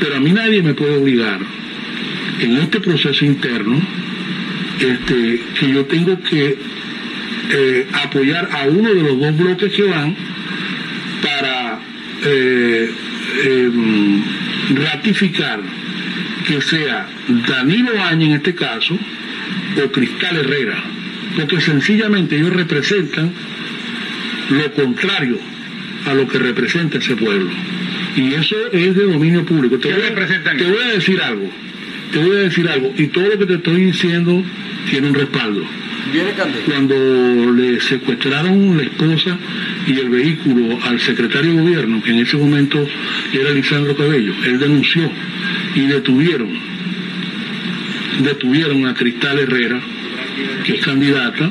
pero 0.00 0.16
a 0.16 0.20
mí 0.20 0.32
nadie 0.32 0.62
me 0.62 0.74
puede 0.74 0.96
obligar 0.96 1.40
en 2.40 2.56
este 2.58 2.80
proceso 2.80 3.24
interno 3.24 3.80
este, 4.80 5.40
que 5.58 5.72
yo 5.72 5.84
tengo 5.86 6.20
que 6.22 6.58
eh, 7.50 7.86
apoyar 8.04 8.50
a 8.52 8.66
uno 8.68 8.92
de 8.92 9.02
los 9.02 9.18
dos 9.18 9.36
bloques 9.36 9.72
que 9.72 9.82
van 9.82 10.14
para 11.22 11.78
eh, 12.24 12.90
em, 13.44 14.22
ratificar 14.74 15.60
que 16.46 16.60
sea 16.60 17.08
Danilo 17.48 18.02
Áñez 18.02 18.28
en 18.28 18.34
este 18.36 18.54
caso 18.54 18.98
o 19.82 19.92
Cristal 19.92 20.36
Herrera, 20.36 20.82
porque 21.36 21.60
sencillamente 21.60 22.36
ellos 22.36 22.52
representan 22.52 23.30
lo 24.50 24.72
contrario 24.72 25.38
a 26.06 26.14
lo 26.14 26.26
que 26.28 26.38
representa 26.38 26.98
ese 26.98 27.16
pueblo. 27.16 27.50
Y 28.16 28.34
eso 28.34 28.56
es 28.72 28.94
de 28.94 29.04
dominio 29.04 29.44
público. 29.44 29.76
Te 29.78 29.88
¿Qué 29.88 29.94
voy, 29.94 30.02
a- 30.04 30.08
representan 30.10 30.56
te 30.56 30.64
voy 30.64 30.78
a 30.82 30.94
decir 30.94 31.20
algo, 31.20 31.50
te 32.12 32.18
voy 32.18 32.36
a 32.36 32.40
decir 32.40 32.68
algo, 32.68 32.92
y 32.96 33.06
todo 33.08 33.28
lo 33.28 33.38
que 33.38 33.46
te 33.46 33.54
estoy 33.54 33.84
diciendo 33.86 34.42
tiene 34.90 35.08
un 35.08 35.14
respaldo 35.14 35.62
cuando 36.66 37.52
le 37.52 37.80
secuestraron 37.80 38.76
la 38.76 38.84
esposa 38.84 39.36
y 39.88 39.98
el 39.98 40.08
vehículo 40.08 40.78
al 40.84 41.00
secretario 41.00 41.52
de 41.54 41.60
gobierno, 41.62 42.00
que 42.00 42.10
en 42.10 42.20
ese 42.20 42.36
momento 42.36 42.86
era 43.32 43.50
Lisandro 43.50 43.96
Cabello, 43.96 44.32
él 44.44 44.58
denunció 44.60 45.10
y 45.74 45.80
detuvieron, 45.80 46.48
detuvieron 48.22 48.86
a 48.86 48.94
Cristal 48.94 49.38
Herrera, 49.40 49.80
que 50.64 50.74
es 50.74 50.84
candidata, 50.84 51.50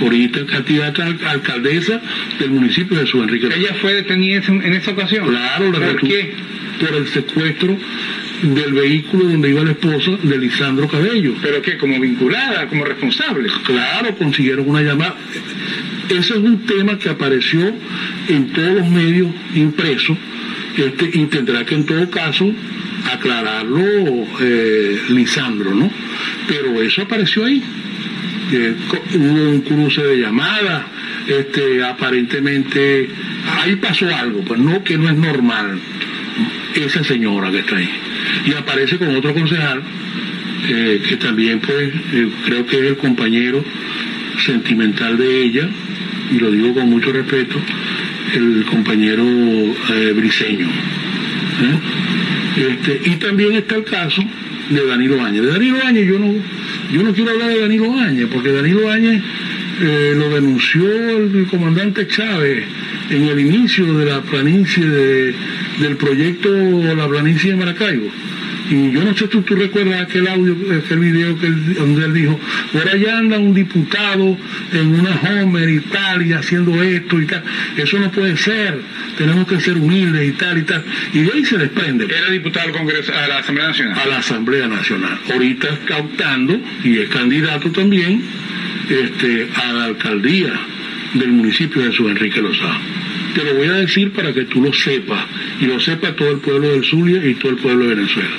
ahorita 0.00 0.46
candidata 0.46 1.06
a 1.26 1.30
alcaldesa 1.30 2.00
del 2.38 2.50
municipio 2.50 2.98
de 2.98 3.06
Su 3.06 3.22
Enrique. 3.22 3.48
¿Ella 3.54 3.74
fue 3.80 3.94
detenida 3.94 4.42
en 4.48 4.72
esa 4.72 4.92
ocasión? 4.92 5.28
Claro, 5.28 5.72
la 5.72 5.78
¿Por 5.78 6.00
qué? 6.00 6.32
Por 6.80 6.94
el 6.94 7.06
secuestro 7.08 7.78
del 8.42 8.72
vehículo 8.72 9.24
donde 9.24 9.50
iba 9.50 9.62
la 9.62 9.70
esposa 9.70 10.12
de 10.22 10.38
Lisandro 10.38 10.88
Cabello. 10.88 11.34
¿Pero 11.40 11.62
qué? 11.62 11.78
¿Como 11.78 11.98
vinculada? 12.00 12.66
¿Como 12.66 12.84
responsable? 12.84 13.48
Claro, 13.64 14.14
consiguieron 14.16 14.68
una 14.68 14.82
llamada. 14.82 15.16
Ese 16.08 16.18
es 16.18 16.38
un 16.38 16.66
tema 16.66 16.98
que 16.98 17.08
apareció 17.08 17.72
en 18.28 18.52
todos 18.52 18.74
los 18.74 18.88
medios 18.88 19.28
impresos 19.54 20.18
este, 20.76 21.10
y 21.12 21.26
tendrá 21.26 21.64
que 21.64 21.76
en 21.76 21.86
todo 21.86 22.10
caso 22.10 22.52
aclararlo 23.12 23.84
eh, 24.40 25.00
Lisandro, 25.10 25.74
¿no? 25.74 25.90
Pero 26.48 26.82
eso 26.82 27.02
apareció 27.02 27.44
ahí. 27.44 27.62
Hubo 28.50 29.50
un 29.50 29.60
cruce 29.62 30.02
de 30.02 30.20
llamadas, 30.20 30.82
este, 31.26 31.82
aparentemente 31.82 33.08
ahí 33.60 33.76
pasó 33.76 34.06
algo, 34.14 34.42
pues 34.42 34.60
no 34.60 34.84
que 34.84 34.98
no 34.98 35.08
es 35.08 35.16
normal 35.16 35.78
esa 36.74 37.02
señora 37.04 37.50
que 37.50 37.60
está 37.60 37.76
ahí. 37.76 37.90
Y 38.46 38.54
aparece 38.54 38.98
con 38.98 39.14
otro 39.14 39.32
concejal, 39.32 39.82
eh, 40.68 41.02
que 41.08 41.16
también 41.16 41.60
pues 41.60 41.92
creo 42.44 42.66
que 42.66 42.76
es 42.76 42.82
el 42.84 42.96
compañero 42.96 43.64
sentimental 44.44 45.16
de 45.16 45.42
ella, 45.42 45.68
y 46.30 46.38
lo 46.38 46.50
digo 46.50 46.74
con 46.74 46.90
mucho 46.90 47.12
respeto, 47.12 47.56
el 48.34 48.64
compañero 48.64 49.24
eh, 49.24 50.12
Briseño. 50.14 50.66
¿eh? 50.66 51.78
Este, 52.56 53.10
y 53.10 53.16
también 53.16 53.52
está 53.54 53.76
el 53.76 53.84
caso 53.84 54.22
de 54.70 54.86
Danilo 54.86 55.22
Áñez. 55.22 55.42
De 55.42 55.52
Danilo 55.52 55.78
Áñez 55.84 56.06
yo 56.06 56.18
no, 56.18 56.34
yo 56.94 57.02
no 57.02 57.12
quiero 57.12 57.32
hablar 57.32 57.48
de 57.48 57.60
Danilo 57.60 57.98
Áñez, 57.98 58.28
porque 58.32 58.52
Danilo 58.52 58.88
Áñez 58.88 59.20
eh, 59.80 60.14
lo 60.16 60.30
denunció 60.30 60.88
el, 61.10 61.48
comandante 61.50 62.06
Chávez 62.06 62.64
en 63.10 63.24
el 63.24 63.40
inicio 63.40 63.92
de 63.98 64.06
la 64.06 64.22
planicie 64.22 64.86
del 64.86 65.96
proyecto 65.96 66.48
La 66.94 67.08
Planicie 67.08 67.50
de 67.50 67.56
Maracaibo 67.56 68.10
y 68.70 68.92
yo 68.92 69.04
no 69.04 69.14
sé 69.14 69.28
si 69.30 69.40
tú, 69.40 69.54
recuerdas 69.54 70.02
aquel 70.02 70.26
audio, 70.26 70.56
aquel 70.78 70.98
video 70.98 71.38
que 71.38 71.48
donde 71.48 72.06
él 72.06 72.14
dijo, 72.14 72.40
por 72.72 72.88
allá 72.88 73.18
anda 73.18 73.38
un 73.38 73.52
diputado 73.52 74.38
en 74.72 75.00
una 75.00 75.10
Homer 75.10 75.68
y 75.68 75.80
tal, 75.80 76.26
y 76.26 76.32
haciendo 76.32 76.82
esto 76.82 77.20
y 77.20 77.26
tal. 77.26 77.42
Eso 77.76 77.98
no 77.98 78.10
puede 78.10 78.36
ser. 78.36 78.80
Tenemos 79.18 79.46
que 79.46 79.60
ser 79.60 79.76
humildes 79.76 80.28
y 80.28 80.32
tal 80.32 80.58
y 80.58 80.62
tal. 80.62 80.82
Y 81.12 81.20
de 81.20 81.32
ahí 81.32 81.44
se 81.44 81.58
desprende. 81.58 82.06
Era 82.06 82.30
diputado 82.30 82.68
al 82.68 82.72
Congreso, 82.72 83.12
a 83.12 83.28
la 83.28 83.38
Asamblea 83.38 83.68
Nacional. 83.68 83.98
A 83.98 84.06
la 84.06 84.18
Asamblea 84.18 84.68
Nacional. 84.68 85.18
Ahorita 85.30 85.68
está 85.68 85.98
optando, 85.98 86.60
y 86.82 86.98
es 86.98 87.08
candidato 87.10 87.70
también, 87.70 88.22
este, 88.88 89.48
a 89.54 89.72
la 89.72 89.84
alcaldía 89.84 90.52
del 91.14 91.32
municipio 91.32 91.82
de 91.82 91.90
Jesús 91.90 92.10
Enrique 92.10 92.40
Lozada. 92.40 92.80
Te 93.34 93.42
lo 93.42 93.54
voy 93.54 93.66
a 93.66 93.72
decir 93.74 94.12
para 94.12 94.32
que 94.32 94.44
tú 94.44 94.62
lo 94.62 94.72
sepas, 94.72 95.26
y 95.60 95.66
lo 95.66 95.80
sepa 95.80 96.14
todo 96.14 96.30
el 96.30 96.38
pueblo 96.38 96.68
del 96.68 96.84
Zulia 96.84 97.24
y 97.26 97.34
todo 97.34 97.52
el 97.52 97.58
pueblo 97.58 97.86
de 97.86 97.94
Venezuela. 97.96 98.30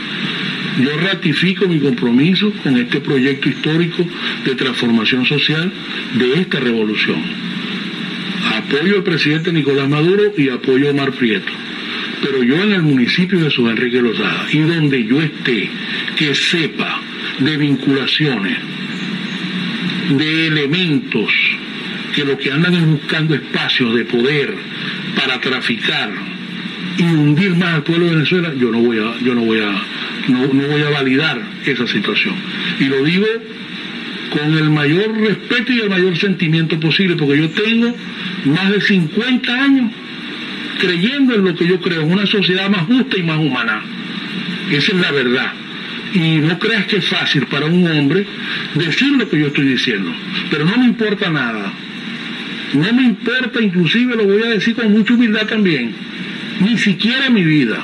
Yo 0.79 0.97
ratifico 0.97 1.67
mi 1.67 1.79
compromiso 1.79 2.51
con 2.63 2.77
este 2.77 2.99
proyecto 2.99 3.49
histórico 3.49 4.05
de 4.45 4.55
transformación 4.55 5.25
social 5.25 5.71
de 6.13 6.41
esta 6.41 6.59
revolución. 6.59 7.21
Apoyo 8.55 8.97
al 8.97 9.03
presidente 9.03 9.51
Nicolás 9.51 9.89
Maduro 9.89 10.33
y 10.37 10.49
apoyo 10.49 10.87
a 10.87 10.91
Omar 10.91 11.11
Prieto. 11.13 11.51
Pero 12.21 12.43
yo 12.43 12.55
en 12.55 12.73
el 12.73 12.81
municipio 12.81 13.37
de 13.39 13.45
Jesús 13.45 13.69
Enrique 13.69 14.01
Lozada 14.01 14.47
y 14.51 14.59
donde 14.59 15.05
yo 15.05 15.21
esté, 15.21 15.69
que 16.15 16.35
sepa 16.35 17.01
de 17.39 17.57
vinculaciones, 17.57 18.57
de 20.09 20.47
elementos 20.47 21.31
que 22.15 22.23
lo 22.23 22.37
que 22.37 22.49
andan 22.49 22.73
es 22.73 22.85
buscando 22.85 23.35
espacios 23.35 23.93
de 23.93 24.05
poder 24.05 24.55
para 25.17 25.41
traficar 25.41 26.09
y 26.97 27.03
hundir 27.03 27.55
más 27.55 27.75
al 27.75 27.83
pueblo 27.83 28.05
de 28.05 28.11
Venezuela, 28.13 28.53
yo 28.57 28.71
no 28.71 28.79
voy 28.79 28.99
a, 28.99 29.19
yo 29.21 29.35
no 29.35 29.41
voy 29.41 29.59
a, 29.59 29.71
no, 30.29 30.47
voy 30.47 30.81
a 30.81 30.89
validar 30.91 31.41
esa 31.65 31.85
situación. 31.85 32.35
Y 32.79 32.85
lo 32.85 33.03
digo 33.03 33.27
con 34.29 34.57
el 34.57 34.69
mayor 34.69 35.13
respeto 35.17 35.73
y 35.73 35.81
el 35.81 35.89
mayor 35.89 36.17
sentimiento 36.17 36.79
posible, 36.79 37.17
porque 37.17 37.37
yo 37.37 37.49
tengo 37.49 37.93
más 38.45 38.71
de 38.71 38.79
50 38.79 39.53
años 39.53 39.91
creyendo 40.79 41.35
en 41.35 41.43
lo 41.43 41.53
que 41.53 41.67
yo 41.67 41.81
creo, 41.81 42.03
en 42.03 42.13
una 42.13 42.25
sociedad 42.25 42.69
más 42.69 42.83
justa 42.83 43.17
y 43.17 43.23
más 43.23 43.39
humana. 43.39 43.81
Esa 44.71 44.91
es 44.93 45.01
la 45.01 45.11
verdad. 45.11 45.51
Y 46.13 46.37
no 46.37 46.57
creas 46.59 46.85
que 46.85 46.97
es 46.97 47.07
fácil 47.09 47.45
para 47.47 47.65
un 47.65 47.85
hombre 47.91 48.25
decir 48.73 49.11
lo 49.17 49.29
que 49.29 49.37
yo 49.37 49.47
estoy 49.47 49.65
diciendo, 49.65 50.13
pero 50.49 50.63
no 50.63 50.77
me 50.77 50.85
importa 50.85 51.29
nada. 51.29 51.73
No 52.75 52.93
me 52.93 53.03
importa, 53.03 53.61
inclusive 53.61 54.15
lo 54.15 54.25
voy 54.25 54.43
a 54.43 54.47
decir 54.47 54.75
con 54.75 54.91
mucha 54.91 55.13
humildad 55.13 55.47
también, 55.47 55.93
ni 56.59 56.77
siquiera 56.77 57.29
mi 57.29 57.43
vida. 57.43 57.83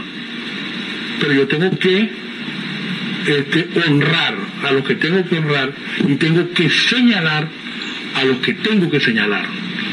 Pero 1.20 1.34
yo 1.34 1.48
tengo 1.48 1.78
que 1.78 2.10
este, 3.28 3.68
honrar 3.88 4.36
a 4.64 4.72
los 4.72 4.84
que 4.84 4.96
tengo 4.96 5.24
que 5.28 5.38
honrar 5.38 5.72
y 6.08 6.16
tengo 6.16 6.52
que 6.52 6.70
señalar 6.70 7.48
a 8.16 8.24
los 8.26 8.38
que 8.38 8.54
tengo 8.54 8.90
que 8.90 9.00
señalar. 9.00 9.46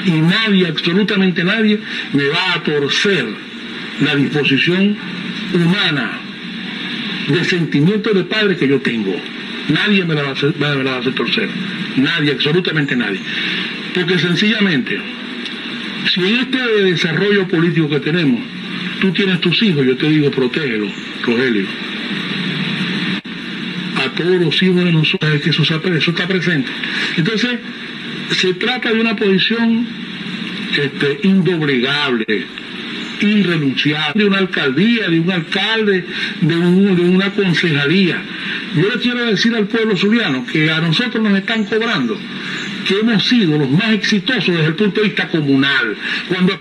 Y 0.05 0.11
nadie, 0.11 0.67
absolutamente 0.67 1.45
nadie, 1.45 1.79
me 2.13 2.29
va 2.29 2.55
a 2.55 2.63
torcer 2.63 3.27
la 4.01 4.17
disposición 4.17 4.97
humana 5.53 6.11
de 7.29 7.45
sentimiento 7.45 8.13
de 8.15 8.25
padre 8.25 8.57
que 8.57 8.67
yo 8.67 8.81
tengo. 8.81 9.15
Nadie 9.69 10.05
me 10.05 10.15
la 10.15 10.23
va 10.23 10.31
a 10.31 10.35
me 10.59 10.85
la 10.85 10.91
va 10.91 10.97
a 10.97 11.01
hacer 11.01 11.15
torcer. 11.15 11.49
Nadie, 11.97 12.33
absolutamente 12.33 12.97
nadie. 12.97 13.21
Porque 13.99 14.17
sencillamente, 14.17 14.97
si 16.15 16.21
en 16.21 16.37
este 16.37 16.59
desarrollo 16.85 17.49
político 17.49 17.89
que 17.89 17.99
tenemos, 17.99 18.41
tú 19.01 19.11
tienes 19.11 19.41
tus 19.41 19.61
hijos, 19.61 19.85
yo 19.85 19.97
te 19.97 20.09
digo, 20.09 20.31
protégelos, 20.31 20.93
Rogelio. 21.25 21.67
A 23.97 24.09
todos 24.11 24.41
los 24.41 24.63
hijos 24.63 24.85
de 24.85 24.93
nosotros, 24.93 25.41
que 25.43 25.51
eso, 25.51 25.65
está 25.65 26.29
presente. 26.29 26.71
Entonces, 27.17 27.59
se 28.37 28.55
trata 28.55 28.93
de 28.93 29.01
una 29.01 29.17
posición 29.17 29.85
este, 30.81 31.19
indoblegable, 31.25 32.47
irrenunciable, 33.21 34.23
de 34.23 34.29
una 34.29 34.39
alcaldía, 34.39 35.09
de 35.09 35.19
un 35.19 35.33
alcalde, 35.33 36.05
de, 36.41 36.57
una 36.57 37.31
concejalía. 37.31 38.23
Yo 38.77 38.89
le 38.91 39.01
quiero 39.01 39.25
decir 39.25 39.57
al 39.57 39.67
pueblo 39.67 39.97
zuliano 39.97 40.47
que 40.47 40.71
a 40.71 40.81
nosotros 40.81 41.21
nos 41.21 41.37
están 41.37 41.65
cobrando 41.65 42.17
que 42.89 43.01
hemos 43.01 43.23
sido 43.23 43.59
los 43.59 43.71
más 43.71 43.91
exitosos 43.91 44.47
desde 44.47 44.65
el 44.65 44.77
punto 44.77 45.01
de 45.01 45.09
vista 45.09 45.31
comunal. 45.31 45.97
Cuando... 46.27 46.55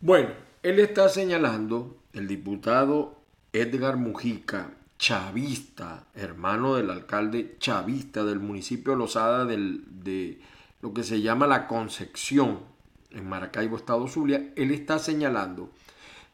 Bueno, 0.00 0.30
él 0.62 0.78
está 0.78 1.10
señalando, 1.10 1.98
el 2.14 2.26
diputado 2.26 3.20
Edgar 3.52 3.98
Mujica, 3.98 4.70
chavista, 4.98 6.06
hermano 6.14 6.76
del 6.76 6.90
alcalde 6.90 7.56
chavista 7.60 8.24
del 8.24 8.40
municipio 8.40 8.96
Lozada 8.96 9.44
de 9.44 10.40
lo 10.80 10.94
que 10.94 11.02
se 11.02 11.20
llama 11.20 11.46
la 11.46 11.66
Concepción, 11.66 12.60
en 13.10 13.28
Maracaibo, 13.28 13.76
Estado 13.76 14.08
Zulia, 14.08 14.50
él 14.56 14.70
está 14.70 14.98
señalando 14.98 15.70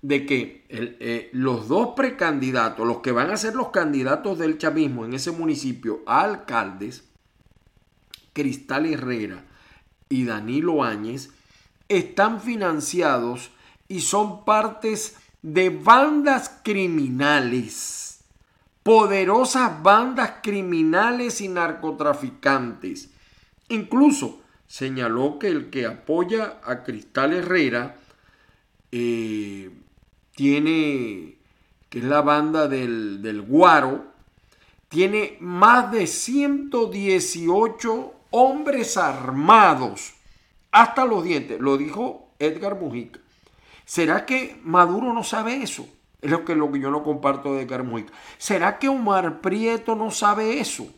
de 0.02 0.26
que 0.26 0.64
eh, 0.68 1.30
los 1.32 1.66
dos 1.66 1.94
precandidatos, 1.96 2.86
los 2.86 2.98
que 2.98 3.10
van 3.10 3.30
a 3.30 3.36
ser 3.36 3.54
los 3.54 3.70
candidatos 3.70 4.38
del 4.38 4.58
chavismo 4.58 5.04
en 5.04 5.14
ese 5.14 5.30
municipio 5.30 6.02
a 6.06 6.22
alcaldes, 6.22 7.04
Cristal 8.34 8.84
Herrera 8.84 9.42
y 10.10 10.24
Danilo 10.24 10.84
Áñez 10.84 11.30
están 11.88 12.40
financiados 12.40 13.50
y 13.88 14.00
son 14.00 14.44
partes 14.44 15.16
de 15.42 15.70
bandas 15.70 16.60
criminales, 16.62 18.20
poderosas 18.82 19.82
bandas 19.82 20.34
criminales 20.42 21.40
y 21.40 21.48
narcotraficantes. 21.48 23.10
Incluso 23.68 24.40
señaló 24.66 25.38
que 25.38 25.48
el 25.48 25.70
que 25.70 25.86
apoya 25.86 26.60
a 26.64 26.82
Cristal 26.82 27.34
Herrera 27.34 27.96
eh, 28.90 29.70
tiene, 30.34 31.36
que 31.88 31.98
es 31.98 32.04
la 32.04 32.22
banda 32.22 32.68
del, 32.68 33.22
del 33.22 33.42
Guaro, 33.42 34.06
tiene 34.88 35.36
más 35.40 35.90
de 35.92 36.06
118 36.06 38.13
hombres 38.36 38.96
armados 38.96 40.14
hasta 40.72 41.04
los 41.04 41.22
dientes. 41.22 41.60
Lo 41.60 41.76
dijo 41.76 42.34
Edgar 42.40 42.80
Mujica. 42.80 43.20
¿Será 43.84 44.26
que 44.26 44.60
Maduro 44.64 45.12
no 45.12 45.22
sabe 45.22 45.62
eso? 45.62 45.86
Es 46.20 46.32
lo 46.32 46.44
que, 46.44 46.56
lo 46.56 46.72
que 46.72 46.80
yo 46.80 46.90
no 46.90 47.04
comparto 47.04 47.54
de 47.54 47.62
Edgar 47.62 47.84
Mujica. 47.84 48.12
¿Será 48.36 48.80
que 48.80 48.88
Omar 48.88 49.40
Prieto 49.40 49.94
no 49.94 50.10
sabe 50.10 50.58
eso? 50.58 50.88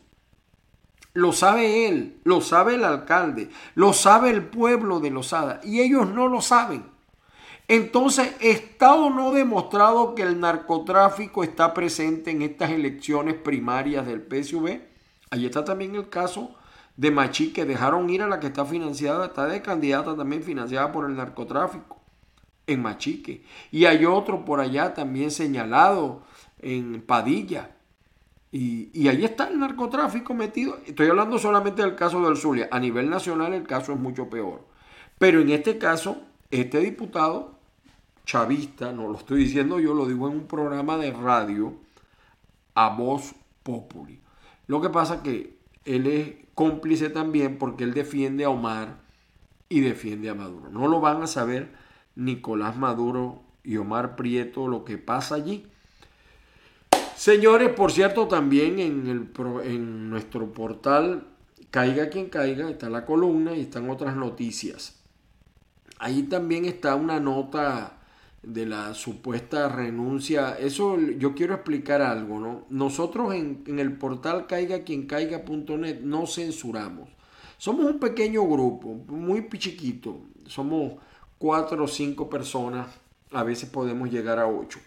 Lo 1.13 1.33
sabe 1.33 1.89
él, 1.89 2.21
lo 2.25 2.41
sabe 2.41 2.75
el 2.75 2.85
alcalde, 2.85 3.51
lo 3.75 3.93
sabe 3.93 4.31
el 4.31 4.43
pueblo 4.45 5.01
de 5.01 5.11
Lozada 5.11 5.61
y 5.63 5.81
ellos 5.81 6.09
no 6.09 6.29
lo 6.29 6.41
saben. 6.41 6.85
Entonces, 7.69 8.35
¿está 8.41 8.97
no 8.97 9.33
demostrado 9.33 10.15
que 10.15 10.23
el 10.23 10.41
narcotráfico 10.41 11.43
está 11.43 11.75
presente 11.75 12.31
en 12.31 12.43
estas 12.43 12.71
elecciones 12.71 13.35
primarias 13.35 14.07
del 14.07 14.23
PSV? 14.23 14.81
Ahí 15.31 15.45
está 15.45 15.65
también 15.65 15.95
el 15.97 16.09
caso 16.09 16.56
de 16.97 17.11
Machi 17.11 17.53
que 17.53 17.65
dejaron 17.65 18.09
ir 18.11 18.23
a 18.23 18.29
la 18.29 18.41
que 18.41 18.47
está 18.47 18.65
financiada, 18.65 19.27
está 19.27 19.47
de 19.47 19.63
candidata 19.63 20.17
también 20.17 20.43
financiada 20.43 20.93
por 20.93 21.09
el 21.09 21.17
narcotráfico 21.17 22.01
en 22.67 22.83
Machique. 22.83 23.45
Y 23.71 23.85
hay 23.85 24.05
otro 24.05 24.45
por 24.45 24.61
allá 24.61 24.95
también 24.95 25.31
señalado 25.31 26.23
en 26.59 27.03
Padilla. 27.03 27.71
Y, 28.51 28.91
y, 28.95 29.09
ahí 29.09 29.25
está 29.25 29.49
el 29.49 29.59
narcotráfico 29.59 30.33
metido. 30.33 30.79
Estoy 30.87 31.09
hablando 31.09 31.39
solamente 31.39 31.83
del 31.83 31.95
caso 31.95 32.25
del 32.27 32.37
Zulia. 32.37 32.69
A 32.71 32.79
nivel 32.79 33.11
nacional 33.11 33.53
el 33.53 33.67
caso 33.67 33.93
es 33.93 33.99
mucho 33.99 34.31
peor. 34.31 34.67
Pero 35.19 35.41
en 35.41 35.51
este 35.51 35.79
caso, 35.79 36.23
este 36.51 36.81
diputado 36.81 37.59
chavista, 38.25 38.93
no 38.93 39.09
lo 39.09 39.19
estoy 39.19 39.45
diciendo 39.45 39.79
yo, 39.79 39.95
lo 39.95 40.07
digo 40.07 40.29
en 40.29 40.37
un 40.37 40.47
programa 40.47 40.97
de 40.97 41.13
radio 41.13 41.75
a 42.75 42.91
voz 42.91 43.35
populi. 43.63 44.21
Lo 44.67 44.81
que 44.81 44.91
pasa 44.91 45.23
que 45.23 45.59
él 45.85 46.07
es 46.07 46.46
cómplice 46.57 47.11
también 47.11 47.59
porque 47.59 47.85
él 47.85 47.95
defiende 47.95 48.45
a 48.45 48.49
Omar 48.49 48.97
y 49.69 49.81
defiende 49.81 50.31
a 50.31 50.35
Maduro. 50.35 50.71
No 50.71 50.89
lo 50.89 51.01
van 51.01 51.23
a 51.23 51.29
saber 51.29 51.69
Nicolás 52.17 52.77
Maduro 52.77 53.43
y 53.63 53.77
Omar 53.77 54.17
Prieto 54.17 54.67
lo 54.67 54.85
que 54.85 54.97
pasa 54.97 55.37
allí. 55.37 55.67
Señores, 57.15 57.69
por 57.75 57.93
cierto, 57.93 58.27
también 58.27 58.79
en, 58.79 60.11
nuestro 60.11 60.53
portal 60.53 61.27
caiga 61.71 62.09
quien 62.09 62.31
caiga, 62.31 62.71
está 62.71 62.89
la 62.89 63.05
columna 63.05 63.55
y 63.55 63.61
están 63.61 63.91
otras 63.91 64.17
noticias. 64.17 64.99
Ahí 65.99 66.23
también 66.23 66.65
está 66.65 66.95
una 66.95 67.21
nota 67.21 67.96
de 68.47 68.65
la 68.65 68.95
supuesta 68.95 69.69
renuncia. 69.69 70.57
Eso 70.59 70.99
yo 70.99 71.35
quiero 71.35 71.55
explicar 71.55 72.01
algo, 72.01 72.39
¿no? 72.39 72.65
Nosotros 72.71 73.35
en, 73.35 73.65
el 73.79 73.99
portal 73.99 74.47
caiga 74.47 74.85
quien 74.85 75.07
caiga.net 75.07 76.01
no 76.03 76.27
censuramos. 76.27 77.09
Somos 77.59 77.87
un 77.87 77.99
pequeño 77.99 78.47
grupo, 78.47 78.95
muy 79.09 79.49
chiquito. 79.59 80.21
Somos 80.47 80.95
cuatro 81.39 81.85
o 81.85 81.89
cinco 81.89 82.31
personas. 82.31 82.87
A 83.33 83.43
veces 83.43 83.69
podemos 83.69 84.11
llegar 84.11 84.39
a 84.39 84.47
ocho. 84.47 84.79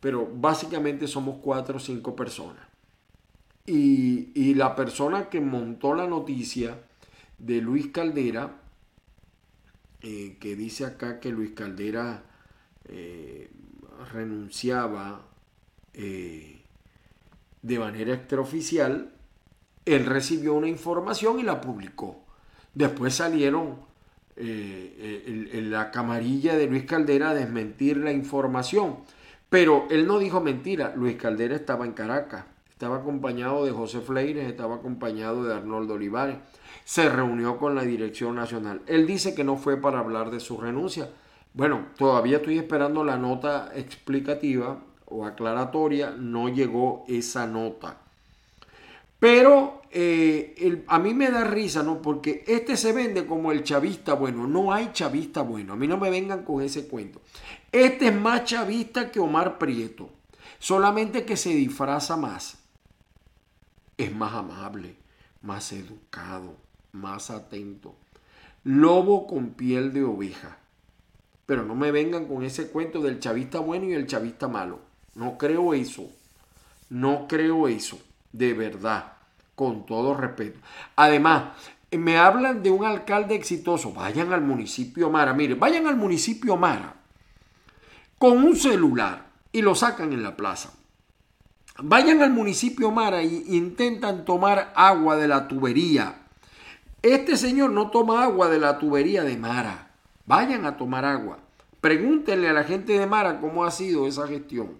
Pero 0.00 0.26
básicamente 0.32 1.06
somos 1.06 1.36
cuatro 1.42 1.76
o 1.76 1.80
cinco 1.80 2.16
personas. 2.16 2.64
Y, 3.66 4.54
la 4.54 4.74
persona 4.74 5.28
que 5.28 5.40
montó 5.40 5.92
la 5.92 6.06
noticia 6.06 6.78
de 7.36 7.60
Luis 7.60 7.88
Caldera, 7.88 8.56
eh, 10.00 10.38
que 10.40 10.56
dice 10.56 10.86
acá 10.86 11.20
que 11.20 11.30
Luis 11.30 11.50
Caldera 11.50 12.22
eh, 12.88 13.50
renunciaba 14.12 15.22
eh, 15.94 16.62
de 17.62 17.78
manera 17.78 18.14
extraoficial, 18.14 19.12
él 19.84 20.06
recibió 20.06 20.54
una 20.54 20.68
información 20.68 21.40
y 21.40 21.42
la 21.42 21.60
publicó. 21.60 22.24
Después 22.74 23.14
salieron 23.14 23.76
eh, 24.36 25.48
en 25.52 25.70
la 25.70 25.90
camarilla 25.90 26.56
de 26.56 26.66
Luis 26.66 26.84
Caldera 26.84 27.30
a 27.30 27.34
desmentir 27.34 27.96
la 27.96 28.12
información. 28.12 28.98
Pero 29.48 29.86
él 29.90 30.06
no 30.06 30.18
dijo 30.18 30.40
mentira, 30.40 30.92
Luis 30.96 31.16
Caldera 31.16 31.54
estaba 31.54 31.86
en 31.86 31.92
Caracas, 31.92 32.44
estaba 32.70 32.96
acompañado 32.96 33.64
de 33.64 33.70
José 33.70 34.00
Fleires, 34.00 34.46
estaba 34.48 34.76
acompañado 34.76 35.44
de 35.44 35.54
Arnoldo 35.54 35.94
Olivares, 35.94 36.36
se 36.84 37.08
reunió 37.08 37.56
con 37.56 37.74
la 37.74 37.82
Dirección 37.82 38.34
Nacional. 38.34 38.82
Él 38.86 39.06
dice 39.06 39.34
que 39.34 39.44
no 39.44 39.56
fue 39.56 39.76
para 39.80 40.00
hablar 40.00 40.30
de 40.30 40.40
su 40.40 40.58
renuncia, 40.58 41.08
bueno, 41.56 41.86
todavía 41.96 42.36
estoy 42.36 42.58
esperando 42.58 43.02
la 43.02 43.16
nota 43.16 43.72
explicativa 43.74 44.78
o 45.06 45.24
aclaratoria, 45.24 46.10
no 46.10 46.50
llegó 46.50 47.06
esa 47.08 47.46
nota. 47.46 47.96
Pero 49.18 49.80
eh, 49.90 50.84
a 50.86 50.98
mí 50.98 51.14
me 51.14 51.30
da 51.30 51.44
risa, 51.44 51.82
¿no? 51.82 52.02
Porque 52.02 52.44
este 52.46 52.76
se 52.76 52.92
vende 52.92 53.24
como 53.24 53.52
el 53.52 53.64
chavista 53.64 54.12
bueno. 54.12 54.46
No 54.46 54.70
hay 54.70 54.90
chavista 54.92 55.40
bueno. 55.40 55.72
A 55.72 55.76
mí 55.76 55.88
no 55.88 55.96
me 55.96 56.10
vengan 56.10 56.44
con 56.44 56.60
ese 56.60 56.86
cuento. 56.88 57.22
Este 57.72 58.08
es 58.08 58.14
más 58.14 58.44
chavista 58.44 59.10
que 59.10 59.18
Omar 59.18 59.56
Prieto. 59.56 60.10
Solamente 60.58 61.24
que 61.24 61.38
se 61.38 61.54
disfraza 61.54 62.18
más. 62.18 62.58
Es 63.96 64.14
más 64.14 64.34
amable, 64.34 64.94
más 65.40 65.72
educado, 65.72 66.54
más 66.92 67.30
atento. 67.30 67.94
Lobo 68.62 69.26
con 69.26 69.54
piel 69.54 69.94
de 69.94 70.04
oveja. 70.04 70.58
Pero 71.46 71.64
no 71.64 71.74
me 71.74 71.92
vengan 71.92 72.26
con 72.26 72.42
ese 72.42 72.68
cuento 72.68 73.00
del 73.00 73.20
chavista 73.20 73.60
bueno 73.60 73.86
y 73.86 73.94
el 73.94 74.06
chavista 74.06 74.48
malo. 74.48 74.80
No 75.14 75.38
creo 75.38 75.74
eso. 75.74 76.10
No 76.90 77.26
creo 77.28 77.68
eso. 77.68 77.98
De 78.32 78.52
verdad. 78.52 79.12
Con 79.54 79.86
todo 79.86 80.14
respeto. 80.14 80.58
Además, 80.96 81.52
me 81.92 82.18
hablan 82.18 82.62
de 82.62 82.70
un 82.70 82.84
alcalde 82.84 83.34
exitoso. 83.34 83.92
Vayan 83.92 84.32
al 84.32 84.42
municipio 84.42 85.08
Mara. 85.08 85.32
Mire, 85.32 85.54
vayan 85.54 85.86
al 85.86 85.96
municipio 85.96 86.56
Mara 86.56 86.94
con 88.18 88.38
un 88.38 88.56
celular 88.56 89.26
y 89.52 89.62
lo 89.62 89.74
sacan 89.74 90.12
en 90.12 90.22
la 90.22 90.36
plaza. 90.36 90.72
Vayan 91.78 92.22
al 92.22 92.30
municipio 92.30 92.90
Mara 92.90 93.20
e 93.20 93.26
intentan 93.26 94.24
tomar 94.24 94.72
agua 94.74 95.16
de 95.16 95.28
la 95.28 95.46
tubería. 95.48 96.22
Este 97.02 97.36
señor 97.36 97.70
no 97.70 97.90
toma 97.90 98.24
agua 98.24 98.48
de 98.48 98.58
la 98.58 98.78
tubería 98.78 99.22
de 99.22 99.36
Mara. 99.36 99.85
Vayan 100.26 100.66
a 100.66 100.76
tomar 100.76 101.04
agua. 101.04 101.38
Pregúntenle 101.80 102.48
a 102.48 102.52
la 102.52 102.64
gente 102.64 102.98
de 102.98 103.06
Mara 103.06 103.40
cómo 103.40 103.64
ha 103.64 103.70
sido 103.70 104.06
esa 104.06 104.26
gestión. 104.26 104.78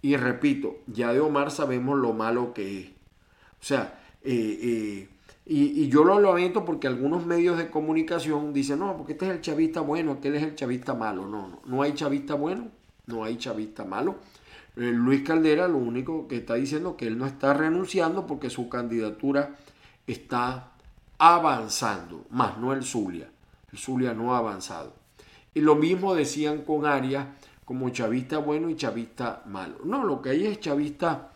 Y 0.00 0.16
repito, 0.16 0.78
ya 0.86 1.12
de 1.12 1.20
Omar 1.20 1.50
sabemos 1.50 1.98
lo 1.98 2.12
malo 2.12 2.52
que 2.52 2.80
es. 2.80 2.86
O 2.88 3.64
sea, 3.64 4.00
eh, 4.22 4.58
eh, 4.62 5.08
y, 5.44 5.88
yo 5.88 6.04
lo 6.04 6.18
lamento 6.18 6.64
porque 6.64 6.88
algunos 6.88 7.26
medios 7.26 7.58
de 7.58 7.70
comunicación 7.70 8.52
dicen, 8.52 8.80
no, 8.80 8.96
porque 8.96 9.12
este 9.12 9.26
es 9.26 9.32
el 9.32 9.40
chavista 9.40 9.80
bueno, 9.80 10.12
aquel 10.12 10.34
es 10.34 10.42
el 10.42 10.54
chavista 10.54 10.94
malo. 10.94 11.26
No, 11.26 11.48
no, 11.48 11.60
no 11.66 11.82
hay 11.82 11.94
chavista 11.94 12.34
bueno, 12.34 12.68
no 13.06 13.22
hay 13.22 13.36
chavista 13.36 13.84
malo. 13.84 14.16
Eh, 14.76 14.90
Luis 14.92 15.22
Caldera 15.22 15.68
lo 15.68 15.78
único 15.78 16.26
que 16.26 16.36
está 16.36 16.54
diciendo 16.54 16.96
que 16.96 17.06
él 17.06 17.18
no 17.18 17.26
está 17.26 17.54
renunciando 17.54 18.26
porque 18.26 18.50
su 18.50 18.68
candidatura 18.68 19.56
está 20.06 20.72
avanzando, 21.18 22.24
más 22.30 22.58
no 22.58 22.72
el 22.72 22.82
Zulia. 22.82 23.30
Zulia 23.76 24.14
no 24.14 24.34
ha 24.34 24.38
avanzado. 24.38 24.94
Y 25.54 25.60
lo 25.60 25.74
mismo 25.74 26.14
decían 26.14 26.62
con 26.62 26.86
Arias 26.86 27.26
como 27.64 27.90
chavista 27.90 28.38
bueno 28.38 28.70
y 28.70 28.76
chavista 28.76 29.42
malo. 29.46 29.78
No, 29.84 30.04
lo 30.04 30.20
que 30.20 30.30
hay 30.30 30.46
es 30.46 30.60
chavista 30.60 31.32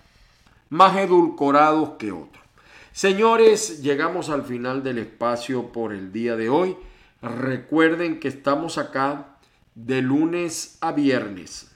más 0.70 0.96
edulcorados 0.96 1.90
que 1.98 2.12
otros. 2.12 2.44
Señores, 2.92 3.82
llegamos 3.82 4.30
al 4.30 4.42
final 4.42 4.82
del 4.82 4.98
espacio 4.98 5.70
por 5.70 5.92
el 5.92 6.12
día 6.12 6.34
de 6.36 6.48
hoy. 6.48 6.76
Recuerden 7.20 8.20
que 8.20 8.28
estamos 8.28 8.78
acá 8.78 9.36
de 9.74 10.00
lunes 10.00 10.78
a 10.80 10.92
viernes. 10.92 11.70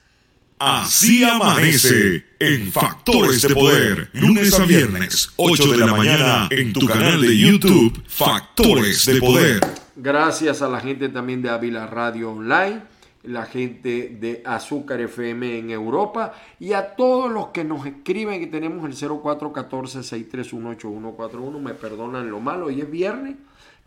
Así 0.59 1.25
amanece 1.25 2.25
en 2.39 2.71
Factores 2.71 3.41
de 3.43 3.55
Poder, 3.55 4.11
lunes 4.13 4.59
a 4.59 4.65
viernes, 4.67 5.31
8 5.37 5.73
de 5.73 5.79
la 5.79 5.87
mañana, 5.87 6.49
en 6.51 6.73
tu 6.73 6.87
canal 6.87 7.23
de 7.23 7.37
YouTube, 7.37 8.03
Factores 8.07 9.07
de 9.07 9.21
Poder. 9.21 9.61
Gracias 9.97 10.63
a 10.63 10.69
la 10.69 10.79
gente 10.79 11.09
también 11.09 11.43
de 11.43 11.51
Ávila 11.51 11.89
Radio 11.89 12.31
Online, 12.31 12.81
la 13.25 13.45
gente 13.45 14.17
de 14.21 14.41
Azúcar 14.45 15.01
FM 15.01 15.59
en 15.59 15.71
Europa 15.71 16.33
y 16.61 16.75
a 16.75 16.95
todos 16.95 17.29
los 17.29 17.49
que 17.49 17.65
nos 17.65 17.85
escriben 17.85 18.39
que 18.39 18.47
tenemos 18.47 18.85
el 18.85 18.95
0414-6318141. 18.95 21.61
Me 21.61 21.75
perdonan 21.75 22.31
lo 22.31 22.39
malo, 22.39 22.67
hoy 22.67 22.81
es 22.81 22.89
viernes, 22.89 23.35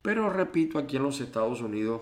pero 0.01 0.29
repito, 0.29 0.77
aquí 0.77 0.97
en 0.97 1.03
los 1.03 1.21
Estados 1.21 1.61
Unidos 1.61 2.01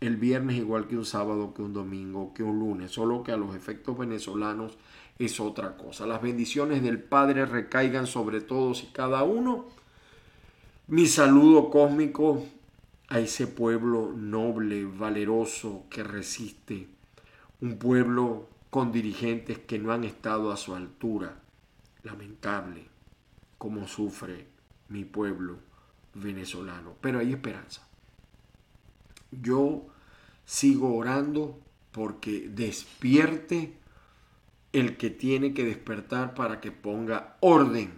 el 0.00 0.16
viernes 0.16 0.56
igual 0.56 0.88
que 0.88 0.96
un 0.96 1.04
sábado, 1.04 1.54
que 1.54 1.62
un 1.62 1.72
domingo, 1.72 2.34
que 2.34 2.42
un 2.42 2.58
lunes, 2.58 2.90
solo 2.90 3.22
que 3.22 3.30
a 3.30 3.36
los 3.36 3.54
efectos 3.54 3.96
venezolanos 3.96 4.76
es 5.16 5.38
otra 5.38 5.76
cosa. 5.76 6.08
Las 6.08 6.22
bendiciones 6.22 6.82
del 6.82 7.00
Padre 7.00 7.46
recaigan 7.46 8.08
sobre 8.08 8.40
todos 8.40 8.82
y 8.82 8.88
cada 8.88 9.22
uno. 9.22 9.66
Mi 10.88 11.06
saludo 11.06 11.70
cósmico 11.70 12.42
a 13.08 13.20
ese 13.20 13.46
pueblo 13.46 14.12
noble, 14.14 14.84
valeroso, 14.84 15.86
que 15.88 16.02
resiste, 16.02 16.88
un 17.60 17.78
pueblo 17.78 18.48
con 18.70 18.92
dirigentes 18.92 19.58
que 19.58 19.78
no 19.78 19.92
han 19.92 20.04
estado 20.04 20.52
a 20.52 20.56
su 20.56 20.74
altura. 20.74 21.40
Lamentable 22.02 22.86
como 23.56 23.88
sufre 23.88 24.46
mi 24.88 25.04
pueblo 25.04 25.58
venezolano, 26.14 26.94
pero 27.00 27.18
hay 27.18 27.32
esperanza. 27.32 27.86
Yo 29.30 29.86
sigo 30.44 30.94
orando 30.94 31.58
porque 31.92 32.48
despierte 32.48 33.74
el 34.72 34.96
que 34.96 35.10
tiene 35.10 35.54
que 35.54 35.64
despertar 35.64 36.34
para 36.34 36.60
que 36.60 36.72
ponga 36.72 37.36
orden. 37.40 37.90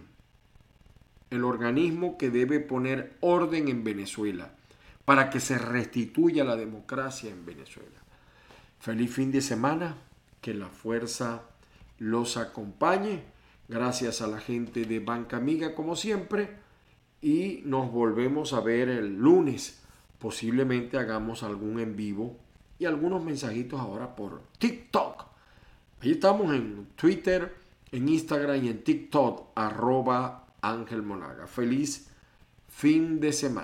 El 1.29 1.43
organismo 1.43 2.17
que 2.17 2.29
debe 2.29 2.59
poner 2.59 3.17
orden 3.19 3.67
en 3.67 3.83
Venezuela 3.83 4.53
para 5.05 5.29
que 5.29 5.39
se 5.39 5.57
restituya 5.57 6.43
la 6.43 6.55
democracia 6.55 7.29
en 7.29 7.45
Venezuela. 7.45 7.99
Feliz 8.79 9.13
fin 9.13 9.31
de 9.31 9.41
semana, 9.41 9.95
que 10.41 10.53
la 10.53 10.67
fuerza 10.67 11.43
los 11.97 12.37
acompañe. 12.37 13.23
Gracias 13.67 14.21
a 14.21 14.27
la 14.27 14.39
gente 14.39 14.85
de 14.85 14.99
Banca 14.99 15.37
Amiga 15.37 15.75
como 15.75 15.95
siempre 15.95 16.49
y 17.21 17.61
nos 17.65 17.91
volvemos 17.91 18.53
a 18.53 18.59
ver 18.59 18.89
el 18.89 19.15
lunes. 19.17 19.81
Posiblemente 20.19 20.97
hagamos 20.97 21.43
algún 21.43 21.79
en 21.79 21.95
vivo 21.95 22.37
y 22.79 22.85
algunos 22.85 23.23
mensajitos 23.23 23.79
ahora 23.79 24.15
por 24.15 24.41
TikTok. 24.57 25.25
Ahí 26.01 26.11
estamos 26.11 26.53
en 26.53 26.87
Twitter, 26.95 27.55
en 27.91 28.09
Instagram 28.09 28.65
y 28.65 28.69
en 28.69 28.83
TikTok, 28.83 29.49
arroba 29.55 30.47
Ángel 30.61 31.03
Monaga. 31.03 31.45
Feliz 31.45 32.09
fin 32.67 33.19
de 33.19 33.31
semana. 33.33 33.59